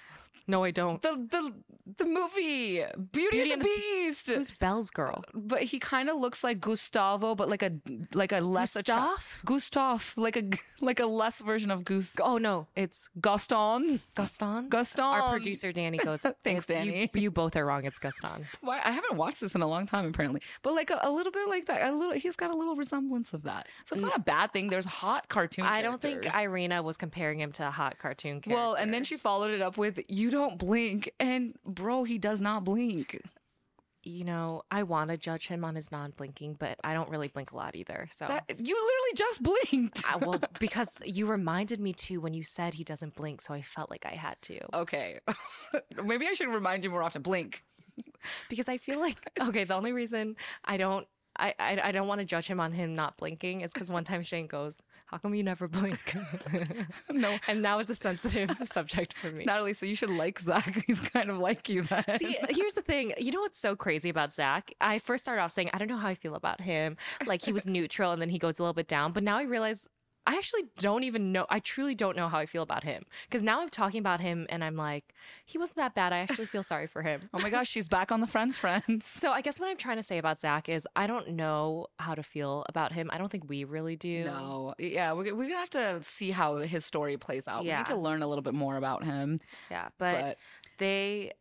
No, 0.47 0.65
I 0.65 0.71
don't. 0.71 1.01
The 1.01 1.27
the 1.31 1.53
the 1.99 2.05
movie 2.05 2.83
Beauty, 3.13 3.29
Beauty 3.31 3.53
and 3.53 3.63
the, 3.63 3.65
Beast. 3.65 4.29
Who's 4.29 4.51
Belle's 4.51 4.91
girl? 4.91 5.23
but 5.35 5.63
he 5.63 5.79
kind 5.79 6.09
of 6.09 6.17
looks 6.17 6.43
like 6.43 6.61
Gustavo, 6.61 7.35
but 7.35 7.49
like 7.49 7.63
a 7.63 7.73
like 8.15 8.33
a 8.33 8.41
less 8.41 8.75
Gustav? 8.75 9.43
Gustav, 9.45 10.15
like 10.17 10.37
a 10.37 10.45
like 10.81 11.01
a 11.01 11.07
less 11.07 11.41
version 11.41 11.71
of 11.71 11.85
Gus 11.85 12.17
Oh 12.23 12.39
no, 12.39 12.67
it's 12.75 13.09
Gaston. 13.21 14.01
Gaston. 14.15 14.69
Gaston. 14.69 15.05
Our 15.05 15.33
producer 15.33 15.73
Danny 15.73 15.99
goes. 15.99 16.25
Thanks, 16.45 16.67
Danny." 16.67 17.11
You, 17.15 17.21
you 17.21 17.31
both 17.31 17.57
are 17.57 17.65
wrong. 17.65 17.85
It's 17.85 17.99
Gaston. 17.99 18.47
Why 18.61 18.81
I 18.85 18.91
haven't 18.91 19.17
watched 19.17 19.41
this 19.41 19.55
in 19.55 19.63
a 19.63 19.67
long 19.69 19.87
time 19.87 20.07
apparently, 20.07 20.41
but 20.63 20.75
like 20.75 20.91
a, 20.91 21.01
a 21.03 21.11
little 21.11 21.33
bit 21.33 21.49
like 21.49 21.67
that. 21.67 21.89
A 21.89 21.93
little, 21.95 22.13
he's 22.15 22.37
got 22.37 22.51
a 22.51 22.55
little 22.57 22.77
resemblance 22.77 23.33
of 23.33 23.43
that. 23.45 23.69
So 23.85 23.95
it's 23.95 24.03
not 24.03 24.17
a 24.17 24.21
bad 24.21 24.53
thing. 24.53 24.69
There's 24.69 24.85
hot 24.85 25.29
cartoon. 25.29 25.65
Characters. 25.65 25.79
I 25.79 25.83
don't 25.83 26.01
think 26.01 26.23
characters. 26.23 26.43
Irina 26.43 26.83
was 26.83 26.97
comparing 26.97 27.41
him 27.41 27.53
to 27.53 27.69
a 27.69 27.71
hot 27.71 27.99
cartoon 27.99 28.41
character. 28.41 28.51
Well, 28.51 28.75
and 28.75 28.93
then 28.93 29.05
she 29.05 29.17
followed 29.17 29.51
it 29.51 29.61
up 29.61 29.77
with 29.77 30.01
"You 30.09 30.31
don't 30.35 30.59
blink," 30.59 31.11
and 31.19 31.57
bro, 31.65 32.05
he 32.05 32.19
does 32.19 32.41
not 32.41 32.65
blink. 32.65 33.21
you 34.07 34.23
know, 34.25 34.63
I 34.71 34.83
want 34.83 35.11
to 35.11 35.17
judge 35.17 35.49
him 35.49 35.65
on 35.65 35.75
his 35.75 35.91
non-blinking, 35.91 36.57
but 36.59 36.79
I 36.85 36.93
don't 36.93 37.09
really 37.09 37.29
blink 37.29 37.53
a 37.53 37.57
lot 37.57 37.75
either. 37.75 38.07
So. 38.11 38.27
That 38.27 38.45
you 38.51 38.75
literally 38.75 39.15
just 39.17 39.43
blinked. 39.43 40.05
I, 40.07 40.17
well, 40.17 40.41
because 40.61 40.99
you 41.05 41.25
reminded 41.27 41.81
me 41.81 41.95
too 41.95 42.21
when 42.21 42.35
you 42.35 42.45
said 42.45 42.75
he 42.75 42.85
doesn't 42.85 43.15
blink, 43.15 43.41
so 43.41 43.55
I 43.55 43.63
felt 43.63 43.91
like 43.91 44.05
I 44.05 44.15
had 44.15 44.37
to. 44.43 44.61
Okay, 44.77 45.21
maybe 46.05 46.27
I 46.27 46.35
should 46.35 46.49
remind 46.53 46.85
you 46.85 46.91
more 46.91 47.03
often. 47.03 47.23
Blink. 47.23 47.65
Because 48.51 48.69
I 48.69 48.77
feel 48.77 48.99
like 49.01 49.17
okay, 49.41 49.65
the 49.65 49.75
only 49.75 49.93
reason 49.93 50.37
I 50.65 50.77
don't 50.77 51.07
I, 51.37 51.55
I, 51.59 51.81
I 51.85 51.93
don't 51.93 52.09
want 52.09 52.21
to 52.21 52.25
judge 52.25 52.47
him 52.47 52.61
on 52.61 52.73
him 52.73 52.95
not 52.95 53.17
blinking 53.17 53.63
is 53.63 53.73
because 53.73 53.91
one 53.91 54.05
time 54.05 54.23
Shayne 54.23 54.47
goes, 54.47 54.77
"How 55.07 55.19
come 55.19 55.35
you 55.35 55.43
never 55.43 55.69
blink?" 55.69 56.17
No, 57.11 57.37
and 57.49 57.63
now 57.63 57.79
it's 57.79 57.91
a 57.91 57.95
sensitive 57.95 58.51
subject 58.65 59.15
for 59.17 59.31
me. 59.31 59.45
Natalie. 59.45 59.73
So 59.73 59.87
you 59.87 59.95
should 59.95 60.11
like 60.11 60.41
Zack. 60.41 60.85
He's 60.87 61.01
kind 61.01 61.31
of 61.31 61.39
like 61.39 61.69
you. 61.69 61.83
Then. 61.83 62.05
See, 62.19 62.37
here's 62.49 62.75
the 62.75 62.83
thing. 62.83 63.13
You 63.19 63.33
know 63.33 63.41
what's 63.41 63.59
so 63.59 63.77
crazy 63.77 64.09
about 64.09 64.35
Zack? 64.35 64.73
I 64.81 64.99
first 64.99 65.25
started 65.25 65.43
off 65.43 65.53
saying 65.53 65.71
I 65.73 65.79
don't 65.79 65.89
know 65.89 65.97
how 65.97 66.09
I 66.09 66.15
feel 66.15 66.35
about 66.35 66.61
him. 66.61 66.97
Like 67.27 67.43
he 67.43 67.53
was 67.53 67.67
neutral, 67.67 68.13
and 68.13 68.21
then 68.21 68.29
he 68.29 68.39
goes 68.39 68.59
a 68.59 68.63
little 68.63 68.75
bit 68.75 68.89
down. 68.89 69.13
But 69.13 69.23
now 69.23 69.37
I 69.39 69.43
realize 69.43 69.89
I 70.27 70.37
actually 70.37 70.63
don't 70.79 71.05
even 71.05 71.33
know. 71.33 71.45
I 71.51 71.59
truly 71.59 71.95
don't 71.95 72.17
know 72.17 72.29
how 72.29 72.39
I 72.39 72.47
feel 72.47 72.63
about 72.63 72.83
him 72.83 73.05
because 73.29 73.43
now 73.43 73.61
I'm 73.61 73.69
talking 73.69 74.01
about 74.01 74.21
him, 74.21 74.47
and 74.49 74.65
I'm 74.65 74.75
like, 74.77 75.15
he 75.45 75.59
wasn't 75.59 75.77
that 75.77 75.95
bad. 75.95 76.13
I 76.15 76.19
actually 76.19 76.47
feel 76.47 76.63
sorry 76.63 76.87
for 76.87 77.03
him. 77.03 77.21
oh 77.35 77.41
my 77.41 77.51
gosh, 77.51 77.69
she's 77.69 77.89
back 77.89 78.11
on 78.11 78.21
the 78.21 78.27
Friends 78.27 78.57
Friends. 78.57 79.05
So 79.05 79.33
I 79.33 79.43
guess 79.43 79.61
what 79.61 79.69
I'm 79.69 79.77
trying 79.77 79.99
to 79.99 80.03
say 80.03 80.17
about 80.19 80.41
Zack 80.41 80.69
is 80.69 80.89
I 80.97 81.07
don't 81.07 81.31
know 81.31 81.89
how 81.99 82.15
to 82.15 82.23
feel 82.23 82.65
about 82.69 82.93
him. 82.93 83.11
I 83.13 83.19
don't 83.19 83.31
think 83.31 83.49
we 83.49 83.65
really 83.65 83.97
do. 83.97 84.25
No, 84.25 84.75
yeah, 84.79 85.13
we're, 85.13 85.35
we're 85.35 85.45
gonna 85.49 85.59
have 85.59 85.71
to 85.71 86.03
see 86.03 86.31
how 86.31 86.57
his 86.57 86.85
story 86.87 87.17
plays 87.19 87.47
out. 87.47 87.63
We 87.63 87.69
Yeah. 87.69 87.79
need 87.79 87.87
to 87.87 87.97
learn 87.97 88.23
a 88.23 88.27
little 88.27 88.43
bit 88.43 88.55
more 88.55 88.77
about 88.77 89.05
him. 89.05 89.41
Yeah, 89.71 89.89
but, 89.99 90.21
But 90.23 90.39
they 90.79 91.33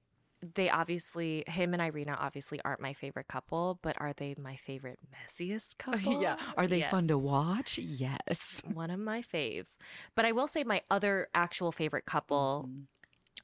they 0.56 0.70
obviously 0.70 1.44
him 1.48 1.74
and 1.74 1.82
Irina 1.82 2.18
obviously 2.20 2.60
aren't 2.66 2.82
my 2.82 2.94
favorite 2.94 3.28
couple, 3.28 3.80
but 3.82 3.96
are 4.00 4.14
they 4.14 4.36
my 4.38 4.56
favorite 4.56 5.00
messiest 5.14 5.78
couple? 5.78 6.22
yeah, 6.22 6.38
are 6.58 6.68
they 6.68 6.82
fun 6.82 7.08
to 7.08 7.18
watch? 7.18 7.78
Yes. 7.78 8.62
One 8.74 8.92
of 8.92 9.00
my 9.00 9.22
faves. 9.22 9.78
But 10.16 10.26
I 10.26 10.32
will 10.32 10.48
say 10.48 10.64
my 10.64 10.82
other 10.92 11.28
actual 11.34 11.72
favorite 11.72 12.06
couple 12.06 12.66
Mm-hmm. 12.68 12.82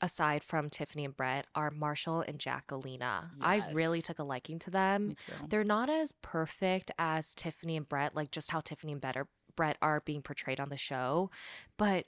aside 0.02 0.44
from 0.44 0.70
Tiffany 0.70 1.04
and 1.06 1.16
Brett 1.16 1.46
are 1.56 1.72
Marshall 1.72 2.22
and 2.22 2.40
Jacquelina. 2.40 3.30
I 3.42 3.64
really 3.74 4.02
took 4.02 4.20
a 4.20 4.24
liking 4.24 4.60
to 4.60 4.70
them. 4.72 5.10
Me 5.10 5.16
too. 5.16 5.32
They're 5.50 5.64
not 5.64 5.90
as 5.90 6.14
perfect 6.22 6.92
as 6.98 7.34
Tiffany 7.36 7.76
and 7.78 7.88
Brett, 7.88 8.16
like 8.16 8.32
just 8.32 8.52
how 8.52 8.62
Tiffany 8.62 8.94
and 8.94 9.02
Brett 9.02 9.18
are, 9.18 9.28
Brett 9.56 9.78
are 9.82 10.02
being 10.06 10.22
portrayed 10.22 10.60
on 10.60 10.70
the 10.70 10.78
show, 10.78 11.30
but 11.78 12.06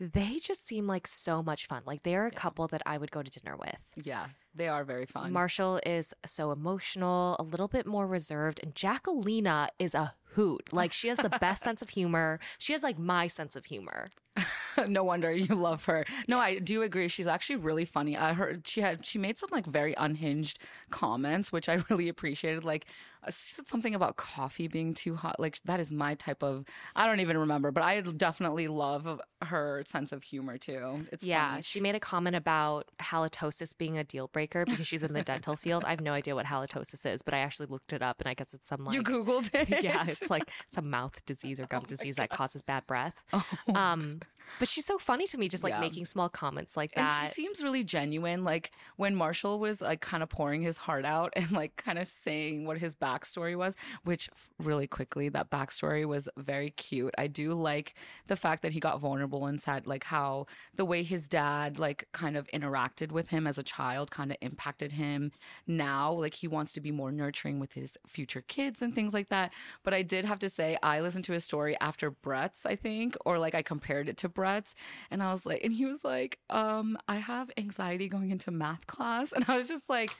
they 0.00 0.38
just 0.40 0.66
seem 0.66 0.86
like 0.86 1.06
so 1.06 1.42
much 1.42 1.66
fun. 1.66 1.82
Like 1.86 2.02
they're 2.02 2.26
a 2.26 2.30
couple 2.30 2.66
that 2.68 2.82
I 2.84 2.98
would 2.98 3.10
go 3.10 3.22
to 3.22 3.30
dinner 3.30 3.56
with. 3.56 3.76
Yeah, 4.04 4.26
they 4.54 4.68
are 4.68 4.84
very 4.84 5.06
fun. 5.06 5.32
Marshall 5.32 5.80
is 5.86 6.12
so 6.26 6.50
emotional, 6.50 7.36
a 7.38 7.42
little 7.42 7.68
bit 7.68 7.86
more 7.86 8.06
reserved, 8.06 8.60
and 8.62 8.74
Jacquelina 8.74 9.68
is 9.78 9.94
a 9.94 10.14
hoot. 10.32 10.72
Like 10.72 10.92
she 10.92 11.08
has 11.08 11.18
the 11.18 11.28
best 11.28 11.62
sense 11.64 11.80
of 11.82 11.90
humor. 11.90 12.40
She 12.58 12.72
has 12.72 12.82
like 12.82 12.98
my 12.98 13.28
sense 13.28 13.56
of 13.56 13.66
humor. 13.66 14.08
no 14.88 15.04
wonder 15.04 15.32
you 15.32 15.54
love 15.54 15.84
her. 15.86 16.04
No, 16.28 16.38
I 16.38 16.58
do 16.58 16.82
agree. 16.82 17.08
She's 17.08 17.26
actually 17.26 17.56
really 17.56 17.84
funny. 17.84 18.16
I 18.16 18.32
heard 18.32 18.66
she 18.66 18.80
had 18.80 19.04
she 19.06 19.18
made 19.18 19.38
some 19.38 19.48
like 19.52 19.66
very 19.66 19.94
unhinged 19.96 20.58
comments, 20.90 21.52
which 21.52 21.68
I 21.68 21.74
really 21.90 22.08
appreciated. 22.08 22.64
Like 22.64 22.86
uh, 23.26 23.30
she 23.30 23.54
said 23.54 23.66
something 23.66 23.94
about 23.94 24.16
coffee 24.16 24.68
being 24.68 24.92
too 24.94 25.14
hot. 25.14 25.40
Like 25.40 25.58
that 25.64 25.80
is 25.80 25.90
my 25.92 26.14
type 26.14 26.42
of. 26.42 26.64
I 26.94 27.06
don't 27.06 27.20
even 27.20 27.38
remember, 27.38 27.70
but 27.70 27.82
I 27.82 28.00
definitely 28.00 28.68
love 28.68 29.20
her 29.42 29.82
sense 29.86 30.12
of 30.12 30.22
humor 30.22 30.58
too. 30.58 31.06
It's 31.12 31.24
Yeah, 31.24 31.50
funny. 31.50 31.62
she 31.62 31.80
made 31.80 31.94
a 31.94 32.00
comment 32.00 32.36
about 32.36 32.86
halitosis 33.00 33.76
being 33.76 33.98
a 33.98 34.04
deal 34.04 34.28
breaker 34.28 34.64
because 34.64 34.86
she's 34.86 35.02
in 35.02 35.12
the 35.12 35.22
dental 35.22 35.56
field. 35.56 35.84
I 35.84 35.90
have 35.90 36.00
no 36.00 36.12
idea 36.12 36.34
what 36.34 36.46
halitosis 36.46 37.04
is, 37.10 37.22
but 37.22 37.34
I 37.34 37.38
actually 37.38 37.66
looked 37.66 37.92
it 37.92 38.02
up 38.02 38.20
and 38.20 38.28
I 38.28 38.34
guess 38.34 38.52
it's 38.54 38.68
some 38.68 38.84
like 38.84 38.94
You 38.94 39.02
googled 39.02 39.50
it. 39.54 39.82
yeah, 39.82 40.04
it's 40.06 40.28
like 40.30 40.50
some 40.68 40.90
mouth 40.90 41.24
disease 41.26 41.60
or 41.60 41.66
gum 41.66 41.84
disease 41.86 42.16
that 42.16 42.30
causes 42.30 42.62
bad 42.62 42.86
breath. 42.86 43.14
Oh. 43.32 43.44
Um, 43.74 44.20
but 44.58 44.68
she's 44.68 44.84
so 44.84 44.98
funny 44.98 45.26
to 45.26 45.38
me, 45.38 45.48
just 45.48 45.64
like 45.64 45.72
Yeah. 45.72 45.80
making 45.80 46.04
small 46.04 46.28
comments 46.28 46.76
like 46.76 46.92
that. 46.92 47.18
And 47.20 47.28
she 47.28 47.32
seems 47.34 47.62
really 47.62 47.84
genuine. 47.84 48.44
Like 48.44 48.70
when 48.96 49.14
Marshall 49.14 49.58
was 49.58 49.80
like 49.80 50.00
kind 50.00 50.22
of 50.22 50.28
pouring 50.28 50.62
his 50.62 50.76
heart 50.76 51.04
out 51.04 51.32
and 51.36 51.50
like 51.52 51.76
kind 51.76 51.98
of 51.98 52.06
saying 52.06 52.64
what 52.66 52.78
his 52.78 52.94
backstory 52.94 53.56
was, 53.56 53.76
which 54.04 54.28
really 54.58 54.86
quickly, 54.86 55.28
that 55.30 55.50
backstory 55.50 56.04
was 56.06 56.28
very 56.36 56.70
cute. 56.70 57.14
I 57.18 57.26
do 57.26 57.54
like 57.54 57.94
the 58.26 58.36
fact 58.36 58.62
that 58.62 58.72
he 58.72 58.80
got 58.80 59.00
vulnerable 59.00 59.46
and 59.46 59.60
said 59.60 59.86
like 59.86 60.04
how 60.04 60.46
the 60.74 60.84
way 60.84 61.02
his 61.02 61.28
dad 61.28 61.78
like 61.78 62.08
kind 62.12 62.36
of 62.36 62.46
interacted 62.48 63.12
with 63.12 63.28
him 63.28 63.46
as 63.46 63.58
a 63.58 63.62
child 63.62 64.10
kind 64.10 64.30
of 64.30 64.36
impacted 64.40 64.92
him 64.92 65.32
now. 65.66 66.12
Like 66.12 66.34
he 66.34 66.48
wants 66.48 66.72
to 66.74 66.80
be 66.80 66.90
more 66.90 67.10
nurturing 67.12 67.58
with 67.60 67.72
his 67.72 67.96
future 68.06 68.42
kids 68.42 68.82
and 68.82 68.94
things 68.94 69.12
like 69.14 69.28
that. 69.28 69.52
But 69.82 69.94
I 69.94 70.02
did 70.02 70.24
have 70.24 70.38
to 70.40 70.48
say, 70.48 70.78
I 70.82 71.00
listened 71.00 71.24
to 71.26 71.32
his 71.32 71.44
story 71.44 71.76
after 71.80 72.10
Brett's, 72.10 72.66
I 72.66 72.76
think, 72.76 73.16
or 73.24 73.38
like 73.38 73.54
I 73.54 73.62
compared 73.62 74.08
it 74.08 74.16
to 74.18 74.28
Brett's. 74.34 74.74
And 75.10 75.22
I 75.22 75.30
was 75.30 75.46
like, 75.46 75.62
and 75.64 75.72
he 75.72 75.86
was 75.86 76.04
like, 76.04 76.38
um, 76.50 76.98
I 77.08 77.16
have 77.16 77.50
anxiety 77.56 78.08
going 78.08 78.30
into 78.30 78.50
math 78.50 78.86
class. 78.86 79.32
And 79.34 79.44
I 79.48 79.56
was 79.56 79.68
just 79.68 79.90
like, 79.90 80.10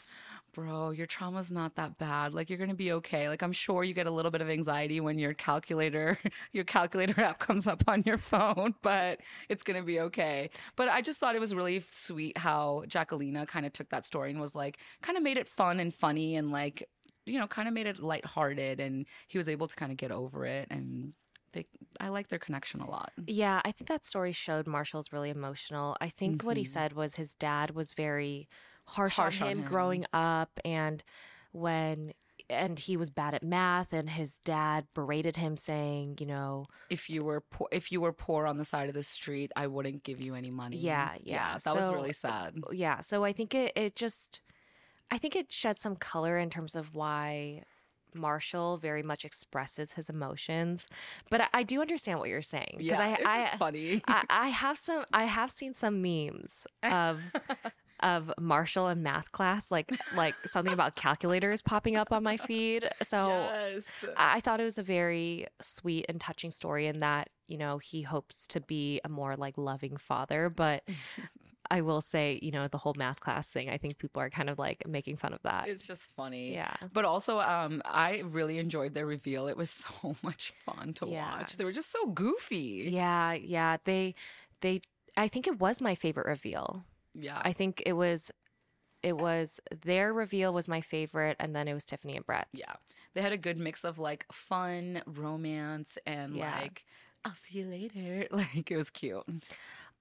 bro, 0.55 0.91
your 0.91 1.07
trauma's 1.07 1.51
not 1.51 1.75
that 1.75 1.99
bad. 1.99 2.33
Like 2.33 2.49
you're 2.49 2.59
gonna 2.59 2.75
be 2.75 2.93
okay. 2.93 3.29
Like 3.29 3.43
I'm 3.43 3.53
sure 3.53 3.85
you 3.85 3.93
get 3.93 4.07
a 4.07 4.11
little 4.11 4.31
bit 4.31 4.41
of 4.41 4.49
anxiety 4.49 5.01
when 5.01 5.19
your 5.19 5.35
calculator, 5.35 6.19
your 6.53 6.65
calculator 6.65 7.21
app 7.21 7.39
comes 7.41 7.67
up 7.67 7.83
on 7.89 8.03
your 8.07 8.19
phone, 8.19 8.75
but 8.83 9.21
it's 9.49 9.63
gonna 9.63 9.83
be 9.83 10.01
okay. 10.01 10.51
But 10.77 10.89
I 10.89 11.03
just 11.03 11.19
thought 11.21 11.35
it 11.35 11.41
was 11.41 11.55
really 11.55 11.81
sweet 11.81 12.39
how 12.39 12.85
Jacquelina 12.87 13.47
kind 13.47 13.67
of 13.67 13.73
took 13.73 13.91
that 13.91 14.07
story 14.07 14.31
and 14.31 14.41
was 14.41 14.55
like, 14.55 14.79
kind 15.03 15.19
of 15.19 15.25
made 15.25 15.37
it 15.37 15.49
fun 15.49 15.81
and 15.81 15.93
funny 15.93 16.37
and 16.37 16.51
like, 16.53 16.89
you 17.27 17.39
know, 17.39 17.47
kind 17.47 17.69
of 17.69 17.75
made 17.75 17.87
it 17.87 17.99
lighthearted 17.99 18.81
and 18.81 19.07
he 19.27 19.39
was 19.39 19.49
able 19.49 19.67
to 19.67 19.77
kind 19.77 19.91
of 19.91 19.99
get 19.99 20.13
over 20.13 20.47
it 20.47 20.69
and 20.71 21.13
they 21.55 21.67
I 21.99 22.09
like 22.09 22.29
their 22.29 22.39
connection 22.39 22.81
a 22.81 22.91
lot. 22.91 23.13
Yeah, 23.27 23.61
I 23.65 23.73
think 23.73 23.89
that 23.89 24.05
story 24.05 24.33
showed 24.33 24.67
Marshall's 24.67 25.13
really 25.13 25.31
emotional. 25.31 25.97
I 26.01 26.09
think 26.11 26.43
what 26.43 26.57
he 26.59 26.65
said 26.65 26.93
was 26.93 27.15
his 27.15 27.35
dad 27.35 27.71
was 27.71 27.95
very 27.95 28.49
harsh, 28.87 29.15
Mm-hmm. 29.15 29.23
Harsh 29.23 29.41
on 29.41 29.47
on 29.47 29.53
him 29.53 29.59
him. 29.61 29.69
growing 29.69 30.05
up 30.13 30.61
and 30.65 31.03
when 31.53 32.13
and 32.51 32.79
he 32.79 32.97
was 32.99 33.09
bad 33.09 33.33
at 33.33 33.43
math 33.43 33.95
and 33.95 34.11
his 34.11 34.39
dad 34.41 34.87
berated 34.93 35.37
him 35.37 35.57
saying, 35.57 36.17
you 36.21 36.27
know, 36.27 36.67
If 36.91 37.09
you 37.09 37.25
were 37.25 37.41
poor, 37.41 37.69
if 37.73 37.91
you 37.91 38.03
were 38.03 38.13
poor 38.13 38.47
on 38.47 38.59
the 38.59 38.65
side 38.67 38.89
of 38.89 38.95
the 38.95 39.03
street, 39.03 39.51
I 39.57 39.67
wouldn't 39.67 40.03
give 40.03 40.21
you 40.21 40.35
any 40.35 40.51
money. 40.51 40.77
Yeah, 40.77 41.13
yeah. 41.23 41.57
that 41.65 41.75
was 41.75 41.89
really 41.91 42.13
sad. 42.13 42.57
yeah, 42.73 43.01
so 43.01 43.25
I 43.25 43.33
think 43.33 43.55
it 43.55 43.73
it 43.77 43.97
just 43.97 44.41
I 45.11 45.17
think 45.19 45.37
it 45.37 45.51
shed 45.53 45.79
some 45.81 45.97
color 45.97 46.37
in 46.39 46.51
terms 46.51 46.75
of 46.75 46.95
why 46.95 47.63
Marshall 48.15 48.79
very 48.79 49.03
much 49.03 49.25
expresses 49.25 49.93
his 49.93 50.09
emotions. 50.09 50.87
But 51.31 51.43
I, 51.43 51.49
I 51.53 51.63
do 51.63 51.81
understand 51.81 52.19
what 52.19 52.29
you're 52.29 52.43
saying 52.43 52.77
because 52.79 52.99
Yeah, 52.99 53.05
I, 53.05 53.13
it's 53.15 53.55
I, 53.55 53.57
funny. 53.57 54.03
I, 54.07 54.25
I 54.31 54.49
have 54.49 54.79
some. 54.79 55.05
I 55.13 55.25
have 55.25 55.51
seen 55.51 55.75
some 55.75 56.03
memes 56.03 56.67
of 56.83 57.21
of 58.01 58.33
Marshall 58.39 58.89
in 58.89 59.03
math 59.03 59.33
class, 59.33 59.71
like 59.71 59.93
like 60.15 60.35
something 60.47 60.73
about 60.75 60.95
calculators 60.97 61.63
popping 61.63 61.97
up 61.97 62.13
on 62.13 62.23
my 62.23 62.37
feed. 62.37 62.89
So 63.03 63.29
yes. 63.29 64.05
I 64.17 64.37
I 64.37 64.41
thought 64.41 64.61
it 64.61 64.65
was 64.65 64.79
a 64.79 64.83
very 64.83 65.47
sweet 65.61 66.07
and 66.09 66.21
touching 66.21 66.51
story 66.51 66.87
in 66.87 67.01
that 67.01 67.31
you 67.47 67.57
know 67.57 67.79
he 67.79 68.03
hopes 68.03 68.47
to 68.49 68.61
be 68.61 69.01
a 69.05 69.09
more 69.09 69.37
like 69.37 69.57
loving 69.59 69.97
father, 69.97 70.51
but. 70.51 70.83
I 71.77 71.81
will 71.81 72.01
say, 72.01 72.39
you 72.41 72.53
know, 72.53 72.69
the 72.69 72.79
whole 72.79 72.95
math 72.97 73.19
class 73.21 73.51
thing, 73.51 73.69
I 73.69 73.79
think 73.79 73.99
people 73.99 74.21
are 74.23 74.31
kind 74.31 74.49
of 74.49 74.59
like 74.59 74.87
making 74.87 75.17
fun 75.17 75.33
of 75.35 75.43
that. 75.43 75.67
It's 75.69 75.87
just 75.87 76.13
funny. 76.13 76.53
Yeah. 76.55 76.77
But 76.93 77.05
also, 77.05 77.41
um, 77.41 77.83
I 77.85 78.23
really 78.25 78.59
enjoyed 78.59 78.95
their 78.95 79.07
reveal. 79.07 79.49
It 79.49 79.57
was 79.57 79.71
so 79.85 80.15
much 80.23 80.53
fun 80.67 80.93
to 80.95 81.07
Yeah. 81.07 81.31
watch. 81.39 81.57
They 81.57 81.65
were 81.65 81.73
just 81.81 81.91
so 81.91 82.07
goofy. 82.07 82.89
Yeah, 82.91 83.33
yeah. 83.33 83.77
They 83.85 84.15
they 84.61 84.81
I 85.17 85.27
think 85.29 85.47
it 85.47 85.59
was 85.59 85.81
my 85.81 85.95
favorite 85.95 86.27
reveal. 86.27 86.85
Yeah. 87.15 87.41
I 87.45 87.53
think 87.53 87.83
it 87.87 87.95
was 87.95 88.31
it 89.03 89.17
was 89.19 89.61
their 89.85 90.13
reveal 90.15 90.53
was 90.55 90.67
my 90.69 90.81
favorite 90.81 91.37
and 91.41 91.55
then 91.57 91.69
it 91.69 91.75
was 91.75 91.85
Tiffany 91.85 92.17
and 92.17 92.25
Brett's. 92.25 92.49
yeah. 92.55 92.75
They 93.15 93.21
had 93.23 93.33
a 93.33 93.37
good 93.49 93.59
mix 93.59 93.85
of 93.85 93.99
like 93.99 94.27
fun, 94.33 95.03
romance, 95.07 95.99
and 96.07 96.35
Yeah. 96.37 96.57
like, 96.61 96.85
I'll 97.25 97.35
see 97.35 97.59
you 97.61 97.67
later. 97.67 98.27
Like, 98.43 98.71
it 98.71 98.77
was 98.77 98.91
cute. 98.91 99.25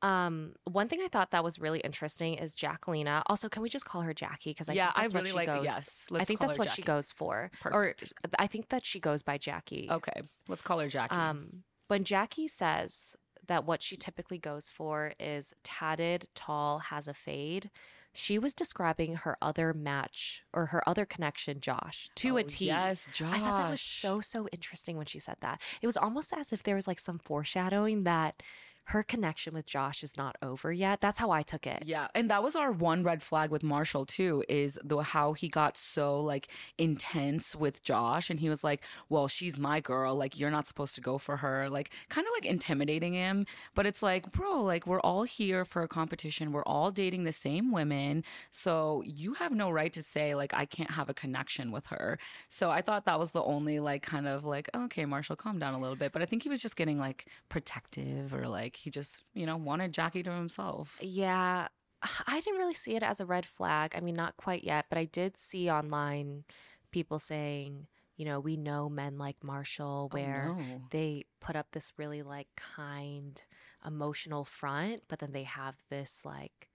Um 0.03 0.53
one 0.65 0.87
thing 0.87 0.99
I 1.03 1.07
thought 1.07 1.31
that 1.31 1.43
was 1.43 1.57
really 1.59 1.79
interesting 1.79 2.35
is 2.35 2.55
Jacquelina. 2.55 3.23
Also, 3.27 3.49
can 3.49 3.63
we 3.63 3.69
just 3.69 3.85
call 3.85 4.01
her 4.01 4.13
Jackie 4.13 4.51
because 4.51 4.69
I 4.69 4.73
Yeah, 4.73 4.87
think 4.87 4.97
I 4.97 5.01
that's 5.03 5.13
really 5.15 5.33
what 5.33 5.45
she 5.45 5.47
like- 5.51 5.57
goes. 5.57 5.65
yes, 5.65 6.05
I 6.13 6.25
think 6.25 6.39
that's 6.39 6.57
what 6.57 6.69
she 6.71 6.81
goes 6.81 7.11
for. 7.11 7.49
Perfect. 7.61 8.13
Or 8.25 8.29
I 8.37 8.47
think 8.47 8.69
that 8.69 8.85
she 8.85 8.99
goes 8.99 9.23
by 9.23 9.37
Jackie. 9.37 9.87
Okay. 9.89 10.21
Let's 10.47 10.61
call 10.61 10.79
her 10.79 10.89
Jackie. 10.89 11.15
Um, 11.15 11.63
when 11.87 12.03
Jackie 12.03 12.47
says 12.47 13.15
that 13.47 13.65
what 13.65 13.81
she 13.81 13.95
typically 13.95 14.37
goes 14.37 14.69
for 14.69 15.13
is 15.19 15.53
tatted, 15.63 16.29
tall, 16.35 16.79
has 16.79 17.07
a 17.07 17.13
fade, 17.13 17.69
she 18.15 18.37
was 18.37 18.53
describing 18.53 19.15
her 19.15 19.37
other 19.41 19.73
match 19.73 20.43
or 20.53 20.67
her 20.67 20.87
other 20.87 21.05
connection, 21.05 21.59
Josh, 21.59 22.09
to 22.15 22.37
a 22.37 22.41
Oh, 22.41 22.45
T. 22.47 22.67
Yes, 22.67 23.07
Josh. 23.11 23.33
I 23.35 23.39
thought 23.39 23.63
that 23.63 23.69
was 23.71 23.81
so, 23.81 24.21
so 24.21 24.47
interesting 24.51 24.97
when 24.97 25.07
she 25.07 25.17
said 25.19 25.37
that. 25.41 25.59
It 25.81 25.87
was 25.87 25.97
almost 25.97 26.31
as 26.33 26.53
if 26.53 26.61
there 26.63 26.75
was 26.75 26.87
like 26.87 26.99
some 26.99 27.17
foreshadowing 27.19 28.03
that 28.03 28.41
her 28.85 29.03
connection 29.03 29.53
with 29.53 29.65
Josh 29.65 30.03
is 30.03 30.17
not 30.17 30.35
over 30.41 30.71
yet. 30.71 30.99
That's 30.99 31.19
how 31.19 31.31
I 31.31 31.41
took 31.41 31.65
it. 31.65 31.83
Yeah, 31.85 32.07
and 32.13 32.29
that 32.29 32.43
was 32.43 32.55
our 32.55 32.71
one 32.71 33.03
red 33.03 33.21
flag 33.23 33.49
with 33.49 33.63
Marshall 33.63 34.05
too. 34.05 34.43
Is 34.49 34.77
the 34.83 34.97
how 34.97 35.33
he 35.33 35.47
got 35.47 35.77
so 35.77 36.19
like 36.19 36.49
intense 36.77 37.55
with 37.55 37.81
Josh, 37.83 38.29
and 38.29 38.39
he 38.39 38.49
was 38.49 38.63
like, 38.63 38.83
"Well, 39.09 39.27
she's 39.27 39.57
my 39.57 39.79
girl. 39.79 40.15
Like, 40.15 40.37
you're 40.37 40.51
not 40.51 40.67
supposed 40.67 40.95
to 40.95 41.01
go 41.01 41.17
for 41.17 41.37
her." 41.37 41.69
Like, 41.69 41.91
kind 42.09 42.27
of 42.27 42.33
like 42.35 42.45
intimidating 42.45 43.13
him. 43.13 43.45
But 43.73 43.85
it's 43.85 44.03
like, 44.03 44.31
bro, 44.31 44.61
like 44.61 44.85
we're 44.85 45.01
all 45.01 45.23
here 45.23 45.65
for 45.65 45.81
a 45.81 45.87
competition. 45.87 46.51
We're 46.51 46.63
all 46.63 46.91
dating 46.91 47.23
the 47.23 47.31
same 47.31 47.71
women, 47.71 48.23
so 48.51 49.01
you 49.05 49.33
have 49.35 49.51
no 49.53 49.71
right 49.71 49.93
to 49.93 50.03
say 50.03 50.35
like 50.35 50.53
I 50.53 50.65
can't 50.65 50.91
have 50.91 51.09
a 51.09 51.13
connection 51.13 51.71
with 51.71 51.87
her. 51.87 52.19
So 52.49 52.69
I 52.69 52.81
thought 52.81 53.05
that 53.05 53.19
was 53.19 53.31
the 53.31 53.43
only 53.43 53.79
like 53.79 54.03
kind 54.03 54.27
of 54.27 54.43
like, 54.43 54.69
okay, 54.75 55.05
Marshall, 55.05 55.35
calm 55.35 55.59
down 55.59 55.73
a 55.73 55.79
little 55.79 55.95
bit. 55.95 56.11
But 56.11 56.21
I 56.21 56.25
think 56.25 56.43
he 56.43 56.49
was 56.49 56.61
just 56.61 56.75
getting 56.75 56.99
like 56.99 57.27
protective 57.49 58.33
or 58.33 58.47
like 58.47 58.72
he 58.75 58.89
just 58.89 59.23
you 59.33 59.45
know 59.45 59.57
wanted 59.57 59.93
Jackie 59.93 60.23
to 60.23 60.31
himself. 60.31 60.97
Yeah, 61.01 61.67
I 62.27 62.39
didn't 62.41 62.59
really 62.59 62.73
see 62.73 62.95
it 62.95 63.03
as 63.03 63.19
a 63.19 63.25
red 63.25 63.45
flag. 63.45 63.93
I 63.95 63.99
mean, 64.01 64.15
not 64.15 64.37
quite 64.37 64.63
yet, 64.63 64.85
but 64.89 64.97
I 64.97 65.05
did 65.05 65.37
see 65.37 65.69
online 65.69 66.43
people 66.91 67.17
saying, 67.19 67.87
you 68.17 68.25
know, 68.25 68.39
we 68.39 68.55
know 68.57 68.89
men 68.89 69.17
like 69.17 69.43
Marshall 69.43 70.09
where 70.11 70.49
Oh, 70.51 70.59
no. 70.59 70.81
they 70.91 71.25
put 71.39 71.55
up 71.55 71.67
this 71.71 71.91
really 71.97 72.21
like 72.21 72.47
kind, 72.55 73.41
emotional 73.85 74.43
front, 74.45 75.03
but 75.07 75.19
then 75.19 75.31
they 75.31 75.43
have 75.43 75.75
this 75.89 76.21
like 76.23 76.69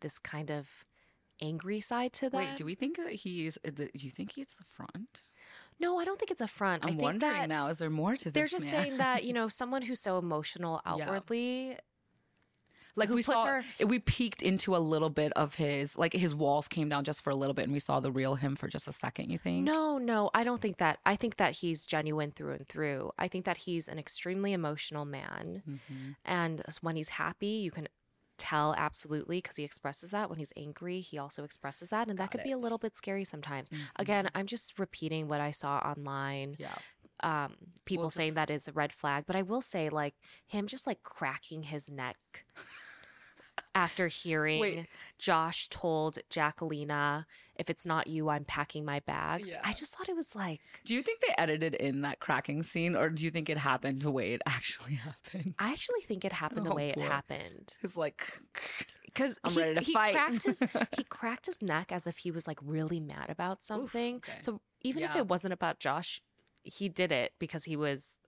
this 0.00 0.18
kind 0.18 0.50
of 0.50 0.68
angry 1.40 1.80
side 1.80 2.12
to 2.12 2.28
them. 2.30 2.44
Wait, 2.44 2.56
do 2.56 2.64
we 2.64 2.74
think 2.74 2.96
that 2.96 3.10
he's? 3.12 3.56
uh, 3.66 3.70
Do 3.70 3.88
you 3.94 4.10
think 4.10 4.32
he's 4.32 4.54
the 4.58 4.64
front? 4.70 5.22
No, 5.80 5.98
I 5.98 6.04
don't 6.04 6.18
think 6.18 6.30
it's 6.30 6.40
a 6.40 6.46
front. 6.48 6.84
I 6.84 6.88
I'm 6.88 6.92
think 6.94 7.02
wondering 7.02 7.32
that 7.32 7.48
now. 7.48 7.66
Is 7.68 7.78
there 7.78 7.90
more 7.90 8.16
to 8.16 8.24
this? 8.30 8.32
they're 8.32 8.46
just 8.58 8.72
man? 8.72 8.82
saying 8.82 8.96
that, 8.98 9.24
you 9.24 9.32
know, 9.38 9.48
someone 9.48 9.82
who's 9.82 10.00
so 10.00 10.18
emotional 10.18 10.80
Yeah. 10.84 10.92
outwardly 10.92 11.76
like 12.96 13.08
who 13.08 13.16
we 13.16 13.22
saw, 13.22 13.44
her- 13.44 13.64
we 13.84 13.98
peeked 13.98 14.40
into 14.40 14.76
a 14.76 14.78
little 14.78 15.10
bit 15.10 15.32
of 15.32 15.56
his, 15.56 15.98
like 15.98 16.12
his 16.12 16.32
walls 16.32 16.68
came 16.68 16.88
down 16.88 17.02
just 17.02 17.24
for 17.24 17.30
a 17.30 17.34
little 17.34 17.52
bit, 17.52 17.64
and 17.64 17.72
we 17.72 17.80
saw 17.80 17.98
the 17.98 18.12
real 18.12 18.36
him 18.36 18.54
for 18.54 18.68
just 18.68 18.86
a 18.86 18.92
second. 18.92 19.30
You 19.30 19.38
think? 19.38 19.64
No, 19.64 19.98
no, 19.98 20.30
I 20.32 20.44
don't 20.44 20.60
think 20.60 20.76
that. 20.76 21.00
I 21.04 21.16
think 21.16 21.38
that 21.38 21.54
he's 21.54 21.86
genuine 21.86 22.30
through 22.30 22.52
and 22.52 22.68
through. 22.68 23.10
I 23.18 23.26
think 23.26 23.46
that 23.46 23.56
he's 23.56 23.88
an 23.88 23.98
extremely 23.98 24.52
emotional 24.52 25.04
man. 25.04 25.64
Mhm. 25.68 26.14
And 26.24 26.62
when 26.82 26.94
he's 26.94 27.08
happy, 27.08 27.48
you 27.48 27.72
can 27.72 27.88
tell 28.38 28.74
absolutely 28.76 29.38
because 29.38 29.56
he 29.56 29.64
expresses 29.64 30.10
that. 30.10 30.28
When 30.28 30.38
he's 30.38 30.52
angry, 30.56 31.00
he 31.00 31.18
also 31.18 31.44
expresses 31.44 31.88
that. 31.90 32.08
And 32.08 32.18
that 32.18 32.30
could 32.30 32.40
it. 32.40 32.44
be 32.44 32.52
a 32.52 32.58
little 32.58 32.78
bit 32.78 32.96
scary 32.96 33.24
sometimes. 33.24 33.68
Mhm. 33.70 33.78
Again, 33.96 34.30
I'm 34.34 34.46
just 34.46 34.78
repeating 34.78 35.28
what 35.28 35.40
I 35.40 35.50
saw 35.50 35.78
online. 35.78 36.56
Yeah. 36.58 36.74
Um, 37.22 37.56
people 37.84 38.04
Well, 38.04 38.10
saying 38.10 38.30
just- 38.30 38.36
that 38.36 38.50
is 38.50 38.66
a 38.68 38.72
red 38.72 38.92
flag. 38.92 39.24
But 39.26 39.36
I 39.36 39.42
will 39.42 39.62
say, 39.62 39.88
like, 39.88 40.14
him 40.46 40.66
just 40.66 40.86
like 40.86 41.02
cracking 41.02 41.62
his 41.64 41.88
neck. 41.88 42.44
After 43.76 44.08
hearing 44.08 44.60
Wait. 44.60 44.86
Josh 45.18 45.68
told 45.68 46.18
Jacquelina, 46.30 47.24
if 47.56 47.70
it's 47.70 47.86
not 47.86 48.06
you, 48.06 48.28
I'm 48.28 48.44
packing 48.44 48.84
my 48.84 49.00
bags. 49.00 49.50
Yeah. 49.52 49.60
I 49.64 49.72
just 49.72 49.96
thought 49.96 50.08
it 50.08 50.16
was 50.16 50.34
like, 50.34 50.60
Do 50.84 50.94
you 50.94 51.02
think 51.02 51.20
they 51.20 51.34
edited 51.38 51.74
in 51.74 52.02
that 52.02 52.20
cracking 52.20 52.62
scene, 52.62 52.96
or 52.96 53.08
do 53.10 53.24
you 53.24 53.30
think 53.30 53.48
it 53.48 53.58
happened 53.58 54.02
the 54.02 54.10
way 54.10 54.32
it 54.32 54.42
actually 54.46 54.94
happened? 54.94 55.54
I 55.58 55.70
actually 55.72 56.00
think 56.02 56.24
it 56.24 56.32
happened 56.32 56.66
the 56.66 56.72
Oh, 56.72 56.74
way 56.76 56.90
it 56.90 56.98
happened. 56.98 57.74
It's 57.82 57.96
like, 57.96 58.40
Because 59.04 59.38
I'm 59.44 59.52
he, 59.52 59.58
ready 59.60 59.74
to 59.74 59.80
he 59.82 59.92
fight. 59.92 60.14
cracked 60.14 60.42
his 60.44 60.60
he 60.96 61.02
cracked 61.08 61.46
his 61.46 61.62
neck 61.62 61.92
as 61.92 62.06
if 62.06 62.18
he 62.18 62.30
was 62.30 62.46
like 62.46 62.58
really 62.62 63.00
mad 63.00 63.30
about 63.30 63.62
something. 63.62 64.16
okay. 64.16 64.38
So 64.40 64.60
even 64.82 65.02
if 65.02 65.14
it 65.16 65.28
wasn't 65.28 65.52
about 65.54 65.78
Josh, 65.78 66.20
he 66.62 66.88
did 66.88 67.12
it 67.12 67.32
because 67.38 67.64
he 67.64 67.76
was 67.76 68.20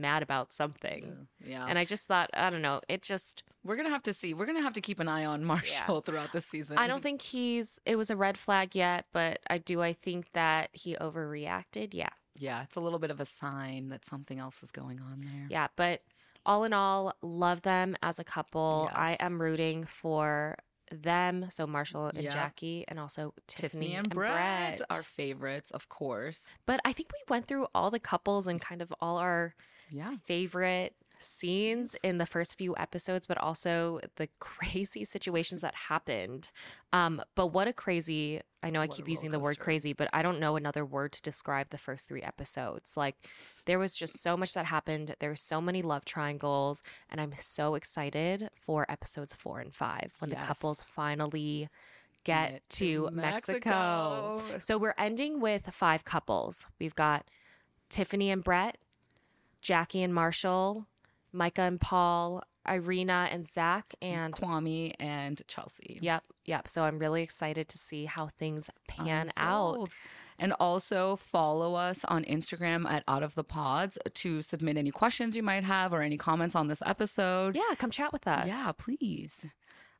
mad 0.00 0.22
about 0.22 0.52
something. 0.52 1.28
yeah. 1.44 1.66
And 1.68 1.78
I 1.78 1.84
just 1.84 2.06
thought, 2.06 2.30
I 2.34 2.50
don't 2.50 2.62
know, 2.62 2.80
it 2.88 3.02
just 3.02 3.42
we're 3.64 3.76
gonna 3.76 3.90
have 3.90 4.02
to 4.04 4.12
see. 4.12 4.34
We're 4.34 4.46
gonna 4.46 4.62
have 4.62 4.72
to 4.74 4.80
keep 4.80 5.00
an 5.00 5.08
eye 5.08 5.24
on 5.24 5.44
Marshall 5.44 6.00
throughout 6.06 6.32
the 6.32 6.40
season. 6.40 6.78
I 6.78 6.86
don't 6.86 7.02
think 7.02 7.20
he's 7.22 7.78
it 7.84 7.96
was 7.96 8.10
a 8.10 8.16
red 8.16 8.38
flag 8.38 8.74
yet, 8.74 9.06
but 9.12 9.40
I 9.50 9.58
do 9.58 9.82
I 9.82 9.92
think 9.92 10.32
that 10.32 10.70
he 10.72 10.94
overreacted. 10.96 11.92
Yeah. 11.92 12.10
Yeah, 12.40 12.62
it's 12.62 12.76
a 12.76 12.80
little 12.80 13.00
bit 13.00 13.10
of 13.10 13.18
a 13.20 13.24
sign 13.24 13.88
that 13.88 14.04
something 14.04 14.38
else 14.38 14.62
is 14.62 14.70
going 14.70 15.00
on 15.00 15.20
there. 15.22 15.46
Yeah, 15.50 15.66
but 15.74 16.02
all 16.46 16.62
in 16.62 16.72
all, 16.72 17.12
love 17.20 17.62
them 17.62 17.96
as 18.00 18.20
a 18.20 18.24
couple. 18.24 18.88
I 18.94 19.16
am 19.18 19.42
rooting 19.42 19.82
for 19.84 20.56
them, 20.92 21.46
so 21.50 21.66
Marshall 21.66 22.06
and 22.06 22.22
Yep. 22.22 22.32
Jackie, 22.32 22.84
and 22.88 22.98
also 23.00 23.34
Tiffany, 23.48 23.88
Tiffany 23.88 23.94
and, 23.96 24.08
Brett, 24.08 24.80
our 24.88 25.02
favorites, 25.02 25.70
of 25.72 25.88
course. 25.88 26.48
But 26.64 26.80
I 26.84 26.92
think 26.92 27.10
we 27.12 27.18
went 27.28 27.46
through 27.46 27.66
all 27.74 27.90
the 27.90 27.98
couples 28.00 28.46
and 28.46 28.60
kind 28.60 28.80
of 28.80 28.94
all 29.00 29.18
our 29.18 29.54
Yeah. 29.90 30.10
favorite 30.24 30.94
scenes 31.20 31.96
in 32.04 32.18
the 32.18 32.26
first 32.26 32.56
few 32.56 32.76
episodes, 32.76 33.26
but 33.26 33.36
also 33.38 34.00
the 34.16 34.28
crazy 34.38 35.04
situations 35.04 35.60
that 35.62 35.74
happened. 35.74 36.50
Um, 36.92 37.20
but 37.34 37.48
what 37.48 37.66
a 37.66 37.72
crazy, 37.72 38.40
I 38.62 38.70
know 38.70 38.80
I 38.80 38.86
What 38.86 38.96
keep 38.96 39.08
using 39.08 39.30
the 39.32 39.38
word 39.40 39.58
crazy, 39.58 39.92
but 39.92 40.08
I 40.12 40.22
don't 40.22 40.38
know 40.38 40.54
another 40.56 40.84
word 40.84 41.12
to 41.12 41.22
describe 41.22 41.70
the 41.70 41.78
first 41.78 42.06
three 42.06 42.22
episodes. 42.22 42.96
Like 42.96 43.16
there 43.66 43.78
was 43.80 43.96
just 43.96 44.22
so 44.22 44.36
much 44.36 44.54
that 44.54 44.66
happened. 44.66 45.16
There 45.18 45.30
were 45.30 45.36
so 45.36 45.60
many 45.60 45.82
love 45.82 46.04
triangles, 46.04 46.82
and 47.10 47.20
I'm 47.20 47.34
so 47.36 47.74
excited 47.74 48.48
for 48.54 48.86
episodes 48.88 49.34
four 49.34 49.58
and 49.58 49.74
five 49.74 50.12
when 50.20 50.30
the 50.30 50.36
couples 50.36 50.82
finally 50.82 51.68
get 52.24 52.50
Get 52.52 52.68
to, 52.70 53.08
to 53.08 53.10
Mexico. 53.10 54.36
Mexico. 54.36 54.58
So 54.60 54.76
we're 54.78 54.94
ending 54.98 55.40
with 55.40 55.70
five 55.72 56.04
couples. 56.04 56.66
We've 56.78 56.94
got 56.94 57.26
Tiffany 57.88 58.30
and 58.30 58.44
Brett, 58.44 58.76
Jackie 59.62 60.02
and 60.02 60.14
Marshall, 60.14 60.86
Micah 61.32 61.62
and 61.62 61.80
Paul, 61.80 62.42
Irina 62.68 63.28
and 63.32 63.46
Zack, 63.46 63.94
and 64.02 64.32
Kwame 64.32 64.92
and 65.00 65.40
Chelsea. 65.48 65.98
yep, 66.02 66.24
yep. 66.44 66.68
So 66.68 66.84
I'm 66.84 66.98
really 66.98 67.22
excited 67.22 67.68
to 67.68 67.78
see 67.78 68.04
how 68.04 68.28
things 68.28 68.70
pan 68.86 69.32
out. 69.36 69.88
And 70.40 70.52
also 70.60 71.16
follow 71.16 71.74
us 71.74 72.04
on 72.04 72.22
Instagram 72.24 72.88
at 72.88 73.02
Out 73.08 73.24
of 73.24 73.34
the 73.34 73.42
Pods 73.42 73.98
to 74.14 74.40
submit 74.40 74.76
any 74.76 74.92
questions 74.92 75.36
you 75.36 75.42
might 75.42 75.64
have 75.64 75.92
or 75.92 76.00
any 76.00 76.16
comments 76.16 76.54
on 76.54 76.68
this 76.68 76.80
episode. 76.86 77.56
Yeah, 77.56 77.74
come 77.76 77.90
chat 77.90 78.12
with 78.12 78.28
us. 78.28 78.46
Yeah, 78.46 78.70
please. 78.78 79.46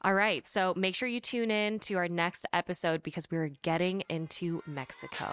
All 0.03 0.15
right. 0.15 0.47
So 0.47 0.75
make 0.77 0.95
sure 0.95 1.09
you 1.09 1.19
tune 1.19 1.51
in 1.51 1.81
to 1.81 1.95
our 1.95 2.07
next 2.07 2.47
episode 2.53 3.03
because 3.03 3.29
we're 3.33 3.51
getting 3.63 4.05
into 4.09 4.63
Mexico. 4.65 5.27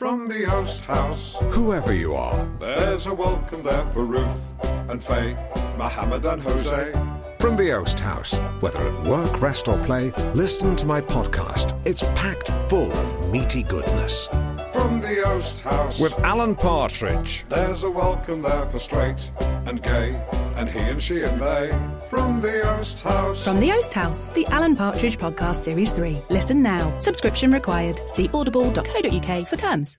From 0.00 0.28
the 0.28 0.52
Oast 0.52 0.84
House, 0.86 1.36
Whoever 1.52 1.94
you 1.94 2.14
are, 2.14 2.44
there's 2.58 3.06
a 3.06 3.14
welcome 3.14 3.62
there 3.62 3.84
for 3.90 4.04
Ruth 4.04 4.42
and 4.90 5.00
Faye, 5.00 5.34
Mohammed 5.78 6.24
and 6.26 6.42
Jose. 6.42 6.92
from 7.38 7.54
the 7.54 7.70
Oast 7.72 8.00
House, 8.00 8.34
whether 8.60 8.80
at 8.80 9.06
work, 9.06 9.40
rest, 9.40 9.68
or 9.68 9.78
play, 9.84 10.10
listen 10.34 10.74
to 10.76 10.84
my 10.86 11.00
podcast. 11.00 11.80
It's 11.86 12.02
packed 12.16 12.50
full 12.68 12.90
of 12.90 13.30
meaty 13.30 13.62
goodness. 13.62 14.28
From 14.84 15.00
the 15.00 15.22
Oast 15.26 15.62
House, 15.62 15.98
With 15.98 16.12
Alan 16.20 16.54
Partridge. 16.54 17.46
there's 17.48 17.84
a 17.84 17.90
welcome 17.90 18.42
there 18.42 18.66
for 18.66 18.78
straight 18.78 19.32
and 19.64 19.82
gay, 19.82 20.22
and 20.56 20.68
he 20.68 20.78
and 20.78 21.02
she 21.02 21.22
and 21.22 21.40
they. 21.40 21.70
From 22.10 22.42
the 22.42 22.60
Oast 22.70 23.00
House. 23.00 23.42
From 23.42 23.60
the 23.60 23.72
Oast 23.72 23.94
House, 23.94 24.28
the 24.28 24.44
Alan 24.48 24.76
Partridge 24.76 25.16
Podcast 25.16 25.62
Series 25.62 25.90
3. 25.90 26.20
Listen 26.28 26.62
now. 26.62 26.98
Subscription 26.98 27.50
required. 27.50 27.98
See 28.10 28.28
audible.co.uk 28.34 29.46
for 29.48 29.56
terms. 29.56 29.96